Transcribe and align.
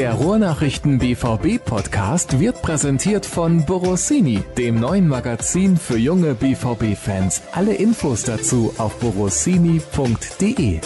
Der 0.00 0.14
Ruhrnachrichten 0.14 0.98
BVB 0.98 1.62
Podcast 1.62 2.40
wird 2.40 2.62
präsentiert 2.62 3.26
von 3.26 3.66
Borossini, 3.66 4.42
dem 4.56 4.80
neuen 4.80 5.06
Magazin 5.06 5.76
für 5.76 5.98
junge 5.98 6.32
BVB 6.32 6.96
Fans. 6.96 7.42
Alle 7.52 7.74
Infos 7.74 8.22
dazu 8.22 8.72
auf 8.78 8.98
borossini.de. 8.98 10.80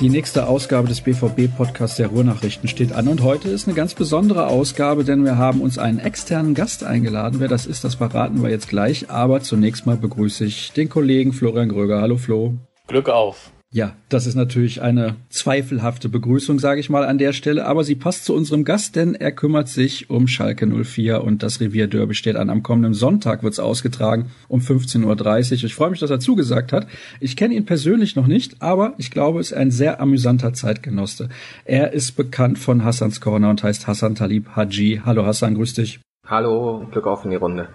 Die 0.00 0.08
nächste 0.08 0.46
Ausgabe 0.46 0.88
des 0.88 1.02
BVB-Podcasts 1.02 1.98
der 1.98 2.06
Ruhrnachrichten 2.06 2.70
steht 2.70 2.92
an 2.92 3.08
und 3.08 3.22
heute 3.22 3.50
ist 3.50 3.68
eine 3.68 3.76
ganz 3.76 3.92
besondere 3.92 4.46
Ausgabe, 4.46 5.04
denn 5.04 5.22
wir 5.22 5.36
haben 5.36 5.60
uns 5.60 5.76
einen 5.76 5.98
externen 5.98 6.54
Gast 6.54 6.82
eingeladen. 6.82 7.40
Wer 7.40 7.48
das 7.48 7.66
ist, 7.66 7.84
das 7.84 7.96
verraten 7.96 8.42
wir 8.42 8.48
jetzt 8.48 8.70
gleich. 8.70 9.10
Aber 9.10 9.42
zunächst 9.42 9.84
mal 9.84 9.98
begrüße 9.98 10.46
ich 10.46 10.72
den 10.72 10.88
Kollegen 10.88 11.34
Florian 11.34 11.68
Gröger. 11.68 12.00
Hallo 12.00 12.16
Flo. 12.16 12.54
Glück 12.86 13.10
auf. 13.10 13.50
Ja, 13.72 13.96
das 14.08 14.26
ist 14.26 14.36
natürlich 14.36 14.80
eine 14.80 15.16
zweifelhafte 15.28 16.08
Begrüßung, 16.08 16.60
sage 16.60 16.80
ich 16.80 16.88
mal 16.88 17.04
an 17.04 17.18
der 17.18 17.32
Stelle, 17.32 17.66
aber 17.66 17.82
sie 17.82 17.96
passt 17.96 18.24
zu 18.24 18.32
unserem 18.32 18.64
Gast, 18.64 18.94
denn 18.94 19.14
er 19.14 19.32
kümmert 19.32 19.68
sich 19.68 20.08
um 20.08 20.28
Schalke 20.28 20.66
04 20.66 21.22
und 21.22 21.42
das 21.42 21.60
Revierderby 21.60 22.14
steht 22.14 22.36
an. 22.36 22.48
Am 22.48 22.62
kommenden 22.62 22.94
Sonntag 22.94 23.42
wird's 23.42 23.58
ausgetragen 23.58 24.30
um 24.48 24.60
15.30 24.60 25.04
Uhr. 25.04 25.64
Ich 25.64 25.74
freue 25.74 25.90
mich, 25.90 26.00
dass 26.00 26.10
er 26.10 26.20
zugesagt 26.20 26.72
hat. 26.72 26.86
Ich 27.18 27.36
kenne 27.36 27.54
ihn 27.54 27.66
persönlich 27.66 28.14
noch 28.14 28.28
nicht, 28.28 28.62
aber 28.62 28.94
ich 28.98 29.10
glaube, 29.10 29.40
es 29.40 29.50
ist 29.50 29.58
ein 29.58 29.72
sehr 29.72 30.00
amüsanter 30.00 30.52
Zeitgenosse. 30.52 31.28
Er 31.64 31.92
ist 31.92 32.12
bekannt 32.12 32.58
von 32.58 32.84
Hassans 32.84 33.20
Corner 33.20 33.50
und 33.50 33.64
heißt 33.64 33.88
Hassan 33.88 34.14
Talib 34.14 34.54
Haji. 34.54 35.02
Hallo 35.04 35.26
Hassan, 35.26 35.54
grüß 35.54 35.74
dich. 35.74 36.00
Hallo, 36.26 36.86
Glück 36.92 37.06
auf 37.06 37.24
in 37.24 37.30
die 37.30 37.36
Runde. 37.36 37.68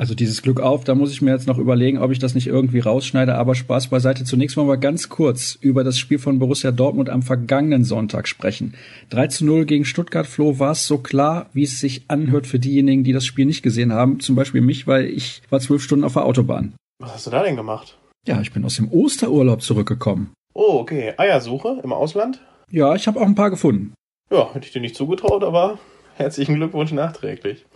Also 0.00 0.14
dieses 0.14 0.42
Glück 0.42 0.60
auf, 0.60 0.84
da 0.84 0.94
muss 0.94 1.10
ich 1.10 1.22
mir 1.22 1.32
jetzt 1.32 1.48
noch 1.48 1.58
überlegen, 1.58 1.98
ob 1.98 2.12
ich 2.12 2.20
das 2.20 2.36
nicht 2.36 2.46
irgendwie 2.46 2.78
rausschneide, 2.78 3.34
aber 3.34 3.56
Spaß 3.56 3.88
beiseite. 3.88 4.22
Zunächst 4.22 4.56
mal 4.56 4.64
mal 4.64 4.78
ganz 4.78 5.08
kurz 5.08 5.58
über 5.60 5.82
das 5.82 5.98
Spiel 5.98 6.20
von 6.20 6.38
Borussia 6.38 6.70
Dortmund 6.70 7.10
am 7.10 7.22
vergangenen 7.22 7.82
Sonntag 7.82 8.28
sprechen. 8.28 8.74
3 9.10 9.26
zu 9.26 9.44
0 9.44 9.66
gegen 9.66 9.84
Stuttgart, 9.84 10.28
Flo, 10.28 10.60
war 10.60 10.70
es 10.70 10.86
so 10.86 10.98
klar, 10.98 11.50
wie 11.52 11.64
es 11.64 11.80
sich 11.80 12.04
anhört 12.06 12.46
für 12.46 12.60
diejenigen, 12.60 13.02
die 13.02 13.12
das 13.12 13.26
Spiel 13.26 13.44
nicht 13.44 13.64
gesehen 13.64 13.92
haben, 13.92 14.20
zum 14.20 14.36
Beispiel 14.36 14.60
mich, 14.60 14.86
weil 14.86 15.06
ich 15.06 15.42
war 15.50 15.58
zwölf 15.58 15.82
Stunden 15.82 16.04
auf 16.04 16.12
der 16.12 16.26
Autobahn. 16.26 16.74
Was 17.00 17.14
hast 17.14 17.26
du 17.26 17.30
da 17.30 17.42
denn 17.42 17.56
gemacht? 17.56 17.98
Ja, 18.24 18.40
ich 18.40 18.52
bin 18.52 18.64
aus 18.64 18.76
dem 18.76 18.92
Osterurlaub 18.92 19.62
zurückgekommen. 19.62 20.32
Oh, 20.54 20.78
okay. 20.78 21.14
Eiersuche 21.16 21.80
im 21.82 21.92
Ausland? 21.92 22.40
Ja, 22.70 22.94
ich 22.94 23.08
habe 23.08 23.18
auch 23.18 23.26
ein 23.26 23.34
paar 23.34 23.50
gefunden. 23.50 23.94
Ja, 24.30 24.54
hätte 24.54 24.66
ich 24.66 24.72
dir 24.72 24.80
nicht 24.80 24.94
zugetraut, 24.94 25.42
aber 25.42 25.80
herzlichen 26.14 26.54
Glückwunsch 26.54 26.92
nachträglich. 26.92 27.66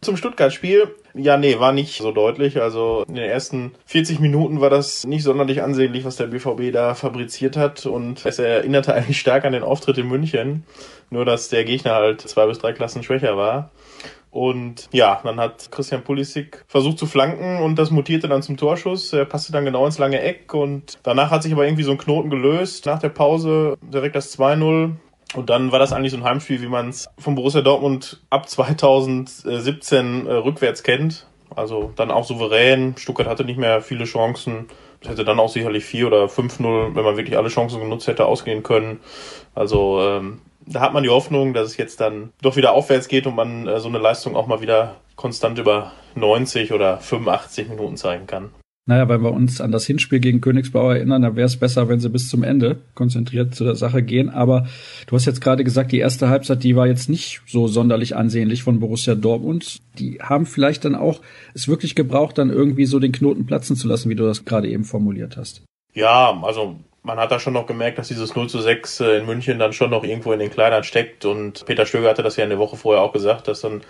Zum 0.00 0.16
Stuttgart-Spiel. 0.16 0.94
Ja, 1.14 1.36
nee, 1.36 1.58
war 1.58 1.72
nicht 1.72 2.00
so 2.00 2.12
deutlich. 2.12 2.60
Also 2.60 3.04
in 3.08 3.16
den 3.16 3.28
ersten 3.28 3.72
40 3.86 4.20
Minuten 4.20 4.60
war 4.60 4.70
das 4.70 5.06
nicht 5.06 5.22
sonderlich 5.22 5.62
ansehnlich, 5.62 6.04
was 6.04 6.16
der 6.16 6.28
BVB 6.28 6.72
da 6.72 6.94
fabriziert 6.94 7.56
hat. 7.56 7.84
Und 7.86 8.24
es 8.24 8.38
erinnerte 8.38 8.94
eigentlich 8.94 9.20
stark 9.20 9.44
an 9.44 9.52
den 9.52 9.62
Auftritt 9.62 9.98
in 9.98 10.08
München. 10.08 10.64
Nur, 11.10 11.24
dass 11.24 11.48
der 11.48 11.64
Gegner 11.64 11.94
halt 11.94 12.20
zwei 12.22 12.46
bis 12.46 12.58
drei 12.58 12.72
Klassen 12.72 13.02
schwächer 13.02 13.36
war. 13.36 13.70
Und 14.30 14.88
ja, 14.92 15.20
dann 15.24 15.40
hat 15.40 15.72
Christian 15.72 16.04
Pulisic 16.04 16.64
versucht 16.68 16.98
zu 16.98 17.06
flanken 17.06 17.60
und 17.62 17.76
das 17.76 17.90
mutierte 17.90 18.28
dann 18.28 18.42
zum 18.42 18.56
Torschuss. 18.56 19.12
Er 19.12 19.24
passte 19.24 19.50
dann 19.50 19.64
genau 19.64 19.84
ins 19.86 19.98
lange 19.98 20.20
Eck 20.20 20.54
und 20.54 20.98
danach 21.02 21.32
hat 21.32 21.42
sich 21.42 21.52
aber 21.52 21.64
irgendwie 21.64 21.82
so 21.82 21.90
ein 21.90 21.98
Knoten 21.98 22.30
gelöst. 22.30 22.86
Nach 22.86 23.00
der 23.00 23.08
Pause 23.08 23.76
direkt 23.82 24.14
das 24.14 24.38
2-0. 24.38 24.92
Und 25.34 25.48
dann 25.48 25.70
war 25.70 25.78
das 25.78 25.92
eigentlich 25.92 26.10
so 26.10 26.18
ein 26.18 26.24
Heimspiel, 26.24 26.60
wie 26.60 26.66
man 26.66 26.88
es 26.88 27.08
von 27.18 27.36
Borussia 27.36 27.60
Dortmund 27.60 28.20
ab 28.30 28.48
2017 28.48 30.26
äh, 30.26 30.32
rückwärts 30.32 30.82
kennt. 30.82 31.26
Also 31.54 31.92
dann 31.96 32.10
auch 32.10 32.24
souverän. 32.24 32.94
Stuttgart 32.96 33.28
hatte 33.28 33.44
nicht 33.44 33.58
mehr 33.58 33.80
viele 33.80 34.04
Chancen. 34.04 34.66
Das 35.00 35.12
hätte 35.12 35.24
dann 35.24 35.40
auch 35.40 35.48
sicherlich 35.48 35.84
4 35.84 36.06
oder 36.08 36.24
5-0, 36.24 36.94
wenn 36.94 37.04
man 37.04 37.16
wirklich 37.16 37.36
alle 37.36 37.48
Chancen 37.48 37.80
genutzt 37.80 38.06
hätte, 38.06 38.26
ausgehen 38.26 38.62
können. 38.62 39.00
Also 39.54 40.00
ähm, 40.02 40.42
da 40.66 40.80
hat 40.80 40.92
man 40.92 41.02
die 41.02 41.08
Hoffnung, 41.08 41.54
dass 41.54 41.68
es 41.68 41.76
jetzt 41.76 42.00
dann 42.00 42.32
doch 42.42 42.56
wieder 42.56 42.72
aufwärts 42.72 43.08
geht 43.08 43.26
und 43.26 43.34
man 43.34 43.66
äh, 43.66 43.80
so 43.80 43.88
eine 43.88 43.98
Leistung 43.98 44.36
auch 44.36 44.46
mal 44.46 44.60
wieder 44.60 44.96
konstant 45.16 45.58
über 45.58 45.92
90 46.16 46.72
oder 46.72 46.98
85 46.98 47.68
Minuten 47.68 47.96
zeigen 47.96 48.26
kann. 48.26 48.50
Naja, 48.86 49.08
wenn 49.08 49.22
wir 49.22 49.32
uns 49.32 49.60
an 49.60 49.72
das 49.72 49.86
Hinspiel 49.86 50.20
gegen 50.20 50.40
Königsbauer 50.40 50.96
erinnern, 50.96 51.22
dann 51.22 51.36
wäre 51.36 51.46
es 51.46 51.56
besser, 51.56 51.88
wenn 51.88 52.00
sie 52.00 52.08
bis 52.08 52.28
zum 52.28 52.42
Ende 52.42 52.78
konzentriert 52.94 53.54
zu 53.54 53.64
der 53.64 53.76
Sache 53.76 54.02
gehen. 54.02 54.30
Aber 54.30 54.66
du 55.06 55.14
hast 55.14 55.26
jetzt 55.26 55.40
gerade 55.40 55.64
gesagt, 55.64 55.92
die 55.92 55.98
erste 55.98 56.28
Halbzeit, 56.28 56.64
die 56.64 56.76
war 56.76 56.86
jetzt 56.86 57.08
nicht 57.08 57.42
so 57.46 57.68
sonderlich 57.68 58.16
ansehnlich 58.16 58.62
von 58.62 58.80
Borussia 58.80 59.14
Dortmund. 59.14 59.78
Die 59.98 60.20
haben 60.20 60.46
vielleicht 60.46 60.84
dann 60.84 60.94
auch 60.94 61.20
es 61.54 61.68
wirklich 61.68 61.94
gebraucht, 61.94 62.38
dann 62.38 62.50
irgendwie 62.50 62.86
so 62.86 62.98
den 62.98 63.12
Knoten 63.12 63.46
platzen 63.46 63.76
zu 63.76 63.86
lassen, 63.86 64.08
wie 64.10 64.16
du 64.16 64.24
das 64.24 64.44
gerade 64.44 64.68
eben 64.68 64.84
formuliert 64.84 65.36
hast. 65.36 65.62
Ja, 65.92 66.40
also 66.42 66.76
man 67.02 67.18
hat 67.18 67.30
da 67.30 67.38
schon 67.38 67.54
noch 67.54 67.66
gemerkt, 67.66 67.98
dass 67.98 68.08
dieses 68.08 68.34
0 68.34 68.48
zu 68.48 68.60
6 68.60 69.00
in 69.00 69.26
München 69.26 69.58
dann 69.58 69.72
schon 69.72 69.90
noch 69.90 70.04
irgendwo 70.04 70.32
in 70.32 70.38
den 70.38 70.50
Kleidern 70.50 70.84
steckt. 70.84 71.24
Und 71.24 71.64
Peter 71.66 71.86
Stöger 71.86 72.10
hatte 72.10 72.22
das 72.22 72.36
ja 72.36 72.44
in 72.44 72.50
der 72.50 72.58
Woche 72.58 72.76
vorher 72.76 73.02
auch 73.02 73.12
gesagt, 73.12 73.48
dass 73.48 73.60
dann 73.60 73.82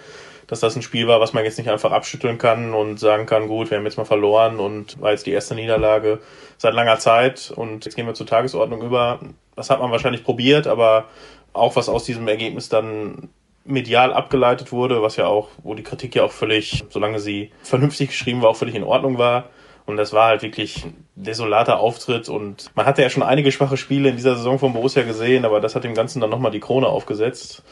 dass 0.50 0.58
das 0.58 0.74
ein 0.74 0.82
Spiel 0.82 1.06
war, 1.06 1.20
was 1.20 1.32
man 1.32 1.44
jetzt 1.44 1.58
nicht 1.58 1.70
einfach 1.70 1.92
abschütteln 1.92 2.36
kann 2.36 2.74
und 2.74 2.98
sagen 2.98 3.24
kann, 3.24 3.46
gut, 3.46 3.70
wir 3.70 3.78
haben 3.78 3.84
jetzt 3.84 3.98
mal 3.98 4.04
verloren 4.04 4.58
und 4.58 5.00
war 5.00 5.12
jetzt 5.12 5.24
die 5.24 5.30
erste 5.30 5.54
Niederlage 5.54 6.18
seit 6.58 6.74
langer 6.74 6.98
Zeit 6.98 7.52
und 7.54 7.84
jetzt 7.84 7.94
gehen 7.94 8.06
wir 8.06 8.14
zur 8.14 8.26
Tagesordnung 8.26 8.82
über. 8.82 9.20
Das 9.54 9.70
hat 9.70 9.78
man 9.78 9.92
wahrscheinlich 9.92 10.24
probiert, 10.24 10.66
aber 10.66 11.04
auch 11.52 11.76
was 11.76 11.88
aus 11.88 12.02
diesem 12.02 12.26
Ergebnis 12.26 12.68
dann 12.68 13.28
medial 13.64 14.12
abgeleitet 14.12 14.72
wurde, 14.72 15.02
was 15.02 15.14
ja 15.14 15.26
auch, 15.28 15.50
wo 15.62 15.74
die 15.74 15.84
Kritik 15.84 16.16
ja 16.16 16.24
auch 16.24 16.32
völlig, 16.32 16.84
solange 16.88 17.20
sie 17.20 17.52
vernünftig 17.62 18.08
geschrieben 18.08 18.42
war, 18.42 18.50
auch 18.50 18.56
völlig 18.56 18.74
in 18.74 18.82
Ordnung 18.82 19.18
war. 19.18 19.50
Und 19.86 19.96
das 19.96 20.12
war 20.12 20.28
halt 20.28 20.42
wirklich 20.42 20.84
ein 20.84 21.06
desolater 21.14 21.78
Auftritt. 21.78 22.28
Und 22.28 22.70
man 22.74 22.86
hatte 22.86 23.02
ja 23.02 23.10
schon 23.10 23.22
einige 23.22 23.52
schwache 23.52 23.76
Spiele 23.76 24.08
in 24.08 24.16
dieser 24.16 24.36
Saison 24.36 24.58
von 24.58 24.72
Borussia 24.72 25.02
gesehen, 25.02 25.44
aber 25.44 25.60
das 25.60 25.74
hat 25.74 25.84
dem 25.84 25.94
Ganzen 25.94 26.20
dann 26.20 26.30
nochmal 26.30 26.52
die 26.52 26.60
Krone 26.60 26.86
aufgesetzt. 26.86 27.62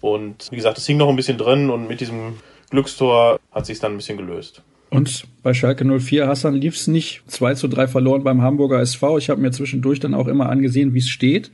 Und 0.00 0.48
wie 0.50 0.56
gesagt, 0.56 0.78
es 0.78 0.86
hing 0.86 0.96
noch 0.96 1.08
ein 1.08 1.16
bisschen 1.16 1.38
drin 1.38 1.70
und 1.70 1.88
mit 1.88 2.00
diesem 2.00 2.34
Glückstor 2.70 3.38
hat 3.52 3.66
sich 3.66 3.78
dann 3.78 3.92
ein 3.92 3.96
bisschen 3.96 4.18
gelöst. 4.18 4.62
Und 4.90 5.24
bei 5.42 5.52
Schalke 5.52 5.84
04, 5.84 6.28
Hassan, 6.28 6.54
lief 6.54 6.74
es 6.76 6.86
nicht 6.86 7.22
2 7.26 7.54
zu 7.54 7.68
3 7.68 7.88
verloren 7.88 8.24
beim 8.24 8.42
Hamburger 8.42 8.80
SV. 8.80 9.18
Ich 9.18 9.30
habe 9.30 9.40
mir 9.40 9.50
zwischendurch 9.50 10.00
dann 10.00 10.14
auch 10.14 10.28
immer 10.28 10.48
angesehen, 10.48 10.94
wie 10.94 10.98
es 10.98 11.08
steht 11.08 11.50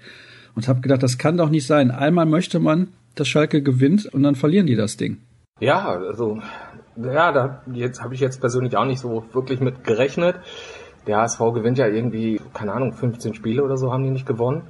und 0.55 0.69
habe 0.69 0.81
gedacht, 0.81 1.03
das 1.03 1.19
kann 1.19 1.37
doch 1.37 1.49
nicht 1.49 1.67
sein. 1.67 1.91
Einmal 1.91 2.27
möchte 2.27 2.59
man, 2.61 2.89
dass 3.15 3.29
Schalke 3.29 3.63
gewinnt 3.63 4.07
und 4.07 4.23
dann 4.23 4.35
verlieren 4.35 4.67
die 4.67 4.77
das 4.77 4.97
Ding. 4.97 5.19
Ja, 5.61 5.89
also 5.89 6.41
ja, 6.97 7.33
da 7.33 7.63
jetzt 7.73 8.03
habe 8.03 8.15
ich 8.15 8.21
jetzt 8.21 8.41
persönlich 8.41 8.77
auch 8.77 8.85
nicht 8.85 9.01
so 9.01 9.25
wirklich 9.33 9.61
mit 9.61 9.85
gerechnet. 9.85 10.37
Der 11.07 11.19
HSV 11.19 11.39
gewinnt 11.55 11.79
ja 11.79 11.89
irgendwie, 11.89 12.41
keine 12.53 12.73
Ahnung, 12.73 12.93
15 12.93 13.35
Spiele 13.35 13.65
oder 13.65 13.77
so 13.77 13.93
haben 13.93 14.05
die 14.05 14.11
nicht 14.11 14.27
gewonnen. 14.27 14.63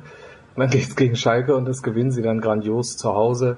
Dann 0.57 0.71
geht's 0.71 0.97
gegen 0.97 1.17
Schalke 1.17 1.57
und 1.57 1.67
das 1.67 1.83
gewinnen 1.83 2.11
sie 2.11 2.23
dann 2.23 2.41
grandios 2.41 2.97
zu 2.97 3.15
Hause. 3.15 3.57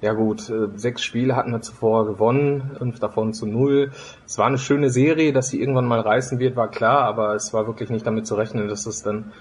Ja 0.00 0.12
gut, 0.12 0.50
äh, 0.50 0.68
sechs 0.74 1.02
Spiele 1.02 1.34
hatten 1.34 1.52
wir 1.52 1.62
zuvor 1.62 2.04
gewonnen, 2.04 2.72
fünf 2.76 3.00
davon 3.00 3.32
zu 3.32 3.46
null. 3.46 3.90
Es 4.26 4.36
war 4.36 4.46
eine 4.46 4.58
schöne 4.58 4.90
Serie, 4.90 5.32
dass 5.32 5.48
sie 5.48 5.60
irgendwann 5.60 5.86
mal 5.86 6.00
reißen 6.00 6.38
wird, 6.38 6.56
war 6.56 6.68
klar, 6.68 7.02
aber 7.04 7.34
es 7.34 7.54
war 7.54 7.66
wirklich 7.66 7.88
nicht 7.88 8.06
damit 8.06 8.26
zu 8.26 8.34
rechnen, 8.34 8.68
dass 8.68 8.84
es 8.84 9.02
dann 9.02 9.32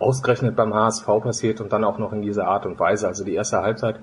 ausgerechnet 0.00 0.56
beim 0.56 0.74
HSV 0.74 1.06
passiert 1.22 1.60
und 1.60 1.72
dann 1.72 1.84
auch 1.84 1.98
noch 1.98 2.12
in 2.12 2.22
dieser 2.22 2.48
Art 2.48 2.66
und 2.66 2.80
Weise. 2.80 3.06
Also 3.06 3.24
die 3.24 3.34
erste 3.34 3.58
Halbzeit, 3.58 4.00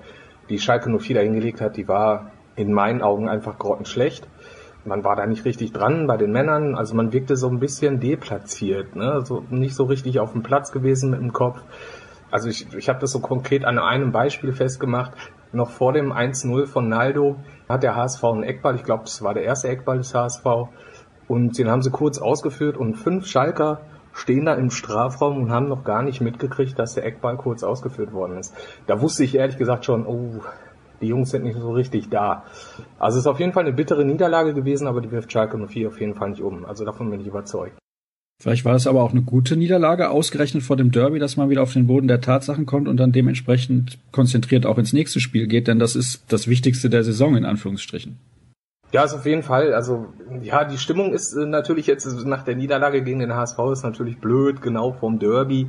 die 0.48 0.58
Schalke 0.58 0.88
04 0.88 1.20
hingelegt 1.20 1.60
hat, 1.60 1.76
die 1.76 1.86
war 1.86 2.30
in 2.54 2.72
meinen 2.72 3.02
Augen 3.02 3.28
einfach 3.28 3.58
grottenschlecht. 3.58 4.26
Man 4.86 5.04
war 5.04 5.16
da 5.16 5.26
nicht 5.26 5.44
richtig 5.44 5.72
dran 5.72 6.06
bei 6.06 6.16
den 6.16 6.32
Männern, 6.32 6.76
also 6.76 6.94
man 6.94 7.12
wirkte 7.12 7.36
so 7.36 7.48
ein 7.48 7.58
bisschen 7.58 8.00
deplatziert, 8.00 8.94
ne? 8.94 9.20
so 9.24 9.42
nicht 9.50 9.74
so 9.74 9.84
richtig 9.84 10.20
auf 10.20 10.32
dem 10.32 10.42
Platz 10.42 10.70
gewesen 10.72 11.10
mit 11.10 11.20
dem 11.20 11.32
Kopf 11.32 11.58
also 12.30 12.48
ich, 12.48 12.72
ich 12.74 12.88
habe 12.88 12.98
das 12.98 13.12
so 13.12 13.20
konkret 13.20 13.64
an 13.64 13.78
einem 13.78 14.12
Beispiel 14.12 14.52
festgemacht. 14.52 15.12
Noch 15.52 15.70
vor 15.70 15.92
dem 15.92 16.12
1-0 16.12 16.66
von 16.66 16.88
Naldo 16.88 17.36
hat 17.68 17.82
der 17.82 17.96
HSV 17.96 18.24
einen 18.24 18.42
Eckball, 18.42 18.74
ich 18.74 18.82
glaube, 18.82 19.04
das 19.04 19.22
war 19.22 19.34
der 19.34 19.44
erste 19.44 19.68
Eckball 19.68 19.98
des 19.98 20.14
HSV, 20.14 20.44
und 21.28 21.58
den 21.58 21.68
haben 21.68 21.82
sie 21.82 21.90
kurz 21.90 22.18
ausgeführt 22.18 22.76
und 22.76 22.94
fünf 22.94 23.26
Schalker 23.26 23.80
stehen 24.12 24.46
da 24.46 24.54
im 24.54 24.70
Strafraum 24.70 25.36
und 25.36 25.50
haben 25.50 25.68
noch 25.68 25.84
gar 25.84 26.02
nicht 26.02 26.20
mitgekriegt, 26.20 26.78
dass 26.78 26.94
der 26.94 27.04
Eckball 27.04 27.36
kurz 27.36 27.62
ausgeführt 27.62 28.12
worden 28.12 28.38
ist. 28.38 28.54
Da 28.86 29.00
wusste 29.00 29.24
ich 29.24 29.34
ehrlich 29.34 29.58
gesagt 29.58 29.84
schon, 29.84 30.06
oh, 30.06 30.40
die 31.00 31.08
Jungs 31.08 31.30
sind 31.30 31.44
nicht 31.44 31.58
so 31.58 31.72
richtig 31.72 32.08
da. 32.08 32.44
Also 32.98 33.18
es 33.18 33.24
ist 33.24 33.26
auf 33.26 33.40
jeden 33.40 33.52
Fall 33.52 33.64
eine 33.64 33.74
bittere 33.74 34.04
Niederlage 34.04 34.54
gewesen, 34.54 34.86
aber 34.86 35.00
die 35.00 35.10
wirft 35.10 35.30
Schalke 35.30 35.58
04 35.58 35.88
auf 35.88 36.00
jeden 36.00 36.14
Fall 36.14 36.30
nicht 36.30 36.42
um. 36.42 36.64
Also 36.64 36.84
davon 36.84 37.10
bin 37.10 37.20
ich 37.20 37.26
überzeugt. 37.26 37.76
Vielleicht 38.38 38.66
war 38.66 38.74
es 38.74 38.86
aber 38.86 39.02
auch 39.02 39.12
eine 39.12 39.22
gute 39.22 39.56
Niederlage, 39.56 40.10
ausgerechnet 40.10 40.62
vor 40.62 40.76
dem 40.76 40.90
Derby, 40.90 41.18
dass 41.18 41.36
man 41.36 41.48
wieder 41.48 41.62
auf 41.62 41.72
den 41.72 41.86
Boden 41.86 42.06
der 42.06 42.20
Tatsachen 42.20 42.66
kommt 42.66 42.86
und 42.86 42.98
dann 42.98 43.12
dementsprechend 43.12 43.98
konzentriert 44.12 44.66
auch 44.66 44.76
ins 44.76 44.92
nächste 44.92 45.20
Spiel 45.20 45.46
geht, 45.46 45.68
denn 45.68 45.78
das 45.78 45.96
ist 45.96 46.24
das 46.28 46.46
Wichtigste 46.46 46.90
der 46.90 47.02
Saison 47.02 47.36
in 47.36 47.46
Anführungsstrichen. 47.46 48.18
Ja, 48.92 49.04
ist 49.04 49.14
auf 49.14 49.26
jeden 49.26 49.42
Fall. 49.42 49.74
Also 49.74 50.06
ja, 50.42 50.64
die 50.64 50.78
Stimmung 50.78 51.12
ist 51.12 51.34
äh, 51.34 51.44
natürlich 51.44 51.86
jetzt 51.86 52.06
nach 52.24 52.44
der 52.44 52.56
Niederlage 52.56 53.02
gegen 53.02 53.18
den 53.18 53.34
HSV 53.34 53.58
ist 53.72 53.82
natürlich 53.82 54.18
blöd, 54.18 54.62
genau 54.62 54.92
vom 54.92 55.18
Derby. 55.18 55.68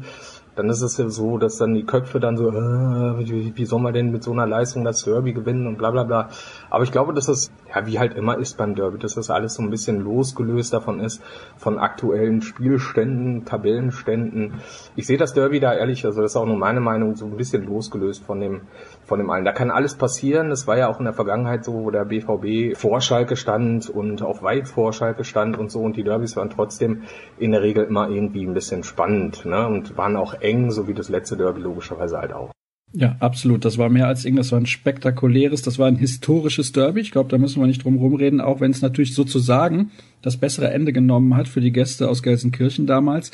Dann 0.56 0.70
ist 0.70 0.82
es 0.82 0.98
ja 0.98 1.10
so, 1.10 1.38
dass 1.38 1.58
dann 1.58 1.74
die 1.74 1.86
Köpfe 1.86 2.20
dann 2.20 2.38
so, 2.38 2.50
äh, 2.50 3.20
wie, 3.20 3.54
wie 3.56 3.66
soll 3.66 3.80
man 3.80 3.94
denn 3.94 4.12
mit 4.12 4.24
so 4.24 4.32
einer 4.32 4.46
Leistung 4.46 4.84
das 4.84 5.04
Derby 5.04 5.34
gewinnen 5.34 5.68
und 5.68 5.78
bla 5.78 5.92
bla 5.92 6.04
bla. 6.04 6.30
Aber 6.70 6.84
ich 6.84 6.92
glaube, 6.92 7.14
dass 7.14 7.28
es, 7.28 7.52
ja, 7.74 7.86
wie 7.86 8.00
halt 8.00 8.16
immer 8.16 8.38
ist 8.38 8.58
beim 8.58 8.76
Derby, 8.76 8.98
dass 8.98 9.16
das 9.16 9.30
alles 9.30 9.56
so 9.56 9.64
ein 9.64 9.70
bisschen 9.70 10.00
losgelöst 10.00 10.74
davon 10.74 11.00
ist, 11.00 11.22
von 11.58 11.80
aktuellen 11.80 12.42
Spielständen, 12.42 13.46
Tabellenständen. 13.46 14.56
Ich 14.96 15.08
sehe 15.08 15.18
das 15.18 15.34
Derby 15.34 15.60
da 15.60 15.74
ehrlich, 15.74 16.06
also 16.06 16.22
das 16.22 16.32
ist 16.32 16.38
auch 16.38 16.46
nur 16.46 16.58
meine 16.58 16.80
Meinung, 16.80 17.16
so 17.16 17.26
ein 17.26 17.38
bisschen 17.38 17.66
losgelöst 17.66 18.24
von 18.24 18.40
dem, 18.40 18.62
von 19.06 19.20
dem 19.20 19.30
allen. 19.30 19.46
Da 19.46 19.52
kann 19.52 19.72
alles 19.72 19.96
passieren. 19.96 20.50
Das 20.50 20.68
war 20.68 20.78
ja 20.78 20.88
auch 20.88 21.00
in 21.00 21.06
der 21.06 21.14
Vergangenheit 21.14 21.64
so, 21.64 21.74
wo 21.74 21.92
der 21.92 22.06
BVB 22.06 22.78
vor 22.78 23.02
Schalke 23.02 23.36
stand 23.36 23.90
und 23.90 24.22
auch 24.22 24.44
weit 24.44 24.68
vor 24.68 24.94
Schalke 24.94 25.24
stand 25.24 25.58
und 25.58 25.72
so. 25.72 25.82
Und 25.82 25.96
die 25.96 26.04
Derbys 26.04 26.36
waren 26.36 26.50
trotzdem 26.50 27.04
in 27.38 27.52
der 27.52 27.62
Regel 27.62 27.86
immer 27.86 28.10
irgendwie 28.10 28.46
ein 28.46 28.54
bisschen 28.54 28.84
spannend, 28.84 29.46
ne? 29.46 29.68
Und 29.68 29.98
waren 29.98 30.16
auch 30.16 30.34
eng, 30.36 30.72
so 30.72 30.88
wie 30.88 30.94
das 30.94 31.10
letzte 31.10 31.38
Derby 31.38 31.62
logischerweise 31.62 32.18
halt 32.18 32.34
auch. 32.34 32.57
Ja, 32.94 33.18
absolut. 33.20 33.66
Das 33.66 33.78
war 33.78 33.90
mehr 33.90 34.08
als 34.08 34.24
irgendwas. 34.24 34.48
Das 34.48 34.52
war 34.54 34.60
ein 34.62 34.66
spektakuläres, 34.66 35.62
das 35.62 35.78
war 35.78 35.88
ein 35.88 35.98
historisches 35.98 36.72
Derby. 36.72 37.02
Ich 37.02 37.12
glaube, 37.12 37.30
da 37.30 37.38
müssen 37.38 37.62
wir 37.62 37.68
nicht 37.68 37.84
drum 37.84 37.98
rumreden, 37.98 38.40
auch 38.40 38.62
wenn 38.62 38.72
es 38.72 38.82
natürlich 38.82 39.14
sozusagen 39.14 39.92
das 40.22 40.38
bessere 40.38 40.72
Ende 40.72 40.94
genommen 40.94 41.36
hat 41.36 41.48
für 41.48 41.62
die 41.62 41.72
Gäste 41.74 42.10
aus 42.10 42.24
Gelsenkirchen 42.24 42.88
damals. 42.88 43.32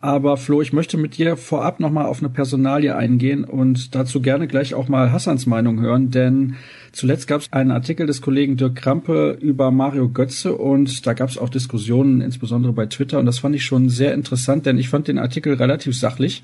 Aber 0.00 0.36
Flo, 0.36 0.62
ich 0.62 0.72
möchte 0.72 0.98
mit 0.98 1.16
dir 1.16 1.36
vorab 1.36 1.78
nochmal 1.78 2.06
auf 2.06 2.20
eine 2.20 2.28
Personalie 2.28 2.96
eingehen 2.96 3.44
und 3.44 3.94
dazu 3.94 4.20
gerne 4.20 4.48
gleich 4.48 4.74
auch 4.74 4.88
mal 4.88 5.12
Hassans 5.12 5.46
Meinung 5.46 5.80
hören, 5.80 6.10
denn 6.10 6.56
zuletzt 6.90 7.28
gab 7.28 7.40
es 7.42 7.52
einen 7.52 7.70
Artikel 7.70 8.06
des 8.06 8.20
Kollegen 8.20 8.56
Dirk 8.56 8.74
Krampe 8.74 9.38
über 9.40 9.70
Mario 9.70 10.08
Götze 10.08 10.56
und 10.56 11.06
da 11.06 11.12
gab 11.12 11.28
es 11.28 11.38
auch 11.38 11.50
Diskussionen, 11.50 12.20
insbesondere 12.20 12.72
bei 12.72 12.86
Twitter 12.86 13.20
und 13.20 13.26
das 13.26 13.38
fand 13.38 13.54
ich 13.54 13.64
schon 13.64 13.90
sehr 13.90 14.12
interessant, 14.12 14.66
denn 14.66 14.76
ich 14.76 14.88
fand 14.88 15.06
den 15.06 15.18
Artikel 15.18 15.54
relativ 15.54 15.96
sachlich. 15.96 16.42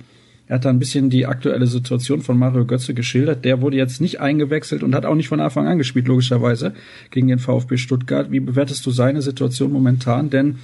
Er 0.48 0.56
hat 0.56 0.64
da 0.64 0.70
ein 0.70 0.78
bisschen 0.78 1.10
die 1.10 1.26
aktuelle 1.26 1.66
Situation 1.66 2.22
von 2.22 2.38
Mario 2.38 2.64
Götze 2.64 2.94
geschildert. 2.94 3.44
Der 3.44 3.60
wurde 3.60 3.76
jetzt 3.76 4.00
nicht 4.00 4.20
eingewechselt 4.20 4.82
und 4.82 4.94
hat 4.94 5.04
auch 5.04 5.14
nicht 5.14 5.28
von 5.28 5.40
Anfang 5.40 5.66
an 5.66 5.76
gespielt, 5.78 6.08
logischerweise, 6.08 6.72
gegen 7.10 7.28
den 7.28 7.38
VfB 7.38 7.76
Stuttgart. 7.76 8.30
Wie 8.32 8.40
bewertest 8.40 8.84
du 8.86 8.90
seine 8.90 9.20
Situation 9.20 9.72
momentan? 9.72 10.30
Denn 10.30 10.58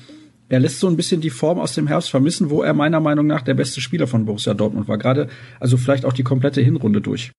er 0.49 0.61
lässt 0.61 0.81
so 0.81 0.89
ein 0.89 0.97
bisschen 0.97 1.21
die 1.21 1.31
Form 1.31 1.59
aus 1.59 1.75
dem 1.75 1.87
Herbst 1.87 2.11
vermissen, 2.11 2.49
wo 2.49 2.63
er 2.63 2.73
meiner 2.73 3.01
Meinung 3.01 3.27
nach 3.27 3.43
der 3.43 3.55
beste 3.55 3.83
Spieler 3.83 4.07
von 4.07 4.25
Borussia 4.25 4.55
Dortmund 4.55 4.89
war. 4.89 4.97
Gerade, 4.97 5.29
also 5.61 5.77
vielleicht 5.77 6.07
auch 6.07 6.13
die 6.15 6.23
komplette 6.23 6.63
Hinrunde 6.63 7.03
durch. 7.03 7.33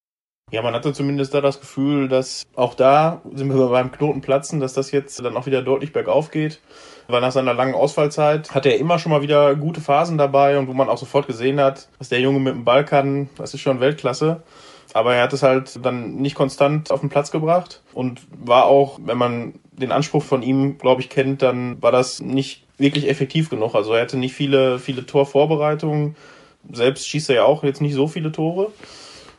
Ja, 0.51 0.61
man 0.61 0.75
hatte 0.75 0.93
zumindest 0.93 1.33
da 1.33 1.41
das 1.41 1.59
Gefühl, 1.59 2.07
dass 2.07 2.43
auch 2.53 2.75
da 2.75 3.23
sind 3.33 3.49
wir 3.49 3.67
beim 3.69 3.91
Knotenplatzen, 3.91 4.59
dass 4.59 4.73
das 4.73 4.91
jetzt 4.91 5.23
dann 5.23 5.35
auch 5.35 5.47
wieder 5.47 5.63
deutlich 5.63 5.91
bergauf 5.91 6.29
geht. 6.29 6.61
Weil 7.07 7.21
nach 7.21 7.31
seiner 7.31 7.53
langen 7.53 7.75
Ausfallzeit 7.75 8.53
hatte 8.53 8.69
er 8.69 8.79
immer 8.79 8.97
schon 8.99 9.11
mal 9.11 9.21
wieder 9.21 9.55
gute 9.55 9.81
Phasen 9.81 10.17
dabei 10.17 10.57
und 10.57 10.67
wo 10.67 10.73
man 10.73 10.89
auch 10.89 10.97
sofort 10.97 11.27
gesehen 11.27 11.59
hat, 11.59 11.87
dass 11.99 12.09
der 12.09 12.19
Junge 12.19 12.39
mit 12.39 12.53
dem 12.53 12.65
Ball 12.65 12.83
kann, 12.83 13.29
das 13.37 13.53
ist 13.53 13.61
schon 13.61 13.79
Weltklasse. 13.79 14.41
Aber 14.93 15.13
er 15.13 15.23
hat 15.23 15.33
es 15.33 15.43
halt 15.43 15.85
dann 15.85 16.15
nicht 16.15 16.35
konstant 16.35 16.89
auf 16.89 17.01
den 17.01 17.09
Platz 17.09 17.29
gebracht 17.29 17.81
und 17.93 18.21
war 18.31 18.65
auch, 18.65 18.97
wenn 19.03 19.17
man 19.17 19.55
den 19.73 19.91
Anspruch 19.91 20.23
von 20.23 20.41
ihm, 20.41 20.77
glaube 20.77 21.01
ich, 21.01 21.09
kennt, 21.09 21.41
dann 21.41 21.81
war 21.81 21.91
das 21.91 22.21
nicht 22.21 22.63
wirklich 22.77 23.09
effektiv 23.09 23.49
genug. 23.49 23.75
Also 23.75 23.93
er 23.93 24.01
hatte 24.01 24.17
nicht 24.17 24.33
viele, 24.33 24.79
viele 24.79 25.05
Torvorbereitungen. 25.05 26.15
Selbst 26.71 27.07
schießt 27.07 27.29
er 27.29 27.35
ja 27.35 27.43
auch 27.43 27.63
jetzt 27.63 27.81
nicht 27.81 27.93
so 27.93 28.07
viele 28.07 28.31
Tore. 28.31 28.71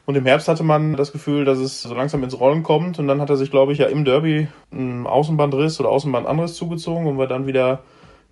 Und 0.06 0.14
im 0.14 0.24
Herbst 0.24 0.46
hatte 0.46 0.62
man 0.62 0.94
das 0.94 1.10
Gefühl, 1.10 1.44
dass 1.44 1.58
es 1.58 1.82
so 1.82 1.92
langsam 1.92 2.22
ins 2.22 2.38
Rollen 2.38 2.62
kommt. 2.62 3.00
Und 3.00 3.08
dann 3.08 3.20
hat 3.20 3.28
er 3.28 3.36
sich, 3.36 3.50
glaube 3.50 3.72
ich, 3.72 3.78
ja 3.78 3.86
im 3.86 4.04
Derby 4.04 4.46
einen 4.70 5.04
Außenbandriss 5.06 5.80
oder 5.80 5.88
Außenband 5.90 6.28
anderes 6.28 6.54
zugezogen 6.54 7.08
und 7.08 7.18
war 7.18 7.26
dann 7.26 7.48
wieder 7.48 7.82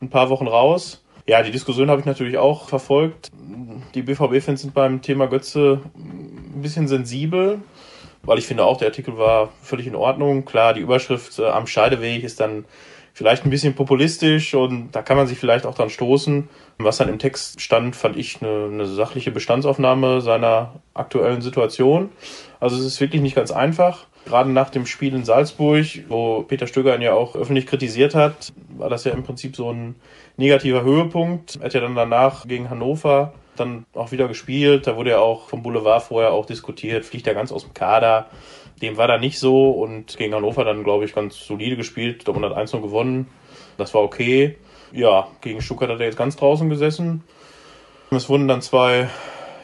ein 0.01 0.09
paar 0.09 0.31
Wochen 0.31 0.47
raus. 0.47 1.03
Ja, 1.27 1.43
die 1.43 1.51
Diskussion 1.51 1.91
habe 1.91 2.01
ich 2.01 2.07
natürlich 2.07 2.39
auch 2.39 2.69
verfolgt. 2.69 3.33
Die 3.95 4.03
BVB-Fans 4.03 4.61
sind 4.61 4.73
beim 4.73 5.03
Thema 5.03 5.27
Götze 5.27 5.81
ein 5.97 6.63
bisschen 6.63 6.87
sensibel, 6.87 7.61
weil 8.23 8.39
ich 8.39 8.47
finde 8.47 8.65
auch, 8.65 8.77
der 8.77 8.89
Artikel 8.89 9.19
war 9.19 9.49
völlig 9.61 9.89
in 9.89 9.97
Ordnung. 9.97 10.45
Klar, 10.45 10.75
die 10.75 10.81
Überschrift 10.81 11.39
äh, 11.41 11.47
am 11.47 11.67
Scheideweg 11.67 12.23
ist 12.23 12.39
dann 12.39 12.67
vielleicht 13.15 13.45
ein 13.45 13.51
bisschen 13.51 13.75
populistisch 13.75 14.55
und 14.55 14.91
da 14.93 15.01
kann 15.01 15.17
man 15.17 15.27
sich 15.27 15.39
vielleicht 15.39 15.65
auch 15.65 15.75
dran 15.75 15.89
stoßen. 15.89 16.49
Was 16.79 16.99
dann 16.99 17.09
im 17.09 17.21
Text 17.21 17.61
stand, 17.61 17.95
fand 17.95 18.17
ich 18.17 18.43
eine, 18.43 18.67
eine 18.67 18.87
sachliche 18.87 19.31
Bestandsaufnahme 19.31 20.21
seiner 20.21 20.81
aktuellen 20.93 21.41
Situation. 21.41 22.11
Also 22.59 22.77
es 22.77 22.85
ist 22.85 23.01
wirklich 23.01 23.23
nicht 23.23 23.37
ganz 23.37 23.53
einfach. 23.53 24.07
Gerade 24.27 24.51
nach 24.51 24.71
dem 24.71 24.85
Spiel 24.85 25.15
in 25.15 25.25
Salzburg, 25.25 25.87
wo 26.09 26.43
Peter 26.43 26.67
Stöger 26.67 26.97
ihn 26.97 27.03
ja 27.03 27.15
auch 27.15 27.37
öffentlich 27.37 27.67
kritisiert 27.67 28.15
hat, 28.15 28.53
war 28.77 28.91
das 28.91 29.05
ja 29.05 29.13
im 29.13 29.23
Prinzip 29.23 29.55
so 29.55 29.71
ein 29.71 29.95
negativer 30.37 30.83
Höhepunkt. 30.83 31.57
Er 31.57 31.67
hat 31.67 31.75
ja 31.75 31.81
dann 31.81 31.95
danach 31.95 32.47
gegen 32.49 32.69
Hannover 32.69 33.33
dann 33.57 33.85
auch 33.95 34.11
wieder 34.11 34.27
gespielt. 34.27 34.87
Da 34.87 34.97
wurde 34.97 35.11
ja 35.11 35.19
auch 35.19 35.49
vom 35.49 35.63
Boulevard 35.63 36.03
vorher 36.03 36.33
auch 36.33 36.47
diskutiert, 36.47 37.05
fliegt 37.05 37.27
er 37.27 37.35
ganz 37.35 37.53
aus 37.53 37.63
dem 37.63 37.75
Kader. 37.75 38.27
Dem 38.83 38.97
war 38.97 39.09
da 39.09 39.19
nicht 39.19 39.39
so 39.39 39.71
und 39.71 40.17
gegen 40.17 40.35
Hannover 40.35 40.65
dann, 40.65 40.85
glaube 40.85 41.05
ich, 41.05 41.15
ganz 41.15 41.39
solide 41.39 41.77
gespielt. 41.77 42.27
Dortmund 42.27 42.51
hat 42.51 42.57
1 42.57 42.73
gewonnen. 42.73 43.29
Das 43.77 43.95
war 43.95 44.03
okay. 44.03 44.57
Ja, 44.93 45.29
gegen 45.41 45.61
Stuttgart 45.61 45.91
hat 45.91 46.01
er 46.01 46.07
jetzt 46.07 46.19
ganz 46.19 46.37
draußen 46.37 46.69
gesessen. 46.69 47.25
Es 48.11 48.29
wurden 48.29 48.47
dann 48.47 48.63
zwei 48.63 49.09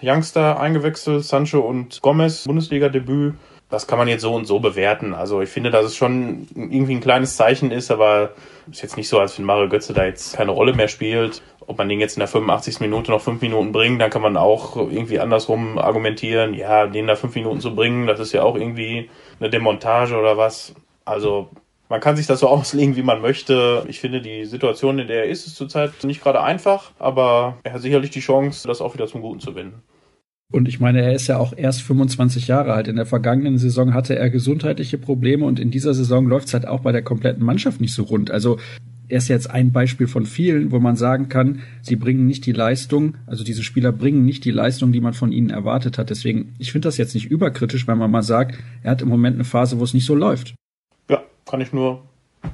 Youngster 0.02 0.58
eingewechselt, 0.58 1.24
Sancho 1.24 1.60
und 1.60 2.00
Gomez, 2.02 2.44
Bundesliga-Debüt. 2.44 3.34
Das 3.68 3.86
kann 3.86 3.98
man 3.98 4.08
jetzt 4.08 4.22
so 4.22 4.34
und 4.34 4.46
so 4.46 4.58
bewerten. 4.58 5.14
Also 5.14 5.40
ich 5.42 5.48
finde, 5.48 5.70
dass 5.70 5.84
es 5.86 5.96
schon 5.96 6.48
irgendwie 6.56 6.96
ein 6.96 7.00
kleines 7.00 7.36
Zeichen 7.36 7.70
ist, 7.70 7.92
aber 7.92 8.32
es 8.68 8.78
ist 8.78 8.82
jetzt 8.82 8.96
nicht 8.96 9.08
so, 9.08 9.20
als 9.20 9.38
wenn 9.38 9.44
Mario 9.44 9.68
Götze 9.68 9.92
da 9.92 10.04
jetzt 10.04 10.36
keine 10.36 10.50
Rolle 10.50 10.74
mehr 10.74 10.88
spielt. 10.88 11.42
Ob 11.70 11.78
man 11.78 11.88
den 11.88 12.00
jetzt 12.00 12.16
in 12.16 12.20
der 12.20 12.26
85. 12.26 12.80
Minute 12.80 13.12
noch 13.12 13.20
fünf 13.20 13.40
Minuten 13.42 13.70
bringt, 13.70 14.02
dann 14.02 14.10
kann 14.10 14.22
man 14.22 14.36
auch 14.36 14.74
irgendwie 14.74 15.20
andersrum 15.20 15.78
argumentieren. 15.78 16.52
Ja, 16.52 16.88
den 16.88 17.06
da 17.06 17.14
fünf 17.14 17.36
Minuten 17.36 17.60
zu 17.60 17.76
bringen, 17.76 18.08
das 18.08 18.18
ist 18.18 18.32
ja 18.32 18.42
auch 18.42 18.56
irgendwie 18.56 19.08
eine 19.38 19.50
Demontage 19.50 20.16
oder 20.16 20.36
was. 20.36 20.74
Also 21.04 21.48
man 21.88 22.00
kann 22.00 22.16
sich 22.16 22.26
das 22.26 22.40
so 22.40 22.48
auslegen, 22.48 22.96
wie 22.96 23.04
man 23.04 23.20
möchte. 23.20 23.84
Ich 23.86 24.00
finde, 24.00 24.20
die 24.20 24.46
Situation, 24.46 24.98
in 24.98 25.06
der 25.06 25.26
er 25.26 25.30
ist, 25.30 25.46
ist 25.46 25.54
zurzeit 25.54 25.92
nicht 26.02 26.20
gerade 26.20 26.42
einfach, 26.42 26.90
aber 26.98 27.58
er 27.62 27.74
hat 27.74 27.82
sicherlich 27.82 28.10
die 28.10 28.18
Chance, 28.18 28.66
das 28.66 28.80
auch 28.80 28.94
wieder 28.94 29.06
zum 29.06 29.20
Guten 29.20 29.38
zu 29.38 29.54
wenden. 29.54 29.84
Und 30.52 30.66
ich 30.66 30.80
meine, 30.80 31.02
er 31.02 31.12
ist 31.12 31.28
ja 31.28 31.38
auch 31.38 31.52
erst 31.56 31.82
25 31.82 32.48
Jahre 32.48 32.72
alt. 32.72 32.88
In 32.88 32.96
der 32.96 33.06
vergangenen 33.06 33.58
Saison 33.58 33.94
hatte 33.94 34.16
er 34.16 34.28
gesundheitliche 34.28 34.98
Probleme 34.98 35.46
und 35.46 35.60
in 35.60 35.70
dieser 35.70 35.94
Saison 35.94 36.26
läuft 36.26 36.48
es 36.48 36.54
halt 36.54 36.66
auch 36.66 36.80
bei 36.80 36.90
der 36.90 37.02
kompletten 37.02 37.44
Mannschaft 37.44 37.80
nicht 37.80 37.94
so 37.94 38.02
rund. 38.02 38.32
Also 38.32 38.58
ist 39.10 39.28
jetzt 39.28 39.50
ein 39.50 39.72
Beispiel 39.72 40.06
von 40.06 40.26
vielen, 40.26 40.70
wo 40.70 40.78
man 40.78 40.96
sagen 40.96 41.28
kann, 41.28 41.60
sie 41.82 41.96
bringen 41.96 42.26
nicht 42.26 42.46
die 42.46 42.52
Leistung, 42.52 43.16
also 43.26 43.44
diese 43.44 43.62
Spieler 43.62 43.92
bringen 43.92 44.24
nicht 44.24 44.44
die 44.44 44.50
Leistung, 44.50 44.92
die 44.92 45.00
man 45.00 45.14
von 45.14 45.32
ihnen 45.32 45.50
erwartet 45.50 45.98
hat. 45.98 46.10
Deswegen, 46.10 46.54
ich 46.58 46.72
finde 46.72 46.88
das 46.88 46.96
jetzt 46.96 47.14
nicht 47.14 47.30
überkritisch, 47.30 47.86
wenn 47.86 47.98
man 47.98 48.10
mal 48.10 48.22
sagt, 48.22 48.58
er 48.82 48.92
hat 48.92 49.02
im 49.02 49.08
Moment 49.08 49.36
eine 49.36 49.44
Phase, 49.44 49.78
wo 49.78 49.84
es 49.84 49.94
nicht 49.94 50.06
so 50.06 50.14
läuft. 50.14 50.54
Ja, 51.08 51.22
kann 51.46 51.60
ich 51.60 51.72
nur 51.72 52.02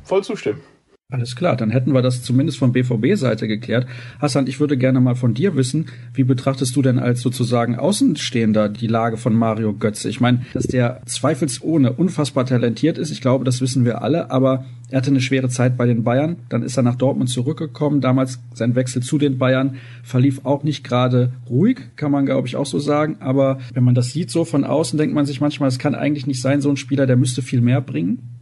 voll 0.03 0.25
zustimmen. 0.25 0.61
Alles 1.08 1.37
klar, 1.37 1.55
dann 1.55 1.70
hätten 1.70 1.94
wir 1.94 2.03
das 2.03 2.25
zumindest 2.25 2.58
von 2.58 2.73
BVB-Seite 2.73 3.47
geklärt. 3.47 3.87
Hassan, 4.19 4.49
ich 4.49 4.59
würde 4.59 4.76
gerne 4.76 5.00
mal 5.00 5.14
von 5.14 5.35
dir 5.35 5.54
wissen, 5.54 5.87
wie 6.14 6.25
betrachtest 6.25 6.75
du 6.75 6.83
denn 6.83 6.99
als 6.99 7.21
sozusagen 7.21 7.76
Außenstehender 7.76 8.69
die 8.69 8.88
Lage 8.88 9.16
von 9.16 9.33
Mario 9.33 9.73
Götze? 9.73 10.09
Ich 10.09 10.21
meine, 10.21 10.45
dass 10.52 10.66
der 10.66 11.00
zweifelsohne 11.07 11.92
unfassbar 11.92 12.45
talentiert 12.45 12.99
ist, 12.99 13.12
ich 13.12 13.21
glaube, 13.21 13.45
das 13.45 13.61
wissen 13.61 13.85
wir 13.85 14.02
alle, 14.02 14.33
aber 14.33 14.64
er 14.90 14.97
hatte 14.97 15.11
eine 15.11 15.21
schwere 15.21 15.49
Zeit 15.49 15.76
bei 15.76 15.87
den 15.87 16.02
Bayern, 16.02 16.38
dann 16.49 16.64
ist 16.64 16.76
er 16.76 16.83
nach 16.83 16.97
Dortmund 16.97 17.30
zurückgekommen, 17.30 18.00
damals 18.00 18.40
sein 18.52 18.75
Wechsel 18.75 19.00
zu 19.00 19.16
den 19.16 19.38
Bayern 19.38 19.76
verlief 20.02 20.40
auch 20.42 20.64
nicht 20.64 20.83
gerade 20.83 21.30
ruhig, 21.49 21.83
kann 21.95 22.11
man 22.11 22.26
glaube 22.26 22.49
ich 22.49 22.57
auch 22.57 22.66
so 22.66 22.80
sagen, 22.80 23.19
aber 23.21 23.61
wenn 23.73 23.85
man 23.85 23.95
das 23.95 24.11
sieht 24.11 24.33
so 24.33 24.45
von 24.45 24.64
außen, 24.64 24.99
denkt 24.99 25.14
man 25.14 25.25
sich 25.25 25.40
manchmal, 25.40 25.69
es 25.69 25.78
kann 25.78 25.95
eigentlich 25.95 26.26
nicht 26.26 26.42
sein, 26.42 26.61
so 26.61 26.69
ein 26.69 26.76
Spieler, 26.76 27.07
der 27.07 27.16
müsste 27.16 27.42
viel 27.42 27.61
mehr 27.61 27.80
bringen. 27.80 28.36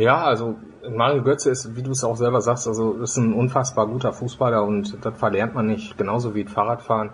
Ja, 0.00 0.24
also 0.24 0.56
Mario 0.88 1.22
Götze 1.22 1.50
ist, 1.50 1.76
wie 1.76 1.82
du 1.82 1.90
es 1.90 2.04
auch 2.04 2.16
selber 2.16 2.40
sagst, 2.40 2.66
also 2.66 2.94
ist 2.94 3.18
ein 3.18 3.34
unfassbar 3.34 3.86
guter 3.86 4.14
Fußballer 4.14 4.64
und 4.64 4.96
das 5.04 5.18
verlernt 5.18 5.54
man 5.54 5.66
nicht, 5.66 5.98
genauso 5.98 6.34
wie 6.34 6.46
Fahrradfahren. 6.46 7.10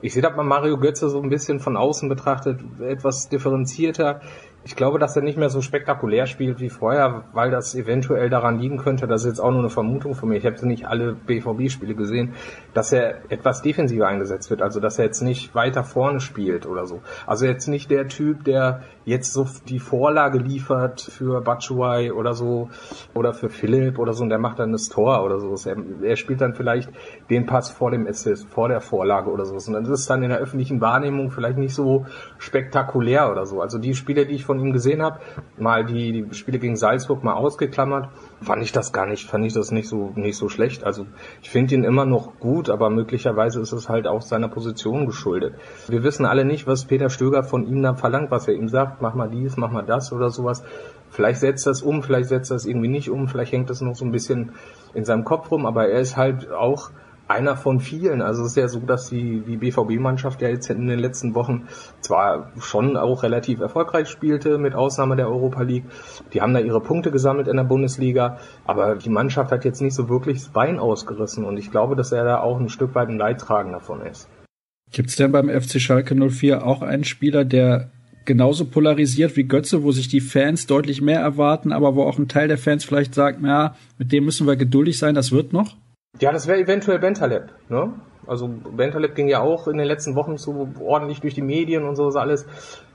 Ich 0.00 0.14
sehe 0.14 0.22
das 0.22 0.34
bei 0.34 0.42
Mario 0.42 0.78
Götze 0.78 1.10
so 1.10 1.20
ein 1.20 1.28
bisschen 1.28 1.60
von 1.60 1.76
außen 1.76 2.08
betrachtet, 2.08 2.60
etwas 2.80 3.28
differenzierter. 3.28 4.22
Ich 4.64 4.76
glaube, 4.76 5.00
dass 5.00 5.16
er 5.16 5.22
nicht 5.22 5.36
mehr 5.36 5.50
so 5.50 5.60
spektakulär 5.60 6.26
spielt 6.26 6.60
wie 6.60 6.68
vorher, 6.68 7.24
weil 7.32 7.50
das 7.50 7.74
eventuell 7.74 8.30
daran 8.30 8.60
liegen 8.60 8.78
könnte, 8.78 9.08
das 9.08 9.22
ist 9.22 9.28
jetzt 9.28 9.40
auch 9.40 9.50
nur 9.50 9.60
eine 9.60 9.70
Vermutung 9.70 10.14
von 10.14 10.28
mir, 10.28 10.36
ich 10.36 10.46
habe 10.46 10.64
nicht 10.66 10.86
alle 10.86 11.14
BVB-Spiele 11.14 11.96
gesehen, 11.96 12.34
dass 12.72 12.92
er 12.92 13.30
etwas 13.30 13.62
defensiver 13.62 14.06
eingesetzt 14.06 14.50
wird, 14.50 14.62
also 14.62 14.78
dass 14.78 14.98
er 14.98 15.06
jetzt 15.06 15.20
nicht 15.20 15.54
weiter 15.56 15.82
vorne 15.82 16.20
spielt 16.20 16.66
oder 16.66 16.86
so. 16.86 17.00
Also 17.26 17.44
jetzt 17.46 17.66
nicht 17.66 17.90
der 17.90 18.06
Typ, 18.06 18.44
der 18.44 18.82
jetzt 19.04 19.32
so 19.32 19.46
die 19.68 19.80
Vorlage 19.80 20.38
liefert 20.38 21.00
für 21.00 21.40
Batshuayi 21.40 22.12
oder 22.12 22.34
so 22.34 22.70
oder 23.14 23.32
für 23.32 23.48
Philipp 23.48 23.98
oder 23.98 24.12
so 24.12 24.22
und 24.22 24.30
der 24.30 24.38
macht 24.38 24.60
dann 24.60 24.72
das 24.72 24.88
Tor 24.88 25.24
oder 25.24 25.40
so. 25.40 25.54
Er, 25.68 25.76
er 26.02 26.16
spielt 26.16 26.40
dann 26.40 26.54
vielleicht 26.54 26.88
den 27.30 27.46
Pass 27.46 27.70
vor 27.70 27.90
dem 27.90 28.06
Assist, 28.06 28.46
vor 28.48 28.68
der 28.68 28.80
Vorlage 28.80 29.30
oder 29.30 29.44
so. 29.44 29.54
Und 29.54 29.74
das 29.74 30.00
ist 30.00 30.10
dann 30.10 30.22
in 30.22 30.30
der 30.30 30.38
öffentlichen 30.38 30.80
Wahrnehmung 30.80 31.30
vielleicht 31.30 31.58
nicht 31.58 31.74
so 31.74 32.06
spektakulär 32.38 33.30
oder 33.30 33.44
so. 33.46 33.60
Also 33.60 33.78
die 33.78 33.94
Spiele, 33.94 34.26
die 34.26 34.34
ich 34.34 34.44
von 34.44 34.51
ihm 34.60 34.72
gesehen 34.72 35.02
habe, 35.02 35.20
mal 35.58 35.84
die, 35.84 36.12
die 36.12 36.34
Spiele 36.34 36.58
gegen 36.58 36.76
Salzburg 36.76 37.24
mal 37.24 37.34
ausgeklammert, 37.34 38.08
fand 38.40 38.62
ich 38.62 38.72
das 38.72 38.92
gar 38.92 39.06
nicht, 39.06 39.28
fand 39.28 39.46
ich 39.46 39.52
das 39.52 39.70
nicht 39.70 39.88
so 39.88 40.12
nicht 40.14 40.36
so 40.36 40.48
schlecht. 40.48 40.84
Also 40.84 41.06
ich 41.42 41.50
finde 41.50 41.74
ihn 41.74 41.84
immer 41.84 42.06
noch 42.06 42.38
gut, 42.40 42.70
aber 42.70 42.90
möglicherweise 42.90 43.60
ist 43.60 43.72
es 43.72 43.88
halt 43.88 44.06
auch 44.06 44.22
seiner 44.22 44.48
Position 44.48 45.06
geschuldet. 45.06 45.54
Wir 45.88 46.02
wissen 46.02 46.26
alle 46.26 46.44
nicht, 46.44 46.66
was 46.66 46.84
Peter 46.84 47.10
Stöger 47.10 47.44
von 47.44 47.66
ihm 47.66 47.82
dann 47.82 47.96
verlangt, 47.96 48.30
was 48.30 48.48
er 48.48 48.54
ihm 48.54 48.68
sagt, 48.68 49.02
mach 49.02 49.14
mal 49.14 49.28
dies, 49.28 49.56
mach 49.56 49.70
mal 49.70 49.84
das 49.84 50.12
oder 50.12 50.30
sowas 50.30 50.62
Vielleicht 51.12 51.40
setzt 51.40 51.66
es 51.66 51.82
um, 51.82 52.02
vielleicht 52.02 52.30
setzt 52.30 52.50
es 52.50 52.64
irgendwie 52.64 52.88
nicht 52.88 53.10
um, 53.10 53.28
vielleicht 53.28 53.52
hängt 53.52 53.68
es 53.68 53.82
noch 53.82 53.94
so 53.94 54.04
ein 54.06 54.12
bisschen 54.12 54.52
in 54.94 55.04
seinem 55.04 55.24
Kopf 55.24 55.50
rum, 55.50 55.66
aber 55.66 55.88
er 55.88 56.00
ist 56.00 56.16
halt 56.16 56.50
auch 56.50 56.90
einer 57.32 57.56
von 57.56 57.80
vielen. 57.80 58.22
Also 58.22 58.42
es 58.42 58.50
ist 58.50 58.56
ja 58.56 58.68
so, 58.68 58.80
dass 58.80 59.08
die, 59.08 59.40
die 59.40 59.56
BVB-Mannschaft 59.56 60.40
ja 60.42 60.48
jetzt 60.48 60.70
in 60.70 60.86
den 60.86 60.98
letzten 60.98 61.34
Wochen 61.34 61.66
zwar 62.00 62.52
schon 62.60 62.96
auch 62.96 63.22
relativ 63.22 63.60
erfolgreich 63.60 64.08
spielte, 64.08 64.58
mit 64.58 64.74
Ausnahme 64.74 65.16
der 65.16 65.28
Europa 65.28 65.62
League. 65.62 65.84
Die 66.32 66.40
haben 66.40 66.54
da 66.54 66.60
ihre 66.60 66.80
Punkte 66.80 67.10
gesammelt 67.10 67.48
in 67.48 67.56
der 67.56 67.64
Bundesliga, 67.64 68.38
aber 68.64 68.96
die 68.96 69.10
Mannschaft 69.10 69.50
hat 69.50 69.64
jetzt 69.64 69.80
nicht 69.80 69.94
so 69.94 70.08
wirklich 70.08 70.38
das 70.38 70.48
Bein 70.48 70.78
ausgerissen 70.78 71.44
und 71.44 71.56
ich 71.56 71.70
glaube, 71.70 71.96
dass 71.96 72.12
er 72.12 72.24
da 72.24 72.40
auch 72.40 72.60
ein 72.60 72.68
Stück 72.68 72.94
weit 72.94 73.08
ein 73.08 73.18
Leidtragender 73.18 73.78
davon 73.78 74.02
ist. 74.02 74.28
Gibt 74.92 75.08
es 75.08 75.16
denn 75.16 75.32
beim 75.32 75.48
FC 75.48 75.80
Schalke 75.80 76.14
04 76.14 76.66
auch 76.66 76.82
einen 76.82 77.04
Spieler, 77.04 77.44
der 77.44 77.90
genauso 78.24 78.66
polarisiert 78.66 79.36
wie 79.36 79.44
Götze, 79.44 79.82
wo 79.82 79.90
sich 79.90 80.08
die 80.08 80.20
Fans 80.20 80.66
deutlich 80.66 81.00
mehr 81.00 81.20
erwarten, 81.20 81.72
aber 81.72 81.94
wo 81.96 82.02
auch 82.04 82.18
ein 82.18 82.28
Teil 82.28 82.48
der 82.48 82.58
Fans 82.58 82.84
vielleicht 82.84 83.14
sagt, 83.14 83.38
na, 83.40 83.74
mit 83.98 84.12
dem 84.12 84.24
müssen 84.24 84.46
wir 84.46 84.56
geduldig 84.56 84.98
sein, 84.98 85.14
das 85.14 85.32
wird 85.32 85.52
noch? 85.52 85.76
Ja, 86.20 86.30
das 86.30 86.46
wäre 86.46 86.60
eventuell 86.60 86.98
Bentaleb, 86.98 87.52
ne? 87.70 87.94
Also 88.26 88.46
Bentaleb 88.46 89.14
ging 89.14 89.28
ja 89.28 89.40
auch 89.40 89.66
in 89.66 89.78
den 89.78 89.86
letzten 89.86 90.14
Wochen 90.14 90.36
so 90.36 90.68
ordentlich 90.78 91.20
durch 91.22 91.34
die 91.34 91.42
Medien 91.42 91.84
und 91.84 91.96
so 91.96 92.06
alles. 92.10 92.46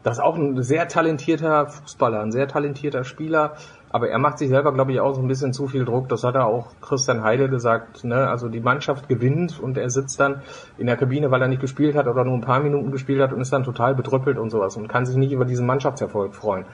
Das 0.04 0.18
ist 0.18 0.24
auch 0.24 0.38
ein 0.38 0.62
sehr 0.62 0.88
talentierter 0.88 1.66
Fußballer, 1.66 2.22
ein 2.22 2.32
sehr 2.32 2.48
talentierter 2.48 3.04
Spieler. 3.04 3.56
Aber 3.90 4.08
er 4.10 4.20
macht 4.20 4.38
sich 4.38 4.50
selber, 4.50 4.72
glaube 4.72 4.92
ich, 4.92 5.00
auch 5.00 5.16
so 5.16 5.22
ein 5.22 5.28
bisschen 5.28 5.52
zu 5.52 5.68
viel 5.68 5.84
Druck. 5.84 6.10
Das 6.10 6.24
hat 6.24 6.36
er 6.36 6.46
auch 6.46 6.80
Christian 6.80 7.24
Heide 7.24 7.50
gesagt. 7.50 8.04
Ne? 8.04 8.30
Also 8.30 8.50
die 8.50 8.60
Mannschaft 8.60 9.10
gewinnt 9.10 9.60
und 9.60 9.78
er 9.78 9.90
sitzt 9.90 10.20
dann 10.20 10.44
in 10.78 10.88
der 10.88 10.96
Kabine, 10.96 11.32
weil 11.32 11.42
er 11.42 11.48
nicht 11.48 11.62
gespielt 11.62 11.96
hat 11.96 12.08
oder 12.08 12.24
nur 12.24 12.36
ein 12.36 12.42
paar 12.42 12.62
Minuten 12.62 12.92
gespielt 12.92 13.22
hat 13.22 13.34
und 13.34 13.42
ist 13.42 13.52
dann 13.52 13.64
total 13.64 13.96
bedrüppelt 13.96 14.38
und 14.38 14.50
sowas 14.50 14.78
und 14.78 14.88
kann 14.88 15.06
sich 15.06 15.18
nicht 15.18 15.32
über 15.32 15.46
diesen 15.46 15.66
Mannschaftserfolg 15.66 16.36
freuen. 16.36 16.66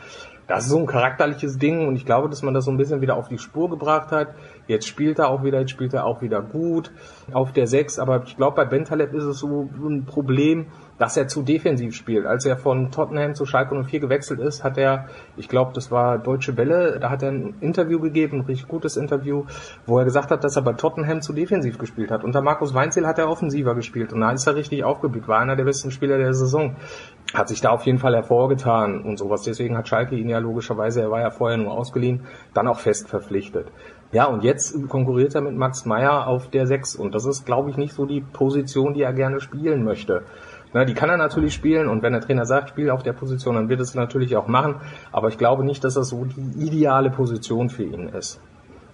Das 0.47 0.65
ist 0.65 0.69
so 0.69 0.77
ein 0.77 0.85
charakterliches 0.85 1.57
Ding 1.57 1.88
und 1.88 1.95
ich 1.95 2.05
glaube, 2.05 2.29
dass 2.29 2.41
man 2.41 2.53
das 2.53 2.65
so 2.65 2.71
ein 2.71 2.77
bisschen 2.77 3.01
wieder 3.01 3.15
auf 3.15 3.29
die 3.29 3.38
Spur 3.38 3.69
gebracht 3.69 4.12
hat. 4.12 4.35
Jetzt 4.67 4.88
spielt 4.88 5.19
er 5.19 5.29
auch 5.29 5.43
wieder, 5.43 5.59
jetzt 5.59 5.71
spielt 5.71 5.93
er 5.93 6.05
auch 6.05 6.21
wieder 6.21 6.41
gut 6.41 6.91
auf 7.31 7.53
der 7.53 7.67
6, 7.67 8.00
aber 8.00 8.23
ich 8.25 8.35
glaube, 8.35 8.57
bei 8.57 8.65
Bentaleb 8.65 9.13
ist 9.13 9.23
es 9.23 9.39
so 9.39 9.69
ein 9.73 10.05
Problem, 10.05 10.67
dass 10.97 11.17
er 11.17 11.27
zu 11.27 11.41
defensiv 11.41 11.95
spielt. 11.95 12.25
Als 12.25 12.45
er 12.45 12.57
von 12.57 12.91
Tottenham 12.91 13.35
zu 13.35 13.45
Schalke 13.45 13.75
04 13.83 14.00
gewechselt 14.00 14.39
ist, 14.39 14.63
hat 14.63 14.77
er, 14.77 15.07
ich 15.38 15.50
glaube, 15.50 15.71
das 15.73 15.91
war 15.91 16.17
Deutsche 16.17 16.55
Welle, 16.55 17.00
da 17.00 17.09
hat 17.09 17.23
er 17.23 17.31
ein 17.31 17.55
Interview 17.62 18.00
gegeben, 18.00 18.39
ein 18.39 18.45
richtig 18.45 18.67
gutes 18.67 18.95
Interview, 18.95 19.45
wo 19.85 19.97
er 19.97 20.05
gesagt 20.05 20.31
hat, 20.31 20.43
dass 20.43 20.55
er 20.55 20.62
bei 20.62 20.73
Tottenham 20.73 21.21
zu 21.21 21.33
defensiv 21.33 21.77
gespielt 21.77 22.12
hat. 22.12 22.23
Unter 22.23 22.41
Markus 22.41 22.73
Weinzel 22.73 23.07
hat 23.07 23.17
er 23.17 23.29
offensiver 23.29 23.75
gespielt 23.75 24.13
und 24.13 24.21
da 24.21 24.31
ist 24.31 24.45
er 24.47 24.55
richtig 24.55 24.83
aufgeblüht, 24.83 25.27
war 25.27 25.39
einer 25.39 25.55
der 25.55 25.65
besten 25.65 25.91
Spieler 25.91 26.17
der 26.17 26.33
Saison. 26.33 26.75
Hat 27.33 27.47
sich 27.49 27.61
da 27.61 27.71
auf 27.71 27.85
jeden 27.85 27.97
Fall 27.97 28.13
hervorgetan 28.13 29.01
und 29.01 29.17
sowas. 29.17 29.41
Deswegen 29.41 29.75
hat 29.77 29.87
Schalke 29.87 30.15
ihn 30.15 30.29
ja 30.29 30.37
logischerweise, 30.37 31.01
er 31.01 31.11
war 31.11 31.21
ja 31.21 31.31
vorher 31.31 31.57
nur 31.57 31.71
ausgeliehen, 31.71 32.25
dann 32.53 32.67
auch 32.67 32.79
fest 32.79 33.09
verpflichtet. 33.09 33.67
Ja, 34.11 34.25
und 34.25 34.43
jetzt 34.43 34.87
konkurriert 34.89 35.33
er 35.33 35.41
mit 35.41 35.55
Max 35.55 35.85
Meyer 35.85 36.27
auf 36.27 36.49
der 36.49 36.67
6 36.67 36.95
und 36.95 37.15
das 37.15 37.25
ist, 37.25 37.47
glaube 37.47 37.71
ich, 37.71 37.77
nicht 37.77 37.93
so 37.93 38.05
die 38.05 38.21
Position, 38.21 38.93
die 38.93 39.01
er 39.01 39.13
gerne 39.13 39.41
spielen 39.41 39.83
möchte. 39.83 40.21
Na, 40.73 40.85
die 40.85 40.93
kann 40.93 41.09
er 41.09 41.17
natürlich 41.17 41.53
spielen 41.53 41.87
und 41.87 42.03
wenn 42.03 42.13
der 42.13 42.21
Trainer 42.21 42.45
sagt, 42.45 42.69
spiel 42.69 42.91
auf 42.91 43.01
der 43.01 43.13
Position, 43.13 43.55
dann 43.55 43.69
wird 43.69 43.79
es 43.79 43.95
natürlich 43.95 44.35
auch 44.35 44.47
machen. 44.47 44.75
Aber 45.11 45.29
ich 45.29 45.37
glaube 45.37 45.63
nicht, 45.63 45.83
dass 45.83 45.95
das 45.95 46.09
so 46.09 46.25
die 46.25 46.65
ideale 46.65 47.09
Position 47.09 47.69
für 47.69 47.83
ihn 47.83 48.09
ist. 48.09 48.39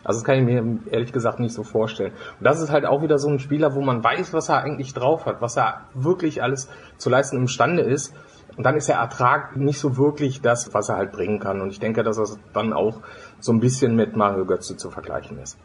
Also 0.04 0.20
das 0.20 0.26
kann 0.26 0.38
ich 0.38 0.44
mir 0.44 0.80
ehrlich 0.92 1.12
gesagt 1.12 1.40
nicht 1.40 1.54
so 1.54 1.64
vorstellen. 1.64 2.12
Und 2.40 2.46
das 2.46 2.62
ist 2.62 2.72
halt 2.72 2.86
auch 2.86 3.02
wieder 3.02 3.18
so 3.18 3.30
ein 3.30 3.40
Spieler, 3.40 3.76
wo 3.76 3.82
man 3.82 4.04
weiß, 4.04 4.34
was 4.34 4.50
er 4.50 4.62
eigentlich 4.62 4.94
drauf 4.94 5.26
hat, 5.26 5.42
was 5.42 5.58
er 5.58 5.82
wirklich 5.94 6.42
alles 6.42 6.70
zu 6.98 7.10
leisten 7.10 7.38
imstande 7.38 7.84
ist. 7.84 8.14
Und 8.58 8.64
dann 8.64 8.76
ist 8.76 8.90
der 8.90 8.98
Ertrag 8.98 9.56
nicht 9.56 9.80
so 9.80 9.98
wirklich 9.98 10.42
das, 10.42 10.74
was 10.74 10.90
er 10.90 10.98
halt 10.98 11.12
bringen 11.12 11.40
kann. 11.40 11.62
Und 11.62 11.70
ich 11.70 11.80
denke, 11.80 12.04
dass 12.04 12.18
das 12.18 12.40
dann 12.54 12.74
auch 12.74 13.02
so 13.40 13.52
ein 13.52 13.60
bisschen 13.60 13.96
mit 13.96 14.16
Mario 14.16 14.46
Götze 14.46 14.78
zu 14.78 14.90
vergleichen 14.90 15.40
ist. 15.40 15.58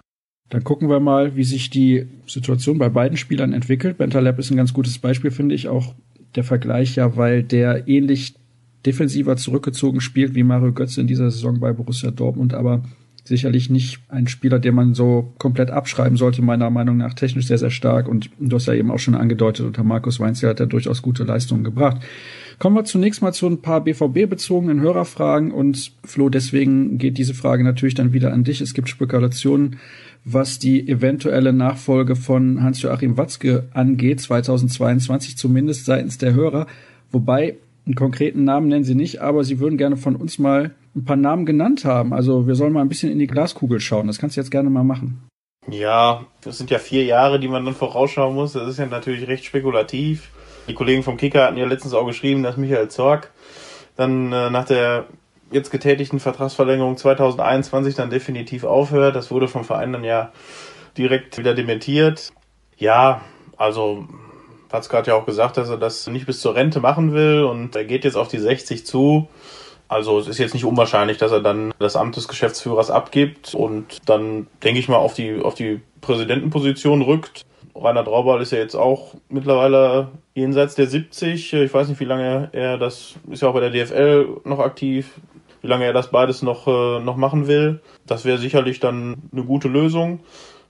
Dann 0.51 0.63
gucken 0.63 0.89
wir 0.89 1.01
mal, 1.01 1.37
wie 1.37 1.45
sich 1.45 1.71
die 1.71 2.07
Situation 2.27 2.79
bei 2.79 2.89
beiden 2.89 3.17
Spielern 3.17 3.53
entwickelt. 3.53 3.99
Bentaleb 3.99 4.39
ist 4.39 4.51
ein 4.51 4.57
ganz 4.57 4.73
gutes 4.73 4.99
Beispiel, 4.99 5.31
finde 5.31 5.55
ich, 5.55 5.69
auch 5.69 5.95
der 6.37 6.45
Vergleich 6.45 6.97
ja, 6.97 7.17
weil 7.17 7.43
der 7.43 7.89
ähnlich 7.89 8.35
defensiver 8.85 9.37
zurückgezogen 9.37 10.01
spielt 10.01 10.35
wie 10.35 10.43
Mario 10.43 10.73
Götze 10.73 11.01
in 11.01 11.07
dieser 11.07 11.31
Saison 11.31 11.61
bei 11.61 11.73
Borussia 11.73 12.11
Dortmund, 12.11 12.55
aber 12.55 12.83
sicherlich 13.25 13.71
nicht 13.71 14.01
ein 14.09 14.29
Spieler, 14.29 14.59
den 14.59 14.75
man 14.75 14.93
so 14.93 15.33
komplett 15.39 15.71
abschreiben 15.71 16.19
sollte, 16.19 16.43
meiner 16.43 16.69
Meinung 16.69 16.99
nach 16.99 17.15
technisch 17.15 17.47
sehr, 17.47 17.57
sehr 17.57 17.71
stark 17.71 18.07
und 18.07 18.31
du 18.39 18.57
hast 18.57 18.67
ja 18.67 18.75
eben 18.75 18.91
auch 18.91 18.99
schon 18.99 19.15
angedeutet, 19.15 19.65
unter 19.65 19.83
Markus 19.83 20.21
Weinzel 20.21 20.51
hat 20.51 20.61
er 20.61 20.67
durchaus 20.67 21.01
gute 21.01 21.25
Leistungen 21.25 21.65
gebracht. 21.65 22.03
Kommen 22.59 22.77
wir 22.77 22.85
zunächst 22.85 23.23
mal 23.23 23.33
zu 23.33 23.47
ein 23.47 23.63
paar 23.63 23.83
BVB-bezogenen 23.83 24.81
Hörerfragen 24.81 25.51
und 25.51 25.93
Flo, 26.05 26.29
deswegen 26.29 26.99
geht 26.99 27.19
diese 27.19 27.35
Frage 27.35 27.65
natürlich 27.65 27.95
dann 27.95 28.13
wieder 28.13 28.33
an 28.33 28.45
dich. 28.45 28.61
Es 28.61 28.75
gibt 28.75 28.89
Spekulationen, 28.89 29.79
was 30.25 30.59
die 30.59 30.89
eventuelle 30.89 31.53
Nachfolge 31.53 32.17
von 32.17 32.63
Hans-Joachim 32.63 33.17
Watzke 33.17 33.69
angeht, 33.73 34.21
2022 34.21 35.37
zumindest 35.37 35.85
seitens 35.85 36.19
der 36.19 36.35
Hörer. 36.35 36.67
Wobei, 37.11 37.57
einen 37.87 37.95
konkreten 37.95 38.45
Namen 38.45 38.69
nennen 38.69 38.85
sie 38.85 38.95
nicht, 38.95 39.21
aber 39.21 39.45
sie 39.45 39.59
würden 39.59 39.77
gerne 39.77 39.97
von 39.97 40.17
uns 40.17 40.39
mal 40.39 40.71
ein 40.97 41.05
paar 41.05 41.17
Namen 41.17 41.45
genannt 41.45 41.85
haben. 41.85 42.15
Also 42.15 42.47
wir 42.47 42.55
sollen 42.55 42.73
mal 42.73 42.81
ein 42.81 42.89
bisschen 42.89 43.13
in 43.13 43.19
die 43.19 43.27
Glaskugel 43.27 43.81
schauen. 43.81 44.07
Das 44.07 44.19
kannst 44.19 44.37
du 44.37 44.41
jetzt 44.41 44.51
gerne 44.51 44.71
mal 44.71 44.85
machen. 44.85 45.29
Ja, 45.69 46.25
das 46.43 46.59
sind 46.59 46.71
ja 46.71 46.79
vier 46.79 47.05
Jahre, 47.05 47.41
die 47.41 47.49
man 47.49 47.65
dann 47.65 47.75
vorausschauen 47.75 48.35
muss. 48.35 48.53
Das 48.53 48.69
ist 48.69 48.79
ja 48.79 48.87
natürlich 48.87 49.27
recht 49.29 49.45
spekulativ. 49.45 50.31
Die 50.69 50.75
Kollegen 50.75 51.03
vom 51.03 51.17
Kicker 51.17 51.45
hatten 51.45 51.57
ja 51.57 51.67
letztens 51.67 51.95
auch 51.95 52.07
geschrieben, 52.07 52.43
dass 52.43 52.57
Michael 52.57 52.89
Zorg 52.89 53.31
dann 53.97 54.33
äh, 54.33 54.51
nach 54.51 54.65
der 54.65 55.07
jetzt 55.51 55.71
getätigten 55.71 56.21
Vertragsverlängerung 56.21 56.97
2021 56.97 57.95
dann 57.95 58.11
definitiv 58.11 58.65
aufhört. 58.65 59.15
Das 59.15 59.31
wurde 59.31 59.47
vom 59.47 59.65
Verein 59.65 59.93
dann 59.93 60.05
ja 60.05 60.33
direkt 60.97 61.39
wieder 61.39 61.55
dementiert. 61.55 62.33
Ja, 62.77 63.21
also 63.57 64.07
hat 64.73 65.07
ja 65.07 65.15
auch 65.15 65.27
gesagt, 65.27 65.57
dass 65.57 65.69
er 65.69 65.77
das 65.77 66.09
nicht 66.09 66.27
bis 66.27 66.41
zur 66.41 66.57
Rente 66.57 66.81
machen 66.81 67.13
will 67.13 67.45
und 67.45 67.77
er 67.77 67.85
geht 67.85 68.05
jetzt 68.05 68.17
auf 68.17 68.27
die 68.27 68.39
60 68.39 68.85
zu. 68.85 69.29
Also 69.87 70.19
es 70.19 70.27
ist 70.27 70.39
jetzt 70.39 70.55
nicht 70.55 70.65
unwahrscheinlich, 70.65 71.19
dass 71.19 71.31
er 71.31 71.41
dann 71.41 71.73
das 71.79 71.95
Amt 71.95 72.17
des 72.17 72.27
Geschäftsführers 72.27 72.91
abgibt 72.91 73.55
und 73.55 74.09
dann, 74.09 74.49
denke 74.65 74.81
ich 74.81 74.89
mal, 74.89 74.97
auf 74.97 75.15
die, 75.15 75.41
auf 75.41 75.55
die 75.55 75.81
Präsidentenposition 76.01 77.03
rückt. 77.03 77.45
Rainer 77.75 78.05
Traubal 78.05 78.41
ist 78.41 78.53
ja 78.53 78.59
jetzt 78.59 78.77
auch 78.77 79.15
mittlerweile 79.29 80.09
jenseits 80.35 80.75
der 80.75 80.87
70. 80.87 81.53
Ich 81.53 81.75
weiß 81.75 81.89
nicht, 81.89 82.01
wie 82.01 82.05
lange 82.05 82.49
er 82.53 82.79
das, 82.79 83.15
ist 83.31 83.43
ja 83.43 83.49
auch 83.49 83.55
bei 83.55 83.69
der 83.69 83.71
DFL 83.71 84.41
noch 84.45 84.61
aktiv, 84.61 85.21
wie 85.61 85.67
lange 85.67 85.85
er 85.85 85.93
das 85.93 86.11
beides 86.11 86.43
noch, 86.43 86.69
äh, 86.69 87.01
noch 87.01 87.17
machen 87.17 87.47
will. 87.47 87.81
Das 88.07 88.25
wäre 88.25 88.39
sicherlich 88.39 88.81
dann 88.81 89.17
eine 89.33 89.45
gute 89.45 89.69
Lösung. 89.69 90.21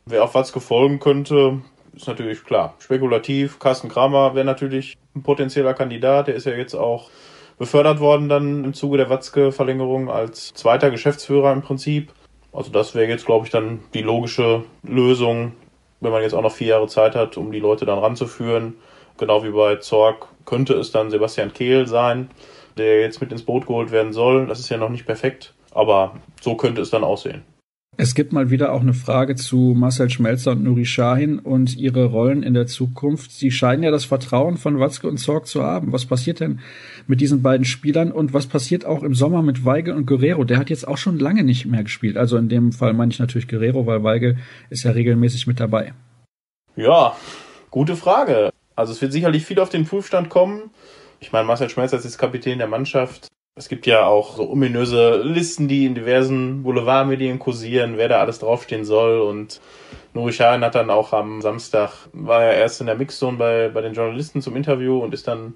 Wer 0.07 0.25
auf 0.25 0.35
Watzke 0.35 0.61
folgen 0.61 0.99
könnte, 0.99 1.61
ist 1.95 2.09
natürlich 2.09 2.45
klar. 2.45 2.75
Spekulativ. 2.79 3.59
Carsten 3.59 3.89
Kramer 3.89 4.35
wäre 4.35 4.45
natürlich 4.45 4.97
ein 5.15 5.23
potenzieller 5.23 5.75
Kandidat. 5.75 6.29
Der 6.29 6.35
ist 6.35 6.47
ja 6.47 6.53
jetzt 6.53 6.75
auch 6.75 7.11
befördert 7.59 8.01
worden 8.01 8.29
dann 8.29 8.65
im 8.65 8.75
Zuge 8.75 8.97
der 8.97 9.11
Watzke-Verlängerung 9.11 10.11
als 10.11 10.55
zweiter 10.55 10.91
Geschäftsführer 10.91 11.53
im 11.53 11.63
Prinzip. 11.63 12.13
Also 12.53 12.71
das 12.71 12.95
wäre 12.95 13.09
jetzt, 13.09 13.27
glaube 13.27 13.47
ich, 13.47 13.53
dann 13.53 13.81
die 13.95 14.03
logische 14.03 14.65
Lösung 14.83 15.53
wenn 16.05 16.13
man 16.13 16.23
jetzt 16.23 16.35
auch 16.35 16.43
noch 16.43 16.53
vier 16.53 16.69
Jahre 16.69 16.87
Zeit 16.87 17.17
hat, 17.17 17.37
um 17.37 17.51
die 17.51 17.61
Leute 17.61 17.87
dann 17.87 17.99
ranzuführen. 17.99 18.77
Genau 19.19 19.43
wie 19.45 19.51
bei 19.51 19.77
Zorg 19.77 20.29
könnte 20.45 20.75
es 20.75 20.93
dann 20.93 21.11
Sebastian 21.11 21.53
Kehl 21.53 21.87
sein, 21.87 22.31
der 22.77 23.01
jetzt 23.01 23.21
mit 23.21 23.33
ins 23.33 23.45
Boot 23.45 23.67
geholt 23.67 23.91
werden 23.91 24.13
soll. 24.13 24.47
Das 24.47 24.61
ist 24.61 24.69
ja 24.69 24.77
noch 24.77 24.91
nicht 24.91 25.07
perfekt, 25.07 25.55
aber 25.73 26.17
so 26.41 26.57
könnte 26.57 26.83
es 26.83 26.91
dann 26.91 27.05
aussehen. 27.05 27.43
Es 27.97 28.17
gibt 28.17 28.33
mal 28.33 28.51
wieder 28.51 28.73
auch 28.73 28.81
eine 28.81 28.93
Frage 28.93 29.37
zu 29.37 29.75
Marcel 29.77 30.11
Schmelzer 30.11 30.53
und 30.53 30.65
Nuri 30.65 30.85
Sahin 30.85 31.39
und 31.39 31.77
ihre 31.77 32.07
Rollen 32.07 32.43
in 32.43 32.53
der 32.53 32.67
Zukunft. 32.67 33.31
Sie 33.31 33.53
scheinen 33.53 33.85
ja 33.85 33.93
das 33.93 34.05
Vertrauen 34.05 34.57
von 34.57 34.81
Watzke 34.81 35.07
und 35.07 35.19
Zorg 35.19 35.47
zu 35.47 35.63
haben. 35.63 35.93
Was 35.93 36.05
passiert 36.05 36.41
denn 36.41 36.61
mit 37.07 37.21
diesen 37.21 37.43
beiden 37.43 37.65
Spielern 37.65 38.11
und 38.11 38.35
was 38.35 38.47
passiert 38.47 38.85
auch 38.85 39.05
im 39.05 39.15
Sommer 39.15 39.43
mit 39.43 39.65
Weigel 39.65 39.95
und 39.95 40.07
Guerrero? 40.07 40.43
Der 40.43 40.59
hat 40.59 40.71
jetzt 40.71 40.89
auch 40.89 40.97
schon 40.97 41.21
lange 41.21 41.45
nicht 41.45 41.67
mehr 41.67 41.85
gespielt. 41.85 42.17
Also 42.17 42.37
in 42.37 42.49
dem 42.49 42.73
Fall 42.73 42.95
meine 42.95 43.13
ich 43.13 43.21
natürlich 43.21 43.47
Guerrero, 43.47 43.87
weil 43.87 44.03
Weigel 44.03 44.39
ist 44.71 44.83
ja 44.83 44.91
regelmäßig 44.91 45.47
mit 45.47 45.61
dabei. 45.61 45.95
Ja, 46.75 47.17
gute 47.71 47.95
Frage. 47.95 48.51
Also 48.75 48.93
es 48.93 49.01
wird 49.03 49.13
sicherlich 49.13 49.47
viel 49.47 49.61
auf 49.61 49.69
den 49.69 49.85
Prüfstand 49.85 50.31
kommen. 50.31 50.71
Ich 51.21 51.31
meine, 51.31 51.47
Marcel 51.47 51.71
Schmelzer 51.71 51.97
ist 51.97 52.05
jetzt 52.05 52.19
Kapitän 52.19 52.59
der 52.59 52.67
Mannschaft. 52.67 53.29
Es 53.57 53.69
gibt 53.69 53.87
ja 53.87 54.05
auch 54.05 54.35
so 54.37 54.51
ominöse 54.51 55.23
Listen, 55.23 55.69
die 55.69 55.87
in 55.87 55.95
diversen 55.95 56.65
Boulevardmedien 56.65 57.39
kursieren, 57.39 57.97
wer 57.97 58.09
da 58.09 58.19
alles 58.19 58.41
draufstehen 58.41 58.85
soll. 58.85 59.21
Und 59.21 59.61
Nuri 60.13 60.33
Sahin 60.33 60.65
hat 60.65 60.75
dann 60.75 60.91
auch 60.91 61.13
am 61.13 61.41
Samstag, 61.41 61.93
war 62.13 62.43
er 62.43 62.55
erst 62.55 62.81
in 62.81 62.89
der 62.89 62.97
Mixzone 62.97 63.39
bei, 63.39 63.69
bei 63.69 63.81
den 63.81 63.95
Journalisten 63.95 64.43
zum 64.43 64.57
Interview 64.57 64.99
und 64.99 65.15
ist 65.15 65.29
dann, 65.29 65.55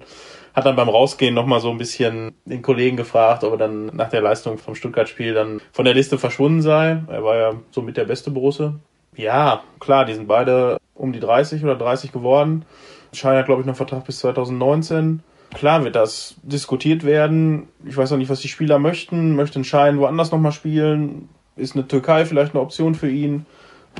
hat 0.53 0.65
dann 0.65 0.77
beim 0.77 0.87
Rausgehen 0.87 1.35
nochmal 1.35 1.59
so 1.59 1.71
ein 1.71 1.77
bisschen 1.77 2.31
den 2.45 2.61
Kollegen 2.61 2.95
gefragt, 2.95 3.43
ob 3.43 3.51
er 3.51 3.57
dann 3.57 3.87
nach 3.87 4.09
der 4.09 4.21
Leistung 4.21 4.57
vom 4.59 4.75
Stuttgart-Spiel 4.75 5.33
dann 5.33 5.59
von 5.73 5.83
der 5.83 5.93
Liste 5.93 6.17
verschwunden 6.17 6.61
sei. 6.61 7.03
Er 7.07 7.25
war 7.25 7.35
ja 7.35 7.53
so 7.71 7.81
mit 7.81 7.97
der 7.97 8.05
beste 8.05 8.31
Borusse. 8.31 8.75
Ja, 9.17 9.61
klar, 9.81 10.05
die 10.05 10.13
sind 10.13 10.29
beide 10.29 10.77
um 10.95 11.11
die 11.11 11.19
30 11.19 11.65
oder 11.65 11.75
30 11.75 12.13
geworden. 12.13 12.63
Schein 13.11 13.35
hat, 13.35 13.47
glaube 13.47 13.59
ich, 13.59 13.67
noch 13.67 13.75
Vertrag 13.75 14.05
bis 14.05 14.19
2019. 14.19 15.21
Klar 15.53 15.83
wird 15.83 15.95
das 15.95 16.35
diskutiert 16.43 17.03
werden. 17.03 17.67
Ich 17.85 17.97
weiß 17.97 18.11
noch 18.11 18.17
nicht, 18.17 18.29
was 18.29 18.41
die 18.41 18.47
Spieler 18.47 18.79
möchten. 18.79 19.35
Möchten 19.35 19.63
Schein 19.63 19.97
woanders 19.97 20.31
nochmal 20.31 20.51
spielen? 20.51 21.29
Ist 21.55 21.75
eine 21.75 21.87
Türkei 21.87 22.25
vielleicht 22.25 22.53
eine 22.53 22.61
Option 22.61 22.95
für 22.95 23.09
ihn? 23.09 23.45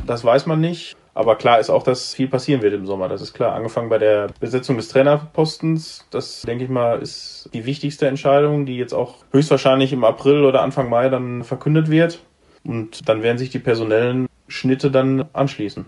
Das 0.05 0.23
weiß 0.23 0.45
man 0.45 0.61
nicht. 0.61 0.95
Aber 1.13 1.35
klar 1.35 1.59
ist 1.59 1.69
auch, 1.69 1.83
dass 1.83 2.13
viel 2.13 2.27
passieren 2.27 2.61
wird 2.61 2.73
im 2.73 2.85
Sommer. 2.85 3.09
Das 3.09 3.21
ist 3.21 3.33
klar. 3.33 3.53
Angefangen 3.53 3.89
bei 3.89 3.97
der 3.97 4.29
Besetzung 4.39 4.77
des 4.77 4.87
Trainerpostens. 4.89 6.05
Das, 6.11 6.43
denke 6.43 6.63
ich 6.63 6.69
mal, 6.69 7.01
ist 7.01 7.49
die 7.53 7.65
wichtigste 7.65 8.07
Entscheidung, 8.07 8.65
die 8.65 8.77
jetzt 8.77 8.93
auch 8.93 9.15
höchstwahrscheinlich 9.31 9.91
im 9.91 10.03
April 10.03 10.45
oder 10.45 10.61
Anfang 10.61 10.89
Mai 10.89 11.09
dann 11.09 11.43
verkündet 11.43 11.89
wird. 11.89 12.21
Und 12.63 13.09
dann 13.09 13.23
werden 13.23 13.37
sich 13.37 13.49
die 13.49 13.59
personellen 13.59 14.27
Schnitte 14.47 14.91
dann 14.91 15.25
anschließen. 15.33 15.85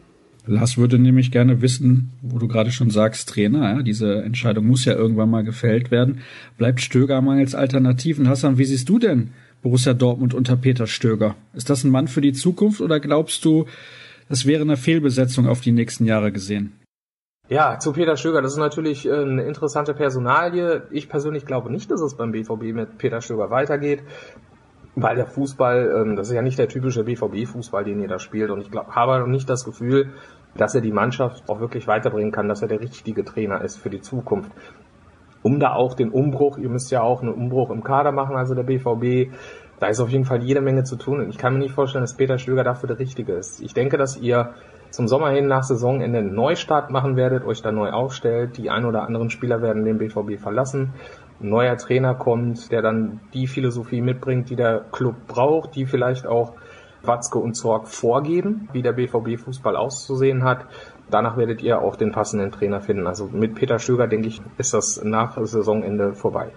Lars 0.47 0.77
würde 0.77 0.97
nämlich 0.97 1.31
gerne 1.31 1.61
wissen, 1.61 2.11
wo 2.21 2.39
du 2.39 2.47
gerade 2.47 2.71
schon 2.71 2.89
sagst, 2.89 3.29
Trainer, 3.29 3.75
ja, 3.75 3.81
diese 3.83 4.23
Entscheidung 4.23 4.65
muss 4.65 4.85
ja 4.85 4.93
irgendwann 4.93 5.29
mal 5.29 5.43
gefällt 5.43 5.91
werden. 5.91 6.21
Bleibt 6.57 6.81
Stöger 6.81 7.21
mangels 7.21 7.53
Alternativen? 7.53 8.27
Hassan, 8.27 8.57
wie 8.57 8.65
siehst 8.65 8.89
du 8.89 8.97
denn 8.97 9.31
Borussia 9.61 9.93
Dortmund 9.93 10.33
unter 10.33 10.57
Peter 10.57 10.87
Stöger? 10.87 11.35
Ist 11.53 11.69
das 11.69 11.83
ein 11.83 11.91
Mann 11.91 12.07
für 12.07 12.21
die 12.21 12.33
Zukunft 12.33 12.81
oder 12.81 12.99
glaubst 12.99 13.45
du, 13.45 13.65
es 14.29 14.45
wäre 14.45 14.61
eine 14.61 14.77
Fehlbesetzung 14.77 15.47
auf 15.47 15.61
die 15.61 15.71
nächsten 15.71 16.05
Jahre 16.05 16.31
gesehen? 16.31 16.73
Ja, 17.49 17.79
zu 17.79 17.91
Peter 17.91 18.15
Stöger, 18.15 18.41
das 18.41 18.53
ist 18.53 18.59
natürlich 18.59 19.05
äh, 19.05 19.11
eine 19.11 19.43
interessante 19.43 19.93
Personalie. 19.93 20.83
Ich 20.89 21.09
persönlich 21.09 21.45
glaube 21.45 21.69
nicht, 21.69 21.91
dass 21.91 22.01
es 22.01 22.15
beim 22.15 22.31
BVB 22.31 22.73
mit 22.73 22.97
Peter 22.97 23.21
Stöger 23.21 23.49
weitergeht, 23.49 24.03
weil 24.95 25.15
der 25.15 25.27
Fußball, 25.27 26.01
ähm, 26.01 26.15
das 26.15 26.29
ist 26.29 26.35
ja 26.35 26.41
nicht 26.41 26.59
der 26.59 26.67
typische 26.67 27.03
BVB-Fußball, 27.03 27.83
den 27.83 28.01
ihr 28.01 28.07
da 28.07 28.19
spielt. 28.19 28.49
Und 28.49 28.61
ich 28.61 28.71
glaub, 28.71 28.91
habe 28.95 29.29
nicht 29.29 29.49
das 29.49 29.63
Gefühl, 29.63 30.13
dass 30.55 30.75
er 30.75 30.81
die 30.81 30.91
Mannschaft 30.91 31.47
auch 31.49 31.59
wirklich 31.59 31.87
weiterbringen 31.87 32.31
kann, 32.31 32.49
dass 32.49 32.61
er 32.61 32.67
der 32.67 32.81
richtige 32.81 33.23
Trainer 33.23 33.61
ist 33.61 33.77
für 33.77 33.89
die 33.89 34.01
Zukunft. 34.01 34.51
Um 35.43 35.59
da 35.59 35.73
auch 35.73 35.95
den 35.95 36.09
Umbruch, 36.09 36.57
ihr 36.57 36.69
müsst 36.69 36.91
ja 36.91 37.01
auch 37.01 37.21
einen 37.21 37.33
Umbruch 37.33 37.71
im 37.71 37.83
Kader 37.83 38.11
machen, 38.11 38.35
also 38.35 38.53
der 38.53 38.63
BVB, 38.63 39.33
da 39.79 39.87
ist 39.87 39.99
auf 39.99 40.09
jeden 40.09 40.25
Fall 40.25 40.43
jede 40.43 40.61
Menge 40.61 40.83
zu 40.83 40.97
tun 40.97 41.19
und 41.19 41.29
ich 41.29 41.39
kann 41.39 41.53
mir 41.53 41.59
nicht 41.59 41.73
vorstellen, 41.73 42.03
dass 42.03 42.13
Peter 42.13 42.37
Stöger 42.37 42.63
dafür 42.63 42.87
der 42.87 42.99
Richtige 42.99 43.33
ist. 43.33 43.59
Ich 43.61 43.73
denke, 43.73 43.97
dass 43.97 44.17
ihr 44.17 44.53
zum 44.91 45.07
Sommer 45.07 45.29
hin 45.29 45.47
nach 45.47 45.63
Saisonende 45.63 46.19
einen 46.19 46.35
Neustart 46.35 46.91
machen 46.91 47.15
werdet, 47.15 47.45
euch 47.45 47.61
da 47.61 47.71
neu 47.71 47.91
aufstellt. 47.91 48.57
Die 48.57 48.69
ein 48.69 48.85
oder 48.85 49.03
anderen 49.03 49.29
Spieler 49.29 49.61
werden 49.61 49.85
den 49.85 49.97
BVB 49.97 50.37
verlassen. 50.37 50.93
Neuer 51.43 51.77
Trainer 51.77 52.15
kommt, 52.15 52.71
der 52.71 52.81
dann 52.81 53.19
die 53.33 53.47
Philosophie 53.47 54.01
mitbringt, 54.01 54.49
die 54.49 54.55
der 54.55 54.85
Club 54.91 55.15
braucht, 55.27 55.75
die 55.75 55.85
vielleicht 55.85 56.25
auch 56.25 56.53
Watzke 57.03 57.39
und 57.39 57.55
Zorg 57.55 57.87
vorgeben, 57.87 58.69
wie 58.73 58.81
der 58.81 58.93
BVB 58.93 59.39
Fußball 59.39 59.75
auszusehen 59.75 60.43
hat. 60.43 60.65
Danach 61.09 61.37
werdet 61.37 61.61
ihr 61.61 61.81
auch 61.81 61.95
den 61.95 62.11
passenden 62.11 62.51
Trainer 62.51 62.81
finden. 62.81 63.07
Also 63.07 63.27
mit 63.27 63.55
Peter 63.55 63.79
Stöger, 63.79 64.07
denke 64.07 64.27
ich, 64.27 64.41
ist 64.57 64.73
das 64.73 65.03
nach 65.03 65.37
Saisonende 65.45 66.13
vorbei. 66.13 66.51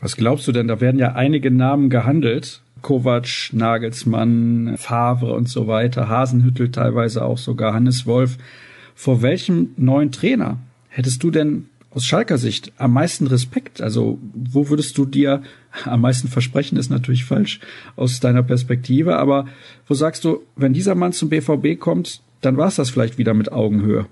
Was 0.00 0.16
glaubst 0.16 0.48
du 0.48 0.52
denn? 0.52 0.68
Da 0.68 0.80
werden 0.80 0.98
ja 0.98 1.12
einige 1.12 1.50
Namen 1.50 1.90
gehandelt. 1.90 2.62
Kovac, 2.82 3.50
Nagelsmann, 3.52 4.74
Favre 4.76 5.32
und 5.32 5.48
so 5.48 5.66
weiter, 5.66 6.08
Hasenhüttel 6.08 6.70
teilweise 6.70 7.24
auch 7.24 7.38
sogar, 7.38 7.72
Hannes 7.72 8.06
Wolf. 8.06 8.36
Vor 8.94 9.22
welchem 9.22 9.70
neuen 9.76 10.12
Trainer 10.12 10.58
hättest 10.88 11.22
du 11.22 11.30
denn 11.30 11.68
aus 11.94 12.04
Schalker 12.04 12.38
Sicht 12.38 12.72
am 12.76 12.92
meisten 12.92 13.26
Respekt? 13.26 13.80
Also 13.80 14.18
wo 14.34 14.68
würdest 14.68 14.98
du 14.98 15.06
dir 15.06 15.42
am 15.84 16.00
meisten 16.00 16.28
versprechen, 16.28 16.76
ist 16.76 16.90
natürlich 16.90 17.24
falsch 17.24 17.60
aus 17.96 18.20
deiner 18.20 18.42
Perspektive, 18.42 19.16
aber 19.16 19.46
wo 19.86 19.94
sagst 19.94 20.24
du, 20.24 20.42
wenn 20.56 20.72
dieser 20.72 20.94
Mann 20.94 21.12
zum 21.12 21.28
BVB 21.28 21.78
kommt, 21.78 22.20
dann 22.40 22.56
war 22.56 22.68
es 22.68 22.76
das 22.76 22.90
vielleicht 22.90 23.18
wieder 23.18 23.34
mit 23.34 23.52
Augenhöhe? 23.52 24.06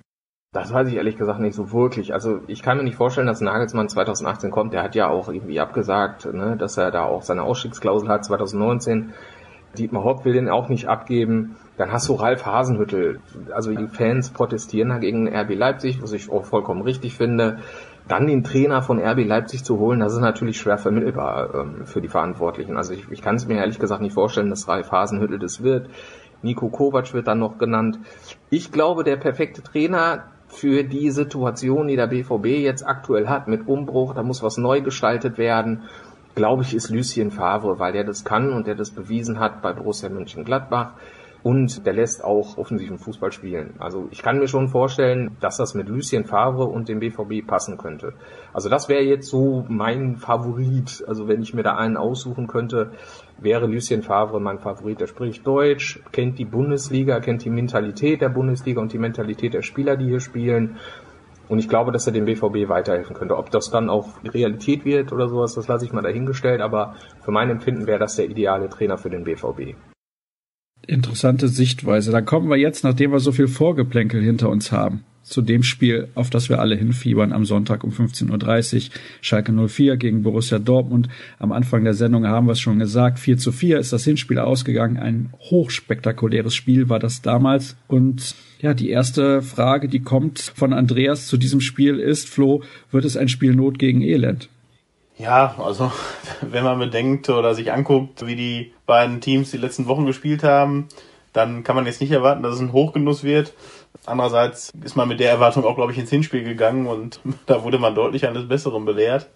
Das 0.52 0.70
weiß 0.70 0.88
ich 0.88 0.96
ehrlich 0.96 1.16
gesagt 1.16 1.40
nicht 1.40 1.54
so 1.54 1.72
wirklich. 1.72 2.12
Also 2.12 2.40
ich 2.46 2.62
kann 2.62 2.76
mir 2.76 2.84
nicht 2.84 2.96
vorstellen, 2.96 3.26
dass 3.26 3.40
Nagelsmann 3.40 3.88
2018 3.88 4.50
kommt. 4.50 4.74
Der 4.74 4.82
hat 4.82 4.94
ja 4.94 5.08
auch 5.08 5.28
irgendwie 5.28 5.58
abgesagt, 5.60 6.30
ne, 6.32 6.56
dass 6.58 6.76
er 6.76 6.90
da 6.90 7.04
auch 7.04 7.22
seine 7.22 7.42
Ausstiegsklausel 7.42 8.08
hat 8.08 8.24
2019. 8.26 9.14
Dietmar 9.78 10.04
Hopp 10.04 10.26
will 10.26 10.34
den 10.34 10.50
auch 10.50 10.68
nicht 10.68 10.88
abgeben. 10.88 11.56
Dann 11.82 11.90
hast 11.90 12.08
du 12.08 12.14
Ralf 12.14 12.46
Hasenhüttel. 12.46 13.18
Also 13.52 13.74
die 13.74 13.88
Fans 13.88 14.30
protestieren 14.30 14.90
dagegen 14.90 15.26
RB 15.26 15.56
Leipzig, 15.56 16.00
was 16.00 16.12
ich 16.12 16.30
auch 16.30 16.44
vollkommen 16.44 16.82
richtig 16.82 17.16
finde. 17.16 17.58
Dann 18.06 18.28
den 18.28 18.44
Trainer 18.44 18.82
von 18.82 19.00
RB 19.00 19.26
Leipzig 19.26 19.64
zu 19.64 19.80
holen, 19.80 19.98
das 19.98 20.12
ist 20.12 20.20
natürlich 20.20 20.60
schwer 20.60 20.78
vermittelbar 20.78 21.52
ähm, 21.52 21.84
für 21.84 22.00
die 22.00 22.06
Verantwortlichen. 22.06 22.76
Also 22.76 22.92
ich, 22.92 23.10
ich 23.10 23.20
kann 23.20 23.34
es 23.34 23.48
mir 23.48 23.56
ehrlich 23.56 23.80
gesagt 23.80 24.00
nicht 24.00 24.12
vorstellen, 24.12 24.48
dass 24.48 24.68
Ralf 24.68 24.92
Hasenhüttel 24.92 25.40
das 25.40 25.64
wird. 25.64 25.90
Nico 26.40 26.68
Kovac 26.68 27.12
wird 27.14 27.26
dann 27.26 27.40
noch 27.40 27.58
genannt. 27.58 27.98
Ich 28.48 28.70
glaube, 28.70 29.02
der 29.02 29.16
perfekte 29.16 29.60
Trainer 29.64 30.26
für 30.46 30.84
die 30.84 31.10
Situation, 31.10 31.88
die 31.88 31.96
der 31.96 32.06
BVB 32.06 32.46
jetzt 32.62 32.86
aktuell 32.86 33.26
hat 33.26 33.48
mit 33.48 33.66
Umbruch, 33.66 34.14
da 34.14 34.22
muss 34.22 34.40
was 34.44 34.56
neu 34.56 34.82
gestaltet 34.82 35.36
werden, 35.36 35.82
glaube 36.36 36.62
ich, 36.62 36.76
ist 36.76 36.90
Lucien 36.90 37.32
Favre, 37.32 37.80
weil 37.80 37.92
der 37.92 38.04
das 38.04 38.24
kann 38.24 38.52
und 38.52 38.68
der 38.68 38.76
das 38.76 38.92
bewiesen 38.92 39.40
hat 39.40 39.62
bei 39.62 39.72
Borussia 39.72 40.08
Mönchengladbach 40.08 40.92
und 41.42 41.84
der 41.86 41.92
lässt 41.92 42.22
auch 42.22 42.56
offensiven 42.56 42.98
Fußball 42.98 43.32
spielen. 43.32 43.74
Also 43.78 44.06
ich 44.10 44.22
kann 44.22 44.38
mir 44.38 44.46
schon 44.46 44.68
vorstellen, 44.68 45.36
dass 45.40 45.56
das 45.56 45.74
mit 45.74 45.88
Lucien 45.88 46.24
Favre 46.24 46.64
und 46.64 46.88
dem 46.88 47.00
BVB 47.00 47.46
passen 47.46 47.78
könnte. 47.78 48.14
Also 48.52 48.68
das 48.68 48.88
wäre 48.88 49.02
jetzt 49.02 49.28
so 49.28 49.64
mein 49.68 50.16
Favorit. 50.16 51.04
Also 51.06 51.26
wenn 51.26 51.42
ich 51.42 51.52
mir 51.52 51.64
da 51.64 51.76
einen 51.76 51.96
aussuchen 51.96 52.46
könnte, 52.46 52.92
wäre 53.38 53.66
Lucien 53.66 54.02
Favre 54.02 54.40
mein 54.40 54.60
Favorit. 54.60 55.00
Er 55.00 55.08
spricht 55.08 55.46
Deutsch, 55.46 56.00
kennt 56.12 56.38
die 56.38 56.44
Bundesliga, 56.44 57.18
kennt 57.18 57.44
die 57.44 57.50
Mentalität 57.50 58.20
der 58.20 58.28
Bundesliga 58.28 58.80
und 58.80 58.92
die 58.92 58.98
Mentalität 58.98 59.54
der 59.54 59.62
Spieler, 59.62 59.96
die 59.96 60.06
hier 60.06 60.20
spielen. 60.20 60.76
Und 61.48 61.58
ich 61.58 61.68
glaube, 61.68 61.90
dass 61.90 62.06
er 62.06 62.12
dem 62.12 62.24
BVB 62.24 62.68
weiterhelfen 62.68 63.16
könnte. 63.16 63.36
Ob 63.36 63.50
das 63.50 63.68
dann 63.70 63.90
auch 63.90 64.08
Realität 64.24 64.84
wird 64.84 65.12
oder 65.12 65.28
sowas, 65.28 65.54
das 65.54 65.66
lasse 65.66 65.84
ich 65.84 65.92
mal 65.92 66.02
dahingestellt. 66.02 66.60
Aber 66.60 66.94
für 67.20 67.32
mein 67.32 67.50
Empfinden 67.50 67.88
wäre 67.88 67.98
das 67.98 68.14
der 68.14 68.26
ideale 68.26 68.68
Trainer 68.68 68.96
für 68.96 69.10
den 69.10 69.24
BVB. 69.24 69.74
Interessante 70.86 71.48
Sichtweise. 71.48 72.10
Da 72.10 72.20
kommen 72.20 72.50
wir 72.50 72.56
jetzt, 72.56 72.84
nachdem 72.84 73.12
wir 73.12 73.20
so 73.20 73.32
viel 73.32 73.48
Vorgeplänkel 73.48 74.22
hinter 74.22 74.48
uns 74.48 74.72
haben, 74.72 75.04
zu 75.22 75.40
dem 75.40 75.62
Spiel, 75.62 76.08
auf 76.14 76.30
das 76.30 76.48
wir 76.48 76.60
alle 76.60 76.74
hinfiebern 76.74 77.32
am 77.32 77.44
Sonntag 77.44 77.84
um 77.84 77.90
15.30 77.90 78.86
Uhr. 78.86 78.94
Schalke 79.20 79.52
04 79.52 79.96
gegen 79.96 80.22
Borussia 80.22 80.58
Dortmund. 80.58 81.08
Am 81.38 81.52
Anfang 81.52 81.84
der 81.84 81.94
Sendung 81.94 82.26
haben 82.26 82.46
wir 82.46 82.52
es 82.52 82.60
schon 82.60 82.80
gesagt. 82.80 83.18
4 83.18 83.38
zu 83.38 83.52
4 83.52 83.78
ist 83.78 83.92
das 83.92 84.04
Hinspiel 84.04 84.38
ausgegangen. 84.38 84.96
Ein 84.96 85.32
hochspektakuläres 85.38 86.54
Spiel 86.54 86.88
war 86.88 86.98
das 86.98 87.22
damals. 87.22 87.76
Und 87.86 88.34
ja, 88.60 88.74
die 88.74 88.90
erste 88.90 89.42
Frage, 89.42 89.88
die 89.88 90.00
kommt 90.00 90.40
von 90.40 90.72
Andreas 90.72 91.28
zu 91.28 91.36
diesem 91.36 91.60
Spiel 91.60 91.98
ist, 91.98 92.28
Flo, 92.28 92.62
wird 92.90 93.04
es 93.04 93.16
ein 93.16 93.28
Spiel 93.28 93.54
Not 93.54 93.78
gegen 93.78 94.02
Elend? 94.02 94.48
Ja, 95.18 95.54
also 95.58 95.92
wenn 96.40 96.64
man 96.64 96.78
bedenkt 96.78 97.28
oder 97.28 97.54
sich 97.54 97.72
anguckt, 97.72 98.26
wie 98.26 98.36
die 98.36 98.72
beiden 98.92 99.22
Teams 99.22 99.50
die 99.50 99.56
letzten 99.56 99.86
Wochen 99.86 100.04
gespielt 100.04 100.42
haben, 100.42 100.88
dann 101.32 101.64
kann 101.64 101.76
man 101.76 101.86
jetzt 101.86 102.02
nicht 102.02 102.10
erwarten, 102.10 102.42
dass 102.42 102.56
es 102.56 102.60
ein 102.60 102.74
Hochgenuss 102.74 103.24
wird. 103.24 103.54
Andererseits 104.04 104.70
ist 104.84 104.96
man 104.96 105.08
mit 105.08 105.18
der 105.18 105.30
Erwartung 105.30 105.64
auch, 105.64 105.76
glaube 105.76 105.92
ich, 105.92 105.98
ins 105.98 106.10
Hinspiel 106.10 106.44
gegangen 106.44 106.86
und 106.86 107.20
da 107.46 107.64
wurde 107.64 107.78
man 107.78 107.94
deutlich 107.94 108.26
eines 108.26 108.46
Besseren 108.46 108.84
belehrt. 108.84 109.30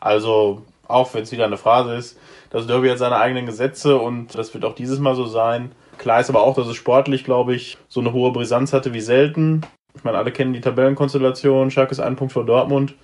Also, 0.00 0.62
auch 0.86 1.14
wenn 1.14 1.22
es 1.22 1.32
wieder 1.32 1.46
eine 1.46 1.56
Phrase 1.56 1.94
ist, 1.94 2.18
das 2.50 2.66
Derby 2.66 2.90
hat 2.90 2.98
seine 2.98 3.16
eigenen 3.16 3.46
Gesetze 3.46 3.96
und 3.96 4.34
das 4.34 4.52
wird 4.52 4.66
auch 4.66 4.74
dieses 4.74 4.98
Mal 4.98 5.14
so 5.14 5.24
sein. 5.24 5.72
Klar 5.96 6.20
ist 6.20 6.28
aber 6.28 6.42
auch, 6.42 6.56
dass 6.56 6.66
es 6.66 6.76
sportlich, 6.76 7.24
glaube 7.24 7.54
ich, 7.54 7.78
so 7.88 8.00
eine 8.00 8.12
hohe 8.12 8.32
Brisanz 8.32 8.74
hatte 8.74 8.92
wie 8.92 9.00
selten. 9.00 9.62
Ich 9.94 10.04
meine, 10.04 10.18
alle 10.18 10.32
kennen 10.32 10.52
die 10.52 10.60
Tabellenkonstellation. 10.60 11.70
Schalke 11.70 11.92
ist 11.92 12.00
ein 12.00 12.16
Punkt 12.16 12.34
vor 12.34 12.44
Dortmund. 12.44 12.94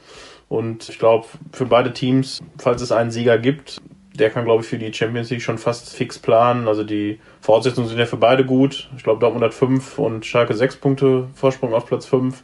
Und 0.48 0.88
ich 0.90 0.98
glaube, 0.98 1.26
für 1.52 1.66
beide 1.66 1.92
Teams, 1.92 2.40
falls 2.58 2.82
es 2.82 2.92
einen 2.92 3.10
Sieger 3.10 3.38
gibt, 3.38 3.80
der 4.16 4.30
kann, 4.30 4.44
glaube 4.44 4.62
ich, 4.62 4.68
für 4.68 4.78
die 4.78 4.92
Champions 4.92 5.30
League 5.30 5.42
schon 5.42 5.58
fast 5.58 5.94
fix 5.94 6.18
planen. 6.18 6.68
Also 6.68 6.84
die 6.84 7.20
Voraussetzungen 7.40 7.88
sind 7.88 7.98
ja 7.98 8.06
für 8.06 8.16
beide 8.16 8.44
gut. 8.44 8.88
Ich 8.96 9.04
glaube, 9.04 9.20
Dortmund 9.20 9.44
hat 9.44 9.54
fünf 9.54 9.98
und 9.98 10.24
Schalke 10.24 10.54
sechs 10.54 10.76
Punkte 10.76 11.28
Vorsprung 11.34 11.74
auf 11.74 11.86
Platz 11.86 12.06
fünf. 12.06 12.42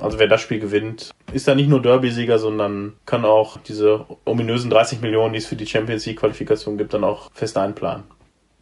Also 0.00 0.18
wer 0.18 0.26
das 0.26 0.40
Spiel 0.40 0.58
gewinnt, 0.58 1.10
ist 1.32 1.46
da 1.46 1.54
nicht 1.54 1.68
nur 1.68 1.80
Derby-Sieger, 1.80 2.38
sondern 2.38 2.94
kann 3.06 3.24
auch 3.24 3.58
diese 3.58 4.06
ominösen 4.24 4.70
30 4.70 5.00
Millionen, 5.00 5.32
die 5.32 5.38
es 5.38 5.46
für 5.46 5.56
die 5.56 5.66
Champions 5.66 6.06
League-Qualifikation 6.06 6.76
gibt, 6.76 6.94
dann 6.94 7.04
auch 7.04 7.30
fest 7.32 7.56
einplanen. 7.56 8.04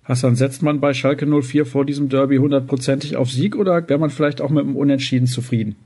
Hassan, 0.05 0.35
setzt 0.35 0.63
man 0.63 0.81
bei 0.81 0.95
Schalke 0.95 1.27
04 1.27 1.65
vor 1.65 1.85
diesem 1.85 2.09
Derby 2.09 2.37
hundertprozentig 2.37 3.17
auf 3.17 3.31
Sieg 3.31 3.57
oder 3.57 3.89
wäre 3.89 3.99
man 3.99 4.11
vielleicht 4.11 4.41
auch 4.41 4.51
mit 4.51 4.65
einem 4.65 4.77
Unentschieden 4.77 5.27
zufrieden? 5.27 5.77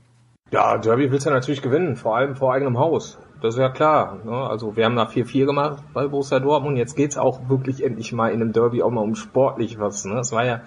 Ja, 0.51 0.77
Derby 0.77 1.11
willst 1.11 1.25
du 1.25 1.29
ja 1.29 1.35
natürlich 1.35 1.61
gewinnen, 1.61 1.95
vor 1.95 2.17
allem 2.17 2.35
vor 2.35 2.53
eigenem 2.53 2.79
Haus. 2.79 3.19
Das 3.41 3.53
ist 3.53 3.59
ja 3.59 3.69
klar. 3.69 4.17
Ne? 4.23 4.31
Also 4.31 4.75
wir 4.75 4.85
haben 4.85 4.95
da 4.95 5.05
4-4 5.05 5.45
gemacht 5.45 5.83
bei 5.93 6.07
Borussia 6.07 6.39
Dortmund. 6.39 6.77
Jetzt 6.77 6.95
geht's 6.95 7.17
auch 7.17 7.49
wirklich 7.49 7.83
endlich 7.83 8.11
mal 8.11 8.29
in 8.29 8.41
einem 8.41 8.51
Derby 8.51 8.81
auch 8.81 8.89
mal 8.89 9.01
um 9.01 9.15
sportlich 9.15 9.79
was. 9.79 10.05
Ne? 10.05 10.15
Das 10.15 10.31
war 10.31 10.45
ja 10.45 10.61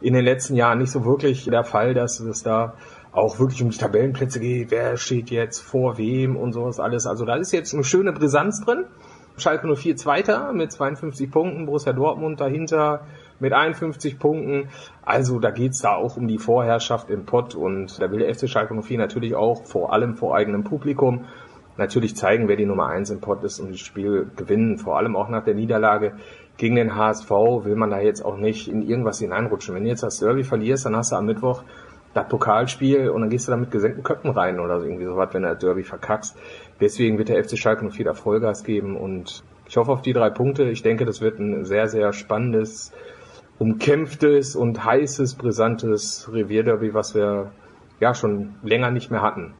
in 0.00 0.14
den 0.14 0.24
letzten 0.24 0.54
Jahren 0.54 0.78
nicht 0.78 0.90
so 0.90 1.04
wirklich 1.04 1.44
der 1.44 1.64
Fall, 1.64 1.92
dass 1.92 2.20
es 2.20 2.42
da 2.42 2.74
auch 3.12 3.38
wirklich 3.38 3.62
um 3.62 3.70
die 3.70 3.76
Tabellenplätze 3.76 4.40
geht. 4.40 4.70
Wer 4.70 4.96
steht 4.96 5.30
jetzt 5.30 5.60
vor 5.60 5.98
wem 5.98 6.36
und 6.36 6.52
sowas 6.52 6.80
alles. 6.80 7.06
Also 7.06 7.26
da 7.26 7.36
ist 7.36 7.52
jetzt 7.52 7.74
eine 7.74 7.84
schöne 7.84 8.12
Brisanz 8.12 8.64
drin. 8.64 8.86
Schalke 9.36 9.66
04 9.74 9.96
Zweiter 9.96 10.52
mit 10.52 10.70
52 10.70 11.30
Punkten, 11.30 11.66
Borussia 11.66 11.92
Dortmund 11.92 12.40
dahinter 12.40 13.00
mit 13.40 13.52
51 13.52 14.18
Punkten. 14.18 14.68
Also 15.04 15.40
da 15.40 15.50
geht's 15.50 15.80
da 15.80 15.96
auch 15.96 16.16
um 16.16 16.28
die 16.28 16.38
Vorherrschaft 16.38 17.10
im 17.10 17.26
Pott 17.26 17.54
und 17.54 18.00
da 18.00 18.10
will 18.10 18.20
der 18.20 18.32
FC 18.32 18.48
Schalke 18.48 18.80
04 18.80 18.96
natürlich 18.96 19.34
auch 19.34 19.64
vor 19.64 19.92
allem 19.92 20.14
vor 20.14 20.36
eigenem 20.36 20.62
Publikum 20.62 21.24
natürlich 21.76 22.16
zeigen, 22.16 22.48
wer 22.48 22.56
die 22.56 22.66
Nummer 22.66 22.86
eins 22.86 23.10
im 23.10 23.20
Pott 23.20 23.42
ist 23.44 23.60
und 23.60 23.72
das 23.72 23.80
Spiel 23.80 24.30
gewinnen. 24.36 24.78
Vor 24.78 24.96
allem 24.96 25.16
auch 25.16 25.28
nach 25.28 25.44
der 25.44 25.54
Niederlage 25.54 26.14
gegen 26.56 26.76
den 26.76 26.94
HSV 26.94 27.30
will 27.30 27.74
man 27.74 27.90
da 27.90 28.00
jetzt 28.00 28.24
auch 28.24 28.36
nicht 28.36 28.68
in 28.68 28.82
irgendwas 28.82 29.18
hineinrutschen. 29.18 29.74
Wenn 29.74 29.84
du 29.84 29.88
jetzt 29.88 30.02
das 30.02 30.20
Derby 30.20 30.44
verlierst, 30.44 30.86
dann 30.86 30.96
hast 30.96 31.12
du 31.12 31.16
am 31.16 31.26
Mittwoch 31.26 31.64
das 32.14 32.28
Pokalspiel 32.28 33.10
und 33.10 33.22
dann 33.22 33.30
gehst 33.30 33.48
du 33.48 33.50
da 33.50 33.56
mit 33.56 33.72
gesenkten 33.72 34.04
Köpfen 34.04 34.30
rein 34.30 34.60
oder 34.60 34.80
irgendwie 34.80 35.04
sowas, 35.04 35.30
wenn 35.32 35.42
du 35.42 35.48
das 35.48 35.58
Derby 35.58 35.82
verkackst. 35.82 36.36
Deswegen 36.80 37.18
wird 37.18 37.28
der 37.28 37.42
FC 37.42 37.58
Schalke 37.58 37.84
noch 37.84 37.92
viel 37.92 38.12
Vollgas 38.14 38.62
geben 38.62 38.96
und 38.96 39.42
ich 39.66 39.76
hoffe 39.76 39.90
auf 39.90 40.02
die 40.02 40.12
drei 40.12 40.30
Punkte. 40.30 40.64
Ich 40.64 40.82
denke, 40.82 41.04
das 41.04 41.20
wird 41.20 41.40
ein 41.40 41.64
sehr, 41.64 41.88
sehr 41.88 42.12
spannendes, 42.12 42.92
umkämpftes 43.58 44.54
und 44.54 44.84
heißes, 44.84 45.34
brisantes 45.34 46.30
Revierderby, 46.32 46.94
was 46.94 47.14
wir 47.14 47.50
ja 47.98 48.14
schon 48.14 48.54
länger 48.62 48.90
nicht 48.90 49.10
mehr 49.10 49.22
hatten. 49.22 49.54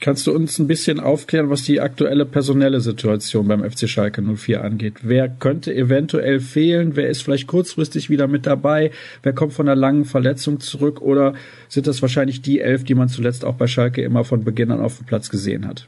Kannst 0.00 0.26
du 0.26 0.34
uns 0.34 0.58
ein 0.58 0.66
bisschen 0.66 0.98
aufklären, 0.98 1.50
was 1.50 1.62
die 1.62 1.82
aktuelle 1.82 2.24
personelle 2.24 2.80
Situation 2.80 3.46
beim 3.48 3.62
FC 3.62 3.86
Schalke 3.86 4.22
04 4.22 4.64
angeht? 4.64 4.94
Wer 5.02 5.28
könnte 5.28 5.74
eventuell 5.74 6.40
fehlen? 6.40 6.96
Wer 6.96 7.10
ist 7.10 7.22
vielleicht 7.22 7.46
kurzfristig 7.46 8.08
wieder 8.08 8.26
mit 8.26 8.46
dabei? 8.46 8.92
Wer 9.22 9.34
kommt 9.34 9.52
von 9.52 9.68
einer 9.68 9.78
langen 9.78 10.06
Verletzung 10.06 10.58
zurück? 10.58 11.02
Oder 11.02 11.34
sind 11.68 11.86
das 11.86 12.00
wahrscheinlich 12.00 12.40
die 12.40 12.60
elf, 12.60 12.82
die 12.84 12.94
man 12.94 13.08
zuletzt 13.08 13.44
auch 13.44 13.56
bei 13.56 13.66
Schalke 13.66 14.00
immer 14.02 14.24
von 14.24 14.42
Beginn 14.42 14.70
an 14.70 14.80
auf 14.80 14.96
dem 14.96 15.06
Platz 15.06 15.28
gesehen 15.28 15.68
hat? 15.68 15.86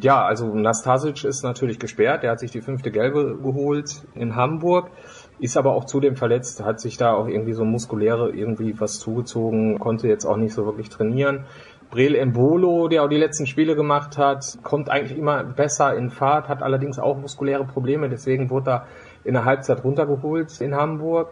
Ja, 0.00 0.24
also 0.24 0.54
Nastasic 0.54 1.24
ist 1.24 1.42
natürlich 1.42 1.78
gesperrt. 1.78 2.22
Der 2.22 2.30
hat 2.30 2.40
sich 2.40 2.50
die 2.50 2.62
fünfte 2.62 2.90
Gelbe 2.90 3.38
geholt 3.42 4.02
in 4.14 4.34
Hamburg 4.34 4.90
ist 5.38 5.56
aber 5.56 5.74
auch 5.74 5.84
zudem 5.84 6.16
verletzt, 6.16 6.64
hat 6.64 6.80
sich 6.80 6.96
da 6.96 7.12
auch 7.12 7.28
irgendwie 7.28 7.52
so 7.52 7.64
muskuläre 7.64 8.30
irgendwie 8.30 8.78
was 8.80 8.98
zugezogen, 8.98 9.78
konnte 9.78 10.08
jetzt 10.08 10.24
auch 10.24 10.36
nicht 10.36 10.54
so 10.54 10.64
wirklich 10.64 10.88
trainieren. 10.88 11.44
Brel 11.90 12.16
Embolo, 12.16 12.88
der 12.88 13.04
auch 13.04 13.08
die 13.08 13.16
letzten 13.16 13.46
Spiele 13.46 13.76
gemacht 13.76 14.18
hat, 14.18 14.58
kommt 14.62 14.90
eigentlich 14.90 15.16
immer 15.16 15.44
besser 15.44 15.94
in 15.94 16.10
Fahrt, 16.10 16.48
hat 16.48 16.62
allerdings 16.62 16.98
auch 16.98 17.16
muskuläre 17.16 17.64
Probleme, 17.64 18.08
deswegen 18.08 18.50
wurde 18.50 18.70
er 18.70 18.86
in 19.24 19.34
der 19.34 19.44
Halbzeit 19.44 19.84
runtergeholt 19.84 20.60
in 20.60 20.74
Hamburg. 20.74 21.28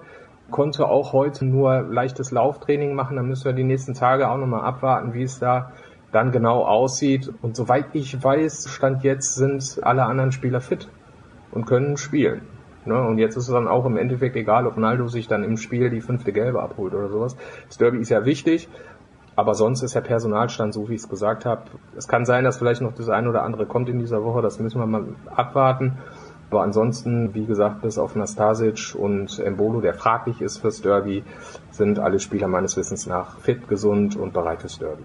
Konnte 0.51 0.89
auch 0.89 1.13
heute 1.13 1.45
nur 1.47 1.83
leichtes 1.83 2.31
Lauftraining 2.31 2.95
machen, 2.95 3.17
da 3.17 3.23
müssen 3.23 3.47
wir 3.47 3.53
die 3.53 3.65
nächsten 3.65 3.95
Tage 3.95 4.29
auch 4.29 4.37
nochmal 4.37 4.61
abwarten, 4.61 5.15
wie 5.15 5.23
es 5.23 5.39
da 5.39 5.73
dann 6.13 6.31
genau 6.33 6.65
aussieht. 6.65 7.33
Und 7.43 7.57
soweit 7.57 7.87
ich 7.95 8.23
weiß, 8.23 8.69
Stand 8.69 9.03
jetzt 9.03 9.35
sind 9.35 9.81
alle 9.83 10.05
anderen 10.05 10.33
Spieler 10.33 10.61
fit 10.61 10.89
und 11.51 11.67
können 11.67 11.97
spielen. 11.97 12.43
Ne? 12.85 13.01
Und 13.01 13.19
jetzt 13.19 13.37
ist 13.37 13.49
es 13.49 13.55
dann 13.55 13.67
auch 13.67 13.87
im 13.87 13.97
Endeffekt 13.97 14.37
egal, 14.37 14.67
ob 14.67 14.77
Ronaldo 14.77 15.09
sich 15.09 15.27
dann 15.27 15.43
im 15.43 15.57
Spiel 15.57 15.91
die 15.91 16.01
fünfte 16.01 16.33
Gelbe 16.33 16.63
abholt 16.63 16.95
oder 16.95 17.09
sowas. 17.09 17.37
Das 17.67 17.79
Derby 17.79 17.99
ist 17.99 18.11
ja 18.11 18.25
wichtig 18.25 18.69
aber 19.37 19.55
sonst 19.55 19.83
ist 19.83 19.95
der 19.95 20.01
Personalstand 20.01 20.75
so, 20.75 20.89
wie 20.89 20.95
ich 20.95 21.03
es 21.03 21.09
gesagt 21.09 21.45
habe. 21.45 21.63
Es 21.97 22.09
kann 22.09 22.25
sein, 22.25 22.45
dass 22.45 22.59
vielleicht 22.59 22.81
noch 22.81 22.95
das 22.95 23.09
eine 23.09 23.29
oder 23.29 23.43
andere 23.43 23.67
kommt 23.67 23.89
in 23.89 23.99
dieser 23.99 24.23
Woche. 24.23 24.43
Das 24.43 24.61
müssen 24.61 24.81
wir 24.81 24.87
mal 24.87 25.05
abwarten. 25.35 25.99
Aber 26.51 26.63
ansonsten, 26.63 27.35
wie 27.35 27.47
gesagt, 27.47 27.83
bis 27.83 27.99
auf 27.99 28.15
Nastasic 28.15 28.95
und 28.95 29.41
Embolo, 29.41 29.81
der 29.81 29.95
fraglich 29.95 30.41
ist 30.41 30.59
fürs 30.59 30.83
Derby, 30.83 31.25
sind 31.71 31.99
alle 31.99 32.21
Spieler 32.21 32.47
meines 32.47 32.77
Wissens 32.77 33.07
nach 33.07 33.41
fit, 33.41 33.67
gesund 33.69 34.15
und 34.15 34.33
bereit 34.33 34.61
fürs 34.61 34.79
Derby. 34.79 35.03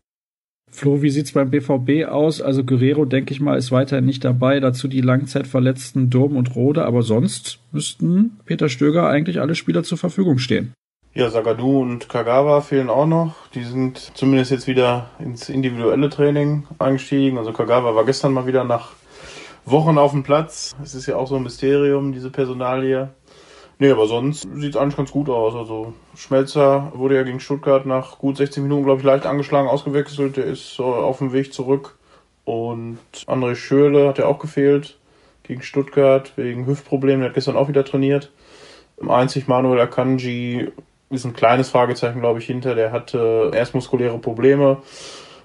Flo, 0.71 1.01
wie 1.01 1.09
sieht's 1.09 1.31
beim 1.31 1.49
BVB 1.49 2.07
aus? 2.07 2.41
Also 2.41 2.63
Guerrero, 2.63 3.05
denke 3.05 3.33
ich 3.33 3.41
mal, 3.41 3.57
ist 3.57 3.71
weiterhin 3.71 4.05
nicht 4.05 4.23
dabei. 4.23 4.59
Dazu 4.59 4.87
die 4.87 5.01
Langzeitverletzten 5.01 6.11
Dom 6.11 6.37
und 6.37 6.55
Rode. 6.55 6.85
Aber 6.85 7.01
sonst 7.01 7.59
müssten 7.71 8.37
Peter 8.45 8.69
Stöger 8.69 9.09
eigentlich 9.09 9.41
alle 9.41 9.55
Spieler 9.55 9.83
zur 9.83 9.97
Verfügung 9.97 10.37
stehen. 10.37 10.73
Ja, 11.15 11.31
Sagadu 11.31 11.81
und 11.81 12.07
Kagawa 12.07 12.61
fehlen 12.61 12.87
auch 12.87 13.07
noch. 13.07 13.47
Die 13.55 13.63
sind 13.63 14.11
zumindest 14.15 14.51
jetzt 14.51 14.67
wieder 14.67 15.09
ins 15.17 15.49
individuelle 15.49 16.07
Training 16.09 16.67
eingestiegen. 16.77 17.39
Also 17.39 17.51
Kagawa 17.51 17.95
war 17.95 18.05
gestern 18.05 18.31
mal 18.31 18.45
wieder 18.45 18.63
nach 18.63 18.91
Wochen 19.65 19.97
auf 19.97 20.11
dem 20.11 20.21
Platz. 20.21 20.75
Es 20.83 20.93
ist 20.93 21.07
ja 21.07 21.15
auch 21.15 21.27
so 21.27 21.35
ein 21.37 21.43
Mysterium, 21.43 22.11
diese 22.11 22.29
Personalie. 22.29 23.09
Nee, 23.79 23.89
aber 23.89 24.05
sonst 24.05 24.47
sieht 24.53 24.75
es 24.75 24.77
eigentlich 24.77 24.97
ganz 24.97 25.11
gut 25.11 25.29
aus. 25.29 25.55
Also 25.55 25.93
Schmelzer 26.15 26.91
wurde 26.93 27.15
ja 27.15 27.23
gegen 27.23 27.39
Stuttgart 27.39 27.87
nach 27.87 28.19
gut 28.19 28.37
16 28.37 28.61
Minuten, 28.61 28.83
glaube 28.83 28.99
ich, 28.99 29.05
leicht 29.05 29.25
angeschlagen 29.25 29.67
ausgewechselt. 29.67 30.37
Der 30.37 30.45
ist 30.45 30.79
auf 30.79 31.17
dem 31.17 31.33
Weg 31.33 31.53
zurück. 31.53 31.97
Und 32.45 32.99
André 33.25 33.55
Schürle 33.55 34.09
hat 34.09 34.19
ja 34.19 34.27
auch 34.27 34.37
gefehlt 34.37 34.99
gegen 35.41 35.63
Stuttgart 35.63 36.33
wegen 36.35 36.67
Hüftproblemen. 36.67 37.21
Der 37.21 37.29
hat 37.29 37.35
gestern 37.35 37.57
auch 37.57 37.67
wieder 37.67 37.83
trainiert. 37.83 38.31
Einzig 39.07 39.47
Manuel 39.47 39.79
Akanji 39.79 40.71
ist 41.09 41.25
ein 41.25 41.33
kleines 41.33 41.69
Fragezeichen, 41.69 42.21
glaube 42.21 42.39
ich, 42.39 42.45
hinter. 42.45 42.75
Der 42.75 42.91
hatte 42.91 43.51
erst 43.53 43.73
muskuläre 43.73 44.17
Probleme 44.19 44.77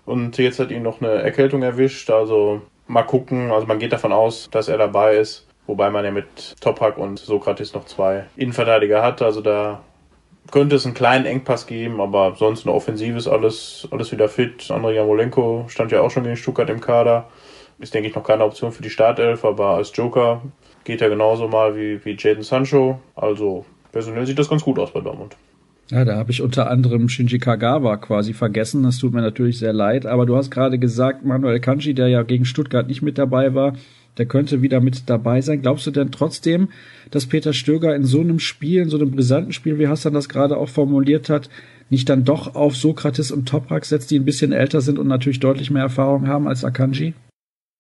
und 0.04 0.36
jetzt 0.38 0.58
hat 0.58 0.70
ihn 0.70 0.82
noch 0.82 1.00
eine 1.00 1.22
Erkältung 1.22 1.62
erwischt. 1.62 2.10
Also 2.10 2.62
mal 2.86 3.02
gucken. 3.02 3.50
Also 3.50 3.66
man 3.66 3.78
geht 3.78 3.92
davon 3.92 4.12
aus, 4.12 4.48
dass 4.50 4.68
er 4.68 4.78
dabei 4.78 5.16
ist. 5.16 5.46
Wobei 5.66 5.88
man 5.90 6.04
ja 6.04 6.10
mit 6.10 6.56
Topak 6.60 6.98
und 6.98 7.18
Sokrates 7.18 7.72
noch 7.72 7.86
zwei 7.86 8.24
Innenverteidiger 8.36 9.02
hat. 9.02 9.22
Also 9.22 9.40
da 9.40 9.80
könnte 10.50 10.76
es 10.76 10.84
einen 10.84 10.94
kleinen 10.94 11.24
Engpass 11.24 11.66
geben, 11.66 12.02
aber 12.02 12.34
sonst 12.36 12.66
eine 12.66 12.74
Offensive 12.74 13.16
ist 13.16 13.28
alles, 13.28 13.88
alles 13.90 14.12
wieder 14.12 14.28
fit. 14.28 14.70
Andrei 14.70 14.92
Jamolenko 14.92 15.64
stand 15.68 15.90
ja 15.90 16.02
auch 16.02 16.10
schon 16.10 16.24
gegen 16.24 16.36
Stuttgart 16.36 16.68
im 16.68 16.80
Kader. 16.80 17.30
Ist, 17.78 17.94
denke 17.94 18.08
ich, 18.08 18.14
noch 18.14 18.22
keine 18.22 18.44
Option 18.44 18.70
für 18.70 18.82
die 18.82 18.90
Startelf, 18.90 19.44
aber 19.44 19.70
als 19.70 19.90
Joker 19.96 20.42
geht 20.84 21.00
er 21.00 21.08
genauso 21.08 21.48
mal 21.48 21.74
wie, 21.74 22.04
wie 22.04 22.16
Jaden 22.16 22.42
Sancho. 22.42 23.00
Also 23.16 23.64
personell 23.90 24.26
sieht 24.26 24.38
das 24.38 24.50
ganz 24.50 24.62
gut 24.62 24.78
aus 24.78 24.92
bei 24.92 25.00
Dortmund. 25.00 25.34
Ja, 25.90 26.04
da 26.04 26.16
habe 26.16 26.30
ich 26.30 26.40
unter 26.40 26.70
anderem 26.70 27.08
Shinji 27.08 27.38
Kagawa 27.38 27.98
quasi 27.98 28.32
vergessen. 28.32 28.82
Das 28.84 28.98
tut 28.98 29.12
mir 29.12 29.20
natürlich 29.20 29.58
sehr 29.58 29.72
leid. 29.72 30.06
Aber 30.06 30.24
du 30.24 30.36
hast 30.36 30.50
gerade 30.50 30.78
gesagt, 30.78 31.24
Manuel 31.24 31.60
Kanji, 31.60 31.94
der 31.94 32.08
ja 32.08 32.22
gegen 32.22 32.46
Stuttgart 32.46 32.88
nicht 32.88 33.02
mit 33.02 33.18
dabei 33.18 33.54
war, 33.54 33.74
der 34.16 34.26
könnte 34.26 34.62
wieder 34.62 34.80
mit 34.80 35.10
dabei 35.10 35.40
sein. 35.40 35.60
Glaubst 35.60 35.86
du 35.86 35.90
denn 35.90 36.10
trotzdem, 36.10 36.68
dass 37.10 37.26
Peter 37.26 37.52
Stöger 37.52 37.94
in 37.94 38.04
so 38.04 38.20
einem 38.20 38.38
Spiel, 38.38 38.82
in 38.82 38.88
so 38.88 38.96
einem 38.96 39.10
brisanten 39.10 39.52
Spiel, 39.52 39.78
wie 39.78 39.88
Hassan 39.88 40.14
das 40.14 40.28
gerade 40.28 40.56
auch 40.56 40.68
formuliert 40.68 41.28
hat, 41.28 41.50
nicht 41.90 42.08
dann 42.08 42.24
doch 42.24 42.54
auf 42.54 42.76
Sokrates 42.76 43.30
und 43.30 43.46
Toprak 43.46 43.84
setzt, 43.84 44.10
die 44.10 44.18
ein 44.18 44.24
bisschen 44.24 44.52
älter 44.52 44.80
sind 44.80 44.98
und 44.98 45.08
natürlich 45.08 45.40
deutlich 45.40 45.70
mehr 45.70 45.82
Erfahrung 45.82 46.28
haben 46.28 46.48
als 46.48 46.64
Akanji? 46.64 47.12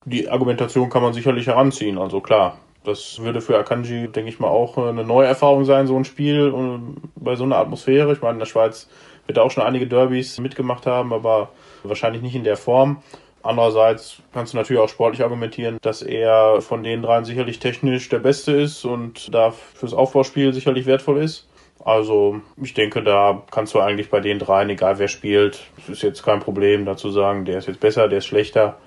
Die 0.04 0.28
Argumentation 0.28 0.90
kann 0.90 1.02
man 1.02 1.14
sicherlich 1.14 1.46
heranziehen. 1.46 1.96
Also 1.96 2.20
klar, 2.20 2.58
das 2.84 3.18
würde 3.20 3.40
für 3.40 3.58
Akanji, 3.58 4.08
denke 4.08 4.28
ich 4.28 4.38
mal, 4.38 4.48
auch 4.48 4.78
eine 4.78 5.04
neue 5.04 5.26
Erfahrung 5.26 5.64
sein, 5.64 5.86
so 5.86 5.96
ein 5.96 6.04
Spiel 6.04 6.50
und 6.50 6.96
bei 7.16 7.34
so 7.34 7.44
einer 7.44 7.56
Atmosphäre. 7.56 8.12
Ich 8.12 8.20
meine, 8.20 8.34
in 8.34 8.38
der 8.38 8.46
Schweiz 8.46 8.88
wird 9.26 9.38
er 9.38 9.44
auch 9.44 9.50
schon 9.50 9.64
einige 9.64 9.86
Derbys 9.86 10.38
mitgemacht 10.38 10.86
haben, 10.86 11.12
aber 11.12 11.48
wahrscheinlich 11.82 12.22
nicht 12.22 12.34
in 12.34 12.44
der 12.44 12.56
Form. 12.56 13.02
Andererseits 13.42 14.22
kannst 14.32 14.52
du 14.52 14.56
natürlich 14.56 14.80
auch 14.80 14.88
sportlich 14.88 15.22
argumentieren, 15.22 15.78
dass 15.82 16.00
er 16.00 16.60
von 16.62 16.82
den 16.82 17.02
dreien 17.02 17.24
sicherlich 17.24 17.58
technisch 17.58 18.08
der 18.08 18.18
Beste 18.18 18.52
ist 18.52 18.84
und 18.84 19.34
da 19.34 19.50
fürs 19.50 19.92
Aufbauspiel 19.92 20.52
sicherlich 20.54 20.86
wertvoll 20.86 21.22
ist. 21.22 21.46
Also 21.84 22.40
ich 22.62 22.72
denke, 22.72 23.02
da 23.02 23.42
kannst 23.50 23.74
du 23.74 23.80
eigentlich 23.80 24.08
bei 24.08 24.20
den 24.20 24.38
dreien, 24.38 24.70
egal 24.70 24.98
wer 24.98 25.08
spielt, 25.08 25.60
es 25.76 25.90
ist 25.90 26.02
jetzt 26.02 26.22
kein 26.22 26.40
Problem, 26.40 26.86
da 26.86 26.96
zu 26.96 27.10
sagen, 27.10 27.44
der 27.44 27.58
ist 27.58 27.68
jetzt 27.68 27.80
besser, 27.80 28.08
der 28.08 28.18
ist 28.18 28.26
schlechter. 28.26 28.78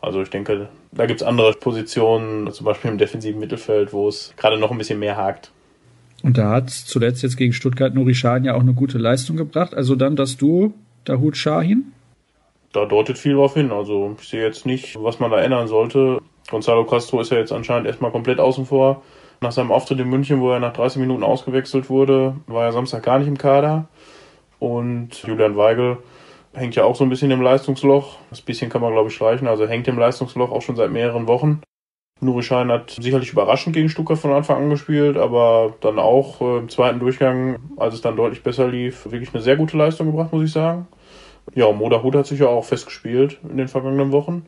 Also 0.00 0.22
ich 0.22 0.30
denke, 0.30 0.68
da 0.92 1.06
gibt 1.06 1.20
es 1.20 1.26
andere 1.26 1.52
Positionen, 1.52 2.50
zum 2.52 2.64
Beispiel 2.64 2.90
im 2.90 2.98
defensiven 2.98 3.40
Mittelfeld, 3.40 3.92
wo 3.92 4.08
es 4.08 4.32
gerade 4.36 4.58
noch 4.58 4.70
ein 4.70 4.78
bisschen 4.78 4.98
mehr 4.98 5.16
hakt. 5.16 5.50
Und 6.22 6.38
da 6.38 6.50
hat 6.50 6.70
zuletzt 6.70 7.22
jetzt 7.22 7.36
gegen 7.36 7.52
Stuttgart 7.52 7.94
Nuri 7.94 8.14
Sahin 8.14 8.44
ja 8.44 8.54
auch 8.54 8.60
eine 8.60 8.74
gute 8.74 8.98
Leistung 8.98 9.36
gebracht. 9.36 9.74
Also 9.74 9.94
dann 9.94 10.16
das 10.16 10.36
Duo 10.36 10.72
Dahut 11.04 11.36
Shahin? 11.36 11.92
Da 12.72 12.84
deutet 12.84 13.18
viel 13.18 13.34
drauf 13.34 13.54
hin. 13.54 13.72
Also 13.72 14.16
ich 14.20 14.28
sehe 14.28 14.42
jetzt 14.42 14.66
nicht, 14.66 14.96
was 15.02 15.20
man 15.20 15.30
da 15.30 15.40
ändern 15.40 15.68
sollte. 15.68 16.20
Gonzalo 16.50 16.84
Castro 16.84 17.20
ist 17.20 17.30
ja 17.30 17.38
jetzt 17.38 17.52
anscheinend 17.52 17.86
erstmal 17.86 18.10
komplett 18.10 18.40
außen 18.40 18.66
vor. 18.66 19.02
Nach 19.40 19.52
seinem 19.52 19.70
Auftritt 19.70 20.00
in 20.00 20.08
München, 20.08 20.40
wo 20.40 20.50
er 20.50 20.58
nach 20.58 20.72
30 20.72 21.00
Minuten 21.00 21.22
ausgewechselt 21.22 21.88
wurde, 21.88 22.36
war 22.46 22.64
er 22.64 22.72
Samstag 22.72 23.04
gar 23.04 23.18
nicht 23.18 23.28
im 23.28 23.38
Kader. 23.38 23.88
Und 24.58 25.22
Julian 25.22 25.56
Weigel 25.56 25.98
hängt 26.52 26.74
ja 26.76 26.84
auch 26.84 26.96
so 26.96 27.04
ein 27.04 27.10
bisschen 27.10 27.30
im 27.30 27.42
Leistungsloch. 27.42 28.18
Das 28.30 28.40
bisschen 28.40 28.70
kann 28.70 28.80
man, 28.80 28.92
glaube 28.92 29.08
ich, 29.08 29.14
streichen. 29.14 29.48
Also 29.48 29.66
hängt 29.66 29.88
im 29.88 29.98
Leistungsloch 29.98 30.50
auch 30.50 30.62
schon 30.62 30.76
seit 30.76 30.90
mehreren 30.90 31.26
Wochen. 31.26 31.60
Nuri 32.20 32.42
Schein 32.42 32.72
hat 32.72 32.90
sicherlich 32.90 33.32
überraschend 33.32 33.76
gegen 33.76 33.88
Stuttgart 33.88 34.18
von 34.18 34.32
Anfang 34.32 34.64
an 34.64 34.70
gespielt, 34.70 35.16
aber 35.16 35.74
dann 35.80 35.98
auch 35.98 36.40
äh, 36.40 36.58
im 36.58 36.68
zweiten 36.68 36.98
Durchgang, 36.98 37.58
als 37.76 37.94
es 37.94 38.00
dann 38.00 38.16
deutlich 38.16 38.42
besser 38.42 38.66
lief, 38.66 39.04
wirklich 39.04 39.32
eine 39.32 39.42
sehr 39.42 39.56
gute 39.56 39.76
Leistung 39.76 40.08
gebracht, 40.08 40.32
muss 40.32 40.44
ich 40.44 40.52
sagen. 40.52 40.88
Ja, 41.54 41.70
Moda 41.70 42.02
Hut 42.02 42.16
hat 42.16 42.26
sich 42.26 42.40
ja 42.40 42.48
auch 42.48 42.64
festgespielt 42.64 43.38
in 43.48 43.56
den 43.56 43.68
vergangenen 43.68 44.12
Wochen. 44.12 44.46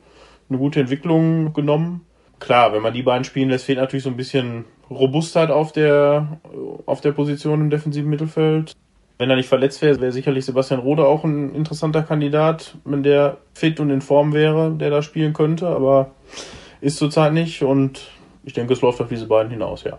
Eine 0.49 0.59
gute 0.59 0.81
Entwicklung 0.81 1.53
genommen. 1.53 2.05
Klar, 2.41 2.73
wenn 2.73 2.83
man 2.83 2.93
die 2.93 3.03
beiden 3.03 3.25
spielen 3.25 3.51
lässt, 3.51 3.67
fehlt 3.67 3.79
natürlich 3.79 4.03
so 4.03 4.11
ein 4.11 4.17
bisschen 4.17 4.65
Robustheit 4.91 5.51
auf 5.51 5.73
der, 5.73 6.41
auf 6.87 7.01
der 7.01 7.13
Position 7.13 7.61
im 7.61 7.71
defensiven 7.71 8.11
Mittelfeld. 8.11 8.73
Wenn 9.21 9.29
er 9.29 9.37
nicht 9.37 9.51
verletzt 9.51 9.83
wäre, 9.83 10.01
wäre 10.01 10.13
sicherlich 10.13 10.47
Sebastian 10.47 10.81
Rode 10.81 11.05
auch 11.05 11.25
ein 11.25 11.55
interessanter 11.55 12.03
Kandidat, 12.03 12.79
wenn 12.87 13.03
der 13.03 13.37
fit 13.53 13.79
und 13.79 13.91
in 13.91 14.01
Form 14.01 14.33
wäre, 14.33 14.75
der 14.75 14.89
da 14.89 15.03
spielen 15.03 15.35
könnte, 15.35 15.67
aber 15.67 16.13
ist 16.81 16.97
zurzeit 16.97 17.35
nicht 17.35 17.63
und 17.63 18.01
ich 18.45 18.55
denke, 18.55 18.73
es 18.73 18.81
läuft 18.81 18.99
auf 18.99 19.11
diese 19.11 19.27
beiden 19.27 19.51
hinaus, 19.51 19.85
ja. 19.85 19.99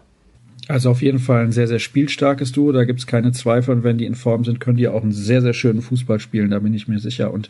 Also 0.67 0.89
auf 0.89 1.03
jeden 1.03 1.19
Fall 1.19 1.43
ein 1.43 1.51
sehr, 1.51 1.67
sehr 1.67 1.77
spielstarkes 1.77 2.51
Duo, 2.51 2.71
da 2.71 2.83
gibt 2.83 2.97
es 2.97 3.05
keine 3.05 3.31
Zweifel 3.31 3.75
und 3.75 3.83
wenn 3.83 3.99
die 3.99 4.07
in 4.07 4.15
Form 4.15 4.43
sind, 4.43 4.59
können 4.59 4.77
die 4.77 4.87
auch 4.87 5.03
einen 5.03 5.11
sehr, 5.11 5.43
sehr 5.43 5.53
schönen 5.53 5.83
Fußball 5.83 6.19
spielen, 6.19 6.49
da 6.49 6.57
bin 6.57 6.73
ich 6.73 6.87
mir 6.87 6.97
sicher. 6.97 7.31
Und 7.31 7.47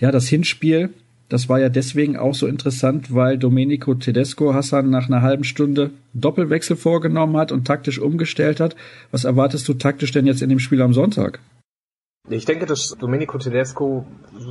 ja, 0.00 0.10
das 0.10 0.26
Hinspiel 0.26 0.88
Das 1.28 1.48
war 1.48 1.58
ja 1.58 1.68
deswegen 1.68 2.16
auch 2.16 2.34
so 2.34 2.46
interessant, 2.46 3.14
weil 3.14 3.38
Domenico 3.38 3.94
Tedesco 3.94 4.52
Hassan 4.52 4.90
nach 4.90 5.08
einer 5.08 5.22
halben 5.22 5.44
Stunde 5.44 5.90
Doppelwechsel 6.12 6.76
vorgenommen 6.76 7.36
hat 7.36 7.50
und 7.50 7.66
taktisch 7.66 7.98
umgestellt 7.98 8.60
hat. 8.60 8.76
Was 9.10 9.24
erwartest 9.24 9.66
du 9.68 9.74
taktisch 9.74 10.12
denn 10.12 10.26
jetzt 10.26 10.42
in 10.42 10.50
dem 10.50 10.58
Spiel 10.58 10.82
am 10.82 10.92
Sonntag? 10.92 11.40
Ich 12.30 12.46
denke, 12.46 12.64
dass 12.64 12.96
Domenico 12.98 13.36
Tedesco 13.36 14.06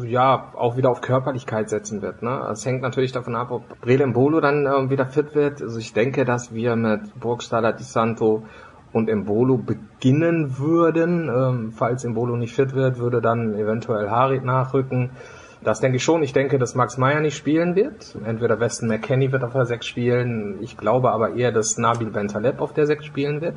ja 0.06 0.52
auch 0.56 0.78
wieder 0.78 0.92
auf 0.92 1.02
Körperlichkeit 1.02 1.70
setzen 1.70 2.04
wird. 2.04 2.22
Ne? 2.22 2.48
Es 2.52 2.64
hängt 2.66 2.84
natürlich 2.84 3.12
davon 3.12 3.36
ab, 3.36 3.50
ob 3.50 3.82
Brele 3.82 4.06
Mbolo 4.06 4.42
dann 4.42 4.68
äh, 4.68 4.90
wieder 4.92 5.08
fit 5.08 5.34
wird. 5.34 5.60
Also 5.60 5.80
ich 5.80 5.92
denke, 5.92 6.24
dass 6.24 6.54
wir 6.54 6.76
mit 6.76 7.20
Burgstaller 7.20 7.74
Di 7.74 7.84
Santo 7.84 8.44
und 8.92 9.10
Embolo 9.10 9.58
beginnen 9.58 10.60
würden. 10.60 11.30
Ähm, 11.30 11.74
falls 11.76 12.04
Embolo 12.04 12.38
nicht 12.38 12.54
fit 12.54 12.76
wird, 12.76 13.00
würde 13.00 13.22
dann 13.22 13.56
eventuell 13.56 14.10
Harit 14.10 14.46
nachrücken. 14.46 15.10
Das 15.64 15.80
denke 15.80 15.98
ich 15.98 16.04
schon. 16.04 16.24
Ich 16.24 16.34
denke, 16.34 16.60
dass 16.60 16.76
Max 16.76 16.98
Meyer 16.98 17.22
nicht 17.22 17.38
spielen 17.38 17.76
wird. 17.76 18.16
Entweder 18.26 18.60
Weston 18.60 18.90
McKenney 18.90 19.32
wird 19.32 19.44
auf 19.44 19.54
der 19.54 19.66
6 19.66 19.86
spielen. 19.86 20.58
Ich 20.62 20.78
glaube 20.78 21.12
aber 21.12 21.36
eher, 21.36 21.52
dass 21.52 21.78
Nabil 21.78 22.10
Bentaleb 22.10 22.60
auf 22.60 22.74
der 22.74 22.86
6 22.86 23.06
spielen 23.06 23.42
wird. 23.42 23.56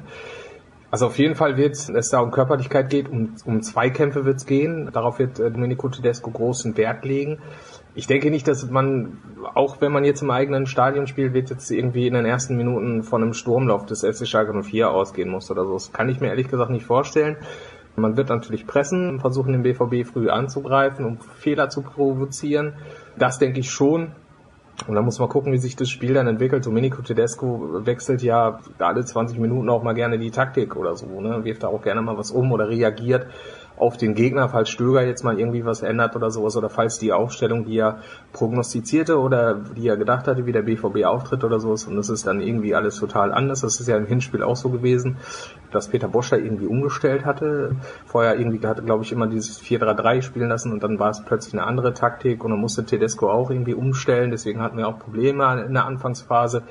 Also 0.90 1.06
auf 1.06 1.18
jeden 1.18 1.34
Fall 1.34 1.56
wird 1.56 1.74
es 1.74 2.10
da 2.10 2.20
um 2.20 2.30
Körperlichkeit 2.30 2.90
geht, 2.90 3.08
um, 3.08 3.34
um 3.44 3.60
Zweikämpfe 3.60 4.24
wird 4.24 4.36
es 4.36 4.46
gehen. 4.46 4.88
Darauf 4.92 5.18
wird 5.18 5.38
äh, 5.40 5.50
Domenico 5.50 5.88
Tedesco 5.88 6.30
großen 6.30 6.76
Wert 6.76 7.04
legen. 7.04 7.38
Ich 7.96 8.06
denke 8.06 8.30
nicht, 8.30 8.46
dass 8.46 8.70
man, 8.70 9.18
auch 9.54 9.80
wenn 9.80 9.90
man 9.90 10.04
jetzt 10.04 10.22
im 10.22 10.30
eigenen 10.30 10.66
Stadion 10.66 11.06
spielt, 11.06 11.34
wird 11.34 11.50
jetzt 11.50 11.70
irgendwie 11.70 12.06
in 12.06 12.14
den 12.14 12.24
ersten 12.24 12.56
Minuten 12.56 13.02
von 13.02 13.22
einem 13.22 13.32
Sturmlauf 13.32 13.86
des 13.86 14.04
FC 14.04 14.28
Schalke 14.28 14.52
04 14.52 14.90
ausgehen 14.90 15.30
muss 15.30 15.50
oder 15.50 15.64
so. 15.64 15.72
Das 15.72 15.92
kann 15.92 16.08
ich 16.08 16.20
mir 16.20 16.28
ehrlich 16.28 16.48
gesagt 16.48 16.70
nicht 16.70 16.84
vorstellen. 16.84 17.36
Man 17.96 18.16
wird 18.16 18.28
natürlich 18.28 18.66
pressen, 18.66 19.20
versuchen 19.20 19.52
den 19.52 19.62
BVB 19.62 20.06
früh 20.06 20.28
anzugreifen, 20.28 21.04
um 21.04 21.18
Fehler 21.38 21.70
zu 21.70 21.82
provozieren. 21.82 22.74
Das 23.18 23.38
denke 23.38 23.60
ich 23.60 23.70
schon. 23.70 24.12
Und 24.86 24.94
dann 24.94 25.04
muss 25.06 25.18
man 25.18 25.30
gucken, 25.30 25.52
wie 25.52 25.58
sich 25.58 25.74
das 25.74 25.88
Spiel 25.88 26.12
dann 26.12 26.26
entwickelt. 26.26 26.66
Domenico 26.66 27.00
Tedesco 27.00 27.86
wechselt 27.86 28.22
ja 28.22 28.60
alle 28.78 29.04
20 29.04 29.38
Minuten 29.38 29.70
auch 29.70 29.82
mal 29.82 29.94
gerne 29.94 30.18
die 30.18 30.30
Taktik 30.30 30.76
oder 30.76 30.94
so, 30.94 31.20
ne? 31.20 31.44
Wirft 31.44 31.62
da 31.62 31.68
auch 31.68 31.80
gerne 31.80 32.02
mal 32.02 32.18
was 32.18 32.30
um 32.30 32.52
oder 32.52 32.68
reagiert 32.68 33.26
auf 33.76 33.96
den 33.96 34.14
Gegner, 34.14 34.48
falls 34.48 34.70
Stöger 34.70 35.02
jetzt 35.02 35.22
mal 35.22 35.38
irgendwie 35.38 35.64
was 35.64 35.82
ändert 35.82 36.16
oder 36.16 36.30
sowas 36.30 36.56
oder 36.56 36.70
falls 36.70 36.98
die 36.98 37.12
Aufstellung, 37.12 37.64
die 37.64 37.78
er 37.78 37.98
prognostizierte 38.32 39.18
oder 39.18 39.54
die 39.54 39.86
er 39.86 39.96
gedacht 39.96 40.26
hatte, 40.26 40.46
wie 40.46 40.52
der 40.52 40.62
BVB 40.62 41.04
auftritt 41.04 41.44
oder 41.44 41.60
sowas 41.60 41.84
und 41.84 41.96
das 41.96 42.08
ist 42.08 42.26
dann 42.26 42.40
irgendwie 42.40 42.74
alles 42.74 42.96
total 42.96 43.32
anders. 43.32 43.60
Das 43.60 43.80
ist 43.80 43.86
ja 43.86 43.96
im 43.96 44.06
Hinspiel 44.06 44.42
auch 44.42 44.56
so 44.56 44.70
gewesen, 44.70 45.18
dass 45.72 45.88
Peter 45.88 46.08
Bosch 46.08 46.30
da 46.30 46.36
irgendwie 46.36 46.66
umgestellt 46.66 47.24
hatte. 47.24 47.76
Vorher 48.06 48.38
irgendwie 48.38 48.66
hatte, 48.66 48.82
glaube 48.82 49.04
ich, 49.04 49.12
immer 49.12 49.26
dieses 49.26 49.60
4-3-3 49.60 50.22
spielen 50.22 50.48
lassen 50.48 50.72
und 50.72 50.82
dann 50.82 50.98
war 50.98 51.10
es 51.10 51.22
plötzlich 51.22 51.54
eine 51.54 51.64
andere 51.64 51.92
Taktik 51.92 52.44
und 52.44 52.52
dann 52.52 52.60
musste 52.60 52.84
Tedesco 52.84 53.30
auch 53.30 53.50
irgendwie 53.50 53.74
umstellen. 53.74 54.30
Deswegen 54.30 54.62
hatten 54.62 54.78
wir 54.78 54.88
auch 54.88 54.98
Probleme 54.98 55.64
in 55.66 55.74
der 55.74 55.84
Anfangsphase. 55.84 56.62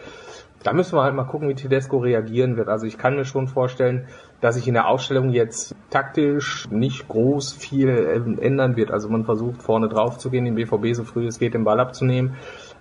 Da 0.66 0.74
müssen 0.74 0.98
wir 0.98 1.04
halt 1.04 1.14
mal 1.14 1.26
gucken, 1.26 1.48
wie 1.48 1.54
Tedesco 1.54 2.00
reagieren 2.00 2.58
wird. 2.58 2.70
Also 2.70 2.88
ich 2.88 2.98
kann 2.98 3.16
mir 3.16 3.24
schon 3.24 3.48
vorstellen, 3.48 4.08
dass 4.42 4.56
sich 4.56 4.68
in 4.68 4.74
der 4.74 4.88
Ausstellung 4.88 5.30
jetzt 5.30 5.76
taktisch 5.92 6.68
nicht 6.72 7.08
groß 7.08 7.54
viel 7.54 8.36
ändern 8.42 8.76
wird. 8.76 8.90
Also 8.90 9.08
man 9.08 9.26
versucht 9.26 9.62
vorne 9.62 9.90
drauf 9.90 10.18
zu 10.18 10.32
gehen, 10.32 10.44
den 10.44 10.56
BVB 10.56 10.96
so 10.96 11.04
früh 11.04 11.28
es 11.28 11.38
geht 11.38 11.54
den 11.54 11.66
Ball 11.66 11.80
abzunehmen. 11.80 12.34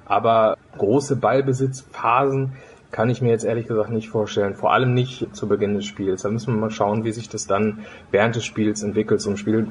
Aber 0.06 0.56
große 0.78 1.16
Ballbesitzphasen 1.16 2.54
kann 2.90 3.10
ich 3.10 3.20
mir 3.20 3.28
jetzt 3.28 3.44
ehrlich 3.44 3.66
gesagt 3.66 3.90
nicht 3.90 4.08
vorstellen. 4.08 4.54
Vor 4.54 4.72
allem 4.72 4.94
nicht 4.94 5.36
zu 5.36 5.46
Beginn 5.46 5.74
des 5.74 5.84
Spiels. 5.84 6.22
Da 6.22 6.30
müssen 6.30 6.54
wir 6.54 6.60
mal 6.60 6.70
schauen, 6.70 7.04
wie 7.04 7.12
sich 7.12 7.28
das 7.28 7.46
dann 7.46 7.80
während 8.10 8.34
des 8.34 8.46
Spiels 8.46 8.82
entwickelt. 8.82 9.20
So 9.20 9.28
ein 9.28 9.36
Spiel 9.36 9.68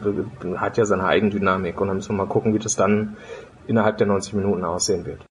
hat 0.58 0.78
ja 0.78 0.86
seine 0.86 1.06
Eigendynamik 1.06 1.82
und 1.82 1.88
dann 1.88 1.98
müssen 1.98 2.12
wir 2.12 2.26
mal 2.26 2.30
gucken, 2.30 2.54
wie 2.54 2.60
das 2.60 2.76
dann 2.76 3.18
innerhalb 3.66 3.98
der 3.98 4.06
90 4.06 4.36
Minuten 4.36 4.64
aussehen 4.64 5.04
wird. 5.08 5.26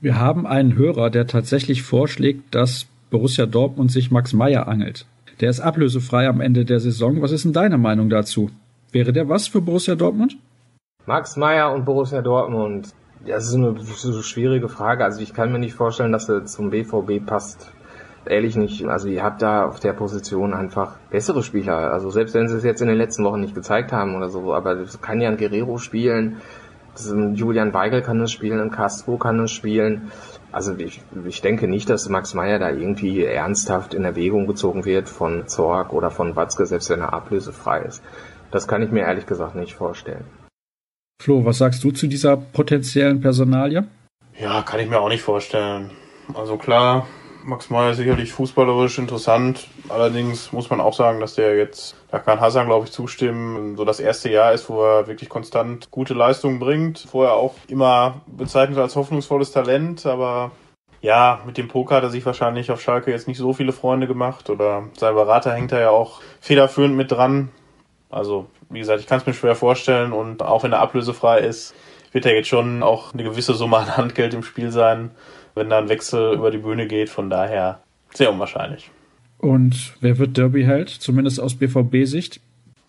Wir 0.00 0.20
haben 0.20 0.46
einen 0.46 0.76
Hörer, 0.76 1.08
der 1.08 1.26
tatsächlich 1.26 1.82
vorschlägt, 1.82 2.54
dass 2.54 2.86
Borussia 3.10 3.46
Dortmund 3.46 3.90
sich 3.90 4.10
Max 4.10 4.34
Meyer 4.34 4.68
angelt. 4.68 5.06
Der 5.40 5.48
ist 5.48 5.60
ablösefrei 5.60 6.28
am 6.28 6.40
Ende 6.40 6.66
der 6.66 6.80
Saison. 6.80 7.22
Was 7.22 7.32
ist 7.32 7.44
denn 7.44 7.54
deine 7.54 7.78
Meinung 7.78 8.10
dazu? 8.10 8.50
Wäre 8.92 9.12
der 9.12 9.28
was 9.28 9.48
für 9.48 9.62
Borussia 9.62 9.94
Dortmund? 9.94 10.36
Max 11.06 11.36
Meyer 11.36 11.72
und 11.72 11.86
Borussia 11.86 12.20
Dortmund. 12.20 12.88
Das 13.26 13.48
ist 13.48 13.54
eine, 13.54 13.74
schwierige 14.22 14.68
Frage. 14.68 15.04
Also 15.04 15.20
ich 15.22 15.32
kann 15.32 15.50
mir 15.50 15.58
nicht 15.58 15.74
vorstellen, 15.74 16.12
dass 16.12 16.28
er 16.28 16.44
zum 16.44 16.70
BVB 16.70 17.24
passt. 17.24 17.72
Ehrlich 18.26 18.56
nicht. 18.56 18.84
Also 18.86 19.08
ihr 19.08 19.22
habt 19.22 19.40
da 19.40 19.66
auf 19.66 19.80
der 19.80 19.92
Position 19.92 20.52
einfach 20.52 20.96
bessere 21.10 21.42
Spieler. 21.42 21.92
Also 21.92 22.10
selbst 22.10 22.34
wenn 22.34 22.48
sie 22.48 22.56
es 22.56 22.64
jetzt 22.64 22.82
in 22.82 22.88
den 22.88 22.98
letzten 22.98 23.24
Wochen 23.24 23.40
nicht 23.40 23.54
gezeigt 23.54 23.92
haben 23.92 24.14
oder 24.14 24.28
so, 24.28 24.52
aber 24.52 24.74
das 24.74 25.00
kann 25.00 25.20
ja 25.20 25.30
ein 25.30 25.36
Guerrero 25.36 25.78
spielen. 25.78 26.36
Julian 26.98 27.72
Weigel 27.74 28.02
kann 28.02 28.20
es 28.20 28.32
spielen, 28.32 28.60
ein 28.60 28.70
Castro 28.70 29.16
kann 29.16 29.40
es 29.40 29.50
spielen. 29.50 30.10
Also 30.52 30.74
ich, 30.76 31.00
ich 31.26 31.42
denke 31.42 31.68
nicht, 31.68 31.90
dass 31.90 32.08
Max 32.08 32.34
Meyer 32.34 32.58
da 32.58 32.70
irgendwie 32.70 33.24
ernsthaft 33.24 33.94
in 33.94 34.04
Erwägung 34.04 34.46
gezogen 34.46 34.84
wird 34.84 35.08
von 35.08 35.48
Zorg 35.48 35.92
oder 35.92 36.10
von 36.10 36.36
Watzke, 36.36 36.66
selbst 36.66 36.90
wenn 36.90 37.00
er 37.00 37.12
ablösefrei 37.12 37.80
ist. 37.82 38.02
Das 38.50 38.66
kann 38.66 38.82
ich 38.82 38.90
mir 38.90 39.00
ehrlich 39.00 39.26
gesagt 39.26 39.54
nicht 39.54 39.74
vorstellen. 39.74 40.24
Flo, 41.22 41.44
was 41.44 41.58
sagst 41.58 41.82
du 41.82 41.90
zu 41.90 42.06
dieser 42.06 42.36
potenziellen 42.36 43.20
Personalie? 43.20 43.86
Ja, 44.38 44.62
kann 44.62 44.80
ich 44.80 44.88
mir 44.88 45.00
auch 45.00 45.08
nicht 45.08 45.22
vorstellen. 45.22 45.90
Also 46.34 46.56
klar, 46.56 47.06
Max 47.44 47.70
Meyer 47.70 47.92
ist 47.92 47.98
sicherlich 47.98 48.32
fußballerisch 48.32 48.98
interessant. 48.98 49.68
Allerdings 49.88 50.52
muss 50.52 50.68
man 50.68 50.80
auch 50.80 50.94
sagen, 50.94 51.20
dass 51.20 51.34
der 51.34 51.56
jetzt, 51.56 51.94
da 52.16 52.22
kann 52.22 52.40
Hassan 52.40 52.66
glaube 52.66 52.86
ich 52.86 52.92
zustimmen, 52.92 53.76
so 53.76 53.84
das 53.84 54.00
erste 54.00 54.30
Jahr 54.30 54.52
ist, 54.52 54.68
wo 54.68 54.82
er 54.82 55.06
wirklich 55.06 55.28
konstant 55.28 55.90
gute 55.90 56.14
Leistungen 56.14 56.58
bringt. 56.58 56.98
Vorher 57.10 57.34
auch 57.34 57.54
immer 57.68 58.20
bezeichnet 58.26 58.78
als 58.78 58.96
hoffnungsvolles 58.96 59.52
Talent, 59.52 60.06
aber 60.06 60.50
ja, 61.02 61.40
mit 61.44 61.58
dem 61.58 61.68
Poker 61.68 61.96
hat 61.96 62.02
er 62.02 62.10
sich 62.10 62.24
wahrscheinlich 62.24 62.70
auf 62.70 62.80
Schalke 62.80 63.10
jetzt 63.10 63.28
nicht 63.28 63.38
so 63.38 63.52
viele 63.52 63.72
Freunde 63.72 64.06
gemacht 64.06 64.50
oder 64.50 64.84
sein 64.96 65.14
Berater 65.14 65.52
hängt 65.52 65.72
da 65.72 65.78
ja 65.78 65.90
auch 65.90 66.20
federführend 66.40 66.96
mit 66.96 67.12
dran. 67.12 67.50
Also, 68.10 68.46
wie 68.70 68.78
gesagt, 68.78 69.00
ich 69.00 69.06
kann 69.06 69.18
es 69.18 69.26
mir 69.26 69.34
schwer 69.34 69.54
vorstellen 69.54 70.12
und 70.12 70.42
auch 70.42 70.62
wenn 70.62 70.72
er 70.72 70.80
ablösefrei 70.80 71.40
ist, 71.40 71.74
wird 72.12 72.24
er 72.24 72.34
jetzt 72.34 72.48
schon 72.48 72.82
auch 72.82 73.12
eine 73.12 73.24
gewisse 73.24 73.54
Summe 73.54 73.76
an 73.76 73.96
Handgeld 73.96 74.32
im 74.32 74.42
Spiel 74.42 74.70
sein 74.70 75.10
wenn 75.56 75.70
da 75.70 75.78
ein 75.78 75.88
Wechsel 75.88 76.34
über 76.34 76.52
die 76.52 76.58
Bühne 76.58 76.86
geht. 76.86 77.10
Von 77.10 77.30
daher 77.30 77.80
sehr 78.14 78.30
unwahrscheinlich. 78.30 78.90
Und 79.38 79.94
wer 80.00 80.18
wird 80.18 80.36
Derby-Held, 80.36 80.88
zumindest 80.88 81.40
aus 81.40 81.54
BVB-Sicht? 81.54 82.40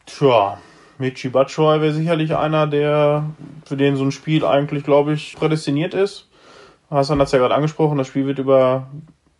Tja, 0.06 0.58
Michi 0.98 1.30
Batshuayi 1.30 1.82
wäre 1.82 1.94
sicherlich 1.94 2.36
einer, 2.36 2.68
der 2.68 3.30
für 3.66 3.78
den 3.78 3.96
so 3.96 4.04
ein 4.04 4.12
Spiel 4.12 4.46
eigentlich, 4.46 4.84
glaube 4.84 5.14
ich, 5.14 5.36
prädestiniert 5.36 5.94
ist. 5.94 6.28
Hassan 6.90 7.20
hat 7.20 7.28
es 7.28 7.34
ja 7.34 7.40
gerade 7.40 7.56
angesprochen, 7.56 7.98
das 7.98 8.08
Spiel 8.08 8.26
wird 8.26 8.40
über 8.40 8.88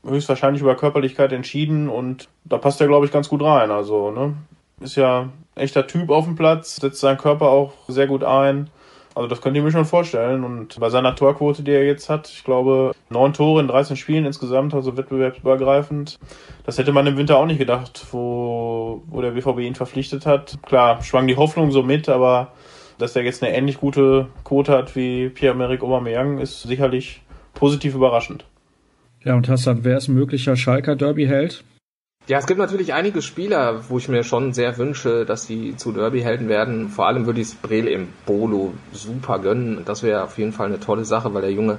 höchstwahrscheinlich 0.06 0.62
über 0.62 0.76
Körperlichkeit 0.76 1.32
entschieden 1.32 1.90
und 1.90 2.28
da 2.46 2.58
passt 2.58 2.80
er, 2.82 2.88
glaube 2.88 3.06
ich, 3.06 3.12
ganz 3.12 3.30
gut 3.30 3.42
rein. 3.42 3.72
Also, 3.72 4.12
ne? 4.12 4.34
Ist 4.80 4.96
ja 4.96 5.30
echter 5.56 5.88
Typ 5.88 6.10
auf 6.10 6.26
dem 6.26 6.36
Platz, 6.36 6.76
setzt 6.76 7.00
seinen 7.00 7.18
Körper 7.18 7.50
auch 7.50 7.74
sehr 7.88 8.08
gut 8.08 8.24
ein. 8.24 8.70
Also 9.18 9.28
das 9.28 9.42
könnt 9.42 9.58
ihr 9.58 9.64
mir 9.64 9.72
schon 9.72 9.86
vorstellen. 9.86 10.44
Und 10.44 10.80
bei 10.80 10.90
seiner 10.90 11.16
Torquote, 11.16 11.64
die 11.64 11.72
er 11.72 11.86
jetzt 11.86 12.08
hat, 12.08 12.30
ich 12.30 12.44
glaube, 12.44 12.92
neun 13.10 13.34
Tore 13.34 13.62
in 13.62 13.68
13 13.68 13.98
Spielen 13.98 14.26
insgesamt, 14.26 14.76
also 14.76 14.96
wettbewerbsübergreifend. 14.96 16.20
Das 16.66 16.78
hätte 16.78 16.94
man 16.94 17.08
im 17.08 17.18
Winter 17.18 17.38
auch 17.38 17.48
nicht 17.48 17.58
gedacht, 17.58 18.06
wo, 18.12 19.02
wo 19.08 19.22
der 19.22 19.32
BVB 19.32 19.62
ihn 19.62 19.74
verpflichtet 19.74 20.28
hat. 20.28 20.60
Klar, 20.62 21.02
schwang 21.02 21.26
die 21.26 21.36
Hoffnung 21.36 21.72
so 21.72 21.82
mit, 21.82 22.10
aber 22.10 22.52
dass 23.00 23.16
er 23.16 23.24
jetzt 23.24 23.44
eine 23.44 23.56
ähnlich 23.58 23.80
gute 23.80 24.28
Quote 24.44 24.72
hat 24.72 24.96
wie 24.96 25.30
Pierre-Emerick 25.30 25.82
Aubameyang, 25.82 26.38
ist 26.38 26.62
sicherlich 26.62 27.22
positiv 27.56 27.96
überraschend. 27.96 28.46
Ja, 29.24 29.34
und 29.34 29.50
Hassan, 29.50 29.80
wer 29.84 29.98
ist 29.98 30.10
ein 30.10 30.14
möglicher 30.14 30.56
Schalker 30.56 30.96
Derby-Held? 30.96 31.64
Ja, 32.28 32.40
es 32.40 32.46
gibt 32.46 32.60
natürlich 32.60 32.94
einige 32.94 33.22
Spieler, 33.22 33.90
wo 33.90 33.98
ich 33.98 34.10
mir 34.10 34.26
schon 34.26 34.52
sehr 34.52 34.78
wünsche, 34.78 35.26
dass 35.26 35.46
sie 35.46 35.78
zu 35.78 35.94
Derby-Helden 35.94 36.50
werden. 36.50 36.90
Vor 36.90 37.08
allem 37.08 37.26
würde 37.26 37.40
ich 37.40 37.48
es 37.48 37.56
Brel 37.56 37.88
im 37.88 38.10
Bolo 38.26 38.74
super 38.92 39.40
gönnen. 39.40 39.84
Das 39.86 40.04
wäre 40.04 40.24
auf 40.24 40.38
jeden 40.38 40.52
Fall 40.52 40.68
eine 40.68 40.82
tolle 40.82 41.06
Sache, 41.06 41.34
weil 41.34 41.44
der 41.44 41.54
Junge 41.54 41.78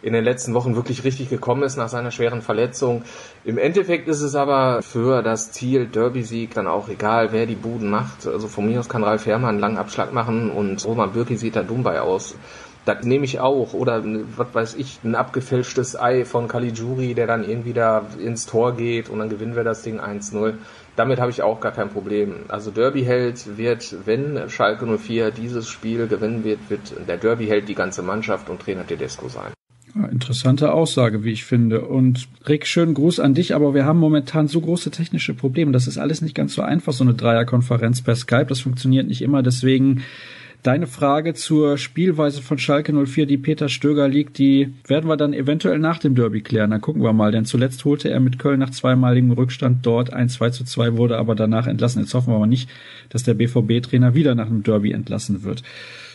in 0.00 0.12
den 0.12 0.22
letzten 0.22 0.54
Wochen 0.54 0.76
wirklich 0.76 1.02
richtig 1.02 1.30
gekommen 1.30 1.64
ist 1.64 1.76
nach 1.76 1.88
seiner 1.88 2.12
schweren 2.12 2.42
Verletzung. 2.42 3.02
Im 3.44 3.58
Endeffekt 3.58 4.06
ist 4.06 4.20
es 4.20 4.36
aber 4.36 4.82
für 4.82 5.20
das 5.20 5.50
Ziel 5.50 5.86
Derby-Sieg 5.86 6.54
dann 6.54 6.68
auch 6.68 6.88
egal, 6.88 7.32
wer 7.32 7.46
die 7.46 7.56
Buden 7.56 7.90
macht. 7.90 8.28
Also 8.28 8.46
von 8.46 8.66
mir 8.66 8.78
aus 8.78 8.88
kann 8.88 9.02
Ralf 9.02 9.26
Herrmann 9.26 9.50
einen 9.50 9.60
langen 9.60 9.78
Abschlag 9.78 10.12
machen 10.12 10.52
und 10.52 10.84
Roman 10.84 11.12
Bürki 11.12 11.36
sieht 11.36 11.56
da 11.56 11.64
dumm 11.64 11.82
bei 11.82 12.00
aus. 12.00 12.36
Das 12.84 13.04
nehme 13.04 13.24
ich 13.24 13.38
auch. 13.38 13.74
Oder 13.74 14.02
was 14.36 14.54
weiß 14.54 14.74
ich, 14.74 14.98
ein 15.04 15.14
abgefälschtes 15.14 15.98
Ei 15.98 16.24
von 16.24 16.48
Caligiuri, 16.48 17.14
der 17.14 17.26
dann 17.26 17.48
irgendwie 17.48 17.72
da 17.72 18.06
ins 18.18 18.46
Tor 18.46 18.76
geht 18.76 19.08
und 19.08 19.20
dann 19.20 19.28
gewinnen 19.28 19.54
wir 19.54 19.64
das 19.64 19.82
Ding 19.82 20.00
1-0. 20.00 20.54
Damit 20.96 21.20
habe 21.20 21.30
ich 21.30 21.42
auch 21.42 21.60
gar 21.60 21.72
kein 21.72 21.88
Problem. 21.88 22.34
Also 22.48 22.70
Derby-Held 22.70 23.56
wird, 23.56 23.94
wenn 24.04 24.50
Schalke 24.50 24.86
04 24.86 25.30
dieses 25.30 25.68
Spiel 25.68 26.06
gewinnen 26.08 26.44
wird, 26.44 26.58
wird 26.68 27.08
der 27.08 27.16
Derby-Held 27.16 27.68
die 27.68 27.74
ganze 27.74 28.02
Mannschaft 28.02 28.50
und 28.50 28.60
Trainer 28.60 28.86
Tedesco 28.86 29.28
sein. 29.28 29.52
Interessante 30.10 30.72
Aussage, 30.72 31.22
wie 31.22 31.32
ich 31.32 31.44
finde. 31.44 31.82
Und 31.82 32.28
Rick, 32.48 32.66
schönen 32.66 32.94
Gruß 32.94 33.20
an 33.20 33.34
dich, 33.34 33.54
aber 33.54 33.74
wir 33.74 33.84
haben 33.84 33.98
momentan 33.98 34.48
so 34.48 34.60
große 34.60 34.90
technische 34.90 35.34
Probleme. 35.34 35.72
Das 35.72 35.86
ist 35.86 35.98
alles 35.98 36.22
nicht 36.22 36.34
ganz 36.34 36.54
so 36.54 36.62
einfach, 36.62 36.92
so 36.92 37.04
eine 37.04 37.14
Dreierkonferenz 37.14 38.02
per 38.02 38.16
Skype. 38.16 38.46
Das 38.46 38.60
funktioniert 38.60 39.06
nicht 39.06 39.22
immer. 39.22 39.42
Deswegen 39.42 40.02
Deine 40.62 40.86
Frage 40.86 41.34
zur 41.34 41.76
Spielweise 41.76 42.40
von 42.40 42.56
Schalke 42.56 42.92
04, 42.92 43.26
die 43.26 43.36
Peter 43.36 43.68
Stöger 43.68 44.06
liegt, 44.06 44.38
die 44.38 44.72
werden 44.86 45.08
wir 45.08 45.16
dann 45.16 45.32
eventuell 45.32 45.80
nach 45.80 45.98
dem 45.98 46.14
Derby 46.14 46.40
klären. 46.40 46.70
Dann 46.70 46.80
gucken 46.80 47.02
wir 47.02 47.12
mal, 47.12 47.32
denn 47.32 47.44
zuletzt 47.44 47.84
holte 47.84 48.10
er 48.10 48.20
mit 48.20 48.38
Köln 48.38 48.60
nach 48.60 48.70
zweimaligem 48.70 49.32
Rückstand 49.32 49.84
dort 49.84 50.12
ein 50.12 50.28
2 50.28 50.50
zu 50.50 50.64
2, 50.64 50.96
wurde 50.96 51.18
aber 51.18 51.34
danach 51.34 51.66
entlassen. 51.66 52.02
Jetzt 52.02 52.14
hoffen 52.14 52.32
wir 52.32 52.36
aber 52.36 52.46
nicht, 52.46 52.70
dass 53.08 53.24
der 53.24 53.34
BVB-Trainer 53.34 54.14
wieder 54.14 54.36
nach 54.36 54.46
einem 54.46 54.62
Derby 54.62 54.92
entlassen 54.92 55.42
wird. 55.42 55.64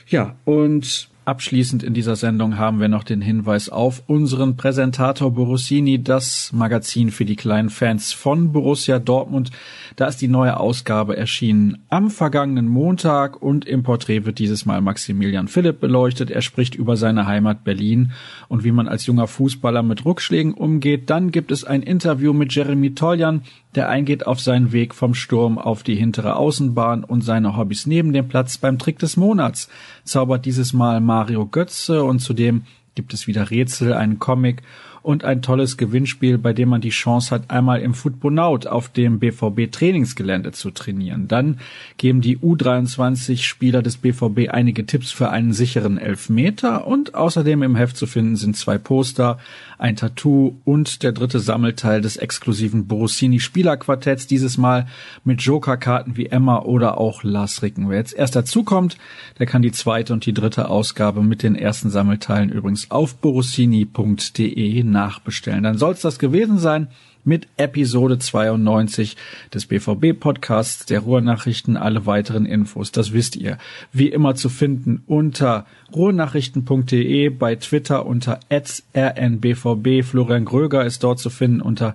Ja, 0.07 0.37
und 0.45 1.09
Abschließend 1.27 1.83
in 1.83 1.93
dieser 1.93 2.15
Sendung 2.15 2.57
haben 2.57 2.79
wir 2.79 2.87
noch 2.87 3.03
den 3.03 3.19
Hinweis 3.19 3.67
auf 3.67 4.01
unseren 4.07 4.55
Präsentator 4.55 5.33
Borussini, 5.33 6.01
das 6.01 6.53
Magazin 6.53 7.11
für 7.11 7.25
die 7.25 7.35
kleinen 7.35 7.69
Fans 7.69 8.13
von 8.13 8.53
Borussia 8.53 8.97
Dortmund. 8.97 9.51
Da 9.97 10.05
ist 10.07 10.21
die 10.21 10.29
neue 10.29 10.57
Ausgabe 10.57 11.17
erschienen 11.17 11.79
am 11.89 12.11
vergangenen 12.11 12.69
Montag 12.69 13.41
und 13.41 13.65
im 13.65 13.83
Porträt 13.83 14.23
wird 14.23 14.39
dieses 14.39 14.65
Mal 14.65 14.79
Maximilian 14.79 15.49
Philipp 15.49 15.81
beleuchtet. 15.81 16.31
Er 16.31 16.41
spricht 16.41 16.75
über 16.75 16.95
seine 16.95 17.27
Heimat 17.27 17.65
Berlin 17.65 18.13
und 18.47 18.63
wie 18.63 18.71
man 18.71 18.87
als 18.87 19.05
junger 19.05 19.27
Fußballer 19.27 19.83
mit 19.83 20.05
Rückschlägen 20.05 20.53
umgeht. 20.53 21.09
Dann 21.09 21.31
gibt 21.31 21.51
es 21.51 21.65
ein 21.65 21.83
Interview 21.83 22.31
mit 22.31 22.55
Jeremy 22.55 22.95
Toljan, 22.95 23.41
der 23.75 23.89
eingeht 23.89 24.25
auf 24.25 24.39
seinen 24.39 24.71
Weg 24.71 24.95
vom 24.95 25.13
Sturm 25.13 25.57
auf 25.57 25.83
die 25.83 25.95
hintere 25.95 26.35
Außenbahn 26.35 27.03
und 27.03 27.21
seine 27.21 27.57
Hobbys 27.57 27.85
neben 27.85 28.13
dem 28.13 28.27
Platz 28.27 28.57
beim 28.57 28.79
Trick 28.79 28.99
des 28.99 29.17
Monats. 29.17 29.69
Zaubert 30.03 30.45
dieses 30.45 30.73
Mal 30.73 31.01
Mario 31.01 31.45
Götze 31.45 32.03
und 32.03 32.19
zudem 32.19 32.63
gibt 32.95 33.13
es 33.13 33.27
wieder 33.27 33.51
Rätsel, 33.51 33.93
einen 33.93 34.19
Comic 34.19 34.63
und 35.07 35.23
ein 35.23 35.41
tolles 35.41 35.77
Gewinnspiel, 35.77 36.37
bei 36.37 36.51
dem 36.51 36.67
man 36.67 36.81
die 36.81 36.89
Chance 36.89 37.33
hat, 37.33 37.49
einmal 37.49 37.79
im 37.79 37.93
Footbonaut 37.93 38.67
auf 38.67 38.89
dem 38.89 39.19
BVB 39.19 39.71
Trainingsgelände 39.71 40.51
zu 40.51 40.69
trainieren. 40.69 41.29
Dann 41.29 41.59
geben 41.95 42.19
die 42.19 42.37
U23 42.37 43.41
Spieler 43.41 43.81
des 43.81 43.95
BVB 43.95 44.49
einige 44.49 44.85
Tipps 44.85 45.11
für 45.11 45.29
einen 45.29 45.53
sicheren 45.53 45.97
Elfmeter 45.97 46.85
und 46.85 47.15
außerdem 47.15 47.63
im 47.63 47.77
Heft 47.77 47.95
zu 47.95 48.05
finden 48.05 48.35
sind 48.35 48.57
zwei 48.57 48.77
Poster, 48.77 49.37
ein 49.77 49.95
Tattoo 49.95 50.57
und 50.65 51.03
der 51.03 51.13
dritte 51.13 51.39
Sammelteil 51.39 52.01
des 52.01 52.17
exklusiven 52.17 52.87
Borussini 52.87 53.39
Spielerquartetts, 53.39 54.27
dieses 54.27 54.57
Mal 54.57 54.87
mit 55.23 55.41
Jokerkarten 55.41 56.17
wie 56.17 56.25
Emma 56.25 56.59
oder 56.63 56.97
auch 56.97 57.23
Lars 57.23 57.61
Ricken. 57.61 57.89
Wer 57.89 57.99
jetzt 57.99 58.13
erst 58.13 58.35
dazukommt, 58.35 58.97
der 59.39 59.45
kann 59.45 59.61
die 59.61 59.71
zweite 59.71 60.11
und 60.11 60.25
die 60.25 60.33
dritte 60.33 60.67
Ausgabe 60.67 61.23
mit 61.23 61.43
den 61.43 61.55
ersten 61.55 61.89
Sammelteilen 61.89 62.49
übrigens 62.49 62.91
auf 62.91 63.15
borussini.de 63.15 64.83
nachbestellen. 64.97 65.63
Dann 65.63 65.77
soll 65.77 65.93
es 65.93 66.01
das 66.01 66.17
gewesen 66.17 66.57
sein 66.57 66.87
mit 67.23 67.47
Episode 67.57 68.17
92 68.17 69.15
des 69.53 69.67
BVB 69.67 70.19
Podcasts 70.19 70.87
der 70.87 71.01
Ruhrnachrichten. 71.01 71.77
Alle 71.77 72.07
weiteren 72.07 72.47
Infos, 72.47 72.91
das 72.91 73.13
wisst 73.13 73.35
ihr, 73.35 73.59
wie 73.93 74.07
immer 74.07 74.33
zu 74.33 74.49
finden 74.49 75.03
unter 75.05 75.67
ruhrnachrichten.de, 75.93 77.29
bei 77.29 77.55
Twitter 77.57 78.07
unter 78.07 78.39
rnbvb. 78.51 80.03
Florian 80.03 80.45
Gröger 80.45 80.83
ist 80.83 81.03
dort 81.03 81.19
zu 81.19 81.29
finden 81.29 81.61
unter 81.61 81.93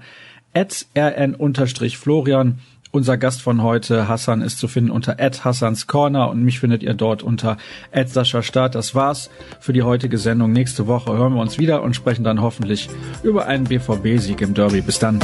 rn-florian. 0.55 2.61
Unser 2.95 3.17
Gast 3.17 3.41
von 3.41 3.63
heute, 3.63 4.07
Hassan, 4.07 4.43
ist 4.43 4.59
zu 4.59 4.69
finden 4.69 4.91
unter 4.91 5.17
Hassans 5.17 5.87
Corner 5.87 6.29
und 6.29 6.43
mich 6.43 6.61
findet 6.61 6.83
ihr 6.83 6.93
dort 6.93 7.23
unter 7.23 7.57
Sascha 8.05 8.43
Start. 8.43 8.75
Das 8.75 8.95
war's 8.95 9.31
für 9.61 9.73
die 9.73 9.83
heutige 9.83 10.19
Sendung. 10.19 10.53
Nächste 10.53 10.87
Woche 10.87 11.17
hören 11.17 11.33
wir 11.33 11.41
uns 11.41 11.59
wieder 11.59 11.83
und 11.83 11.97
sprechen 11.97 12.23
dann 12.23 12.43
hoffentlich 12.43 12.91
über 13.23 13.47
einen 13.47 13.65
BVB-Sieg 13.65 14.43
im 14.43 14.53
Derby. 14.53 14.83
Bis 14.83 14.99
dann. 14.99 15.21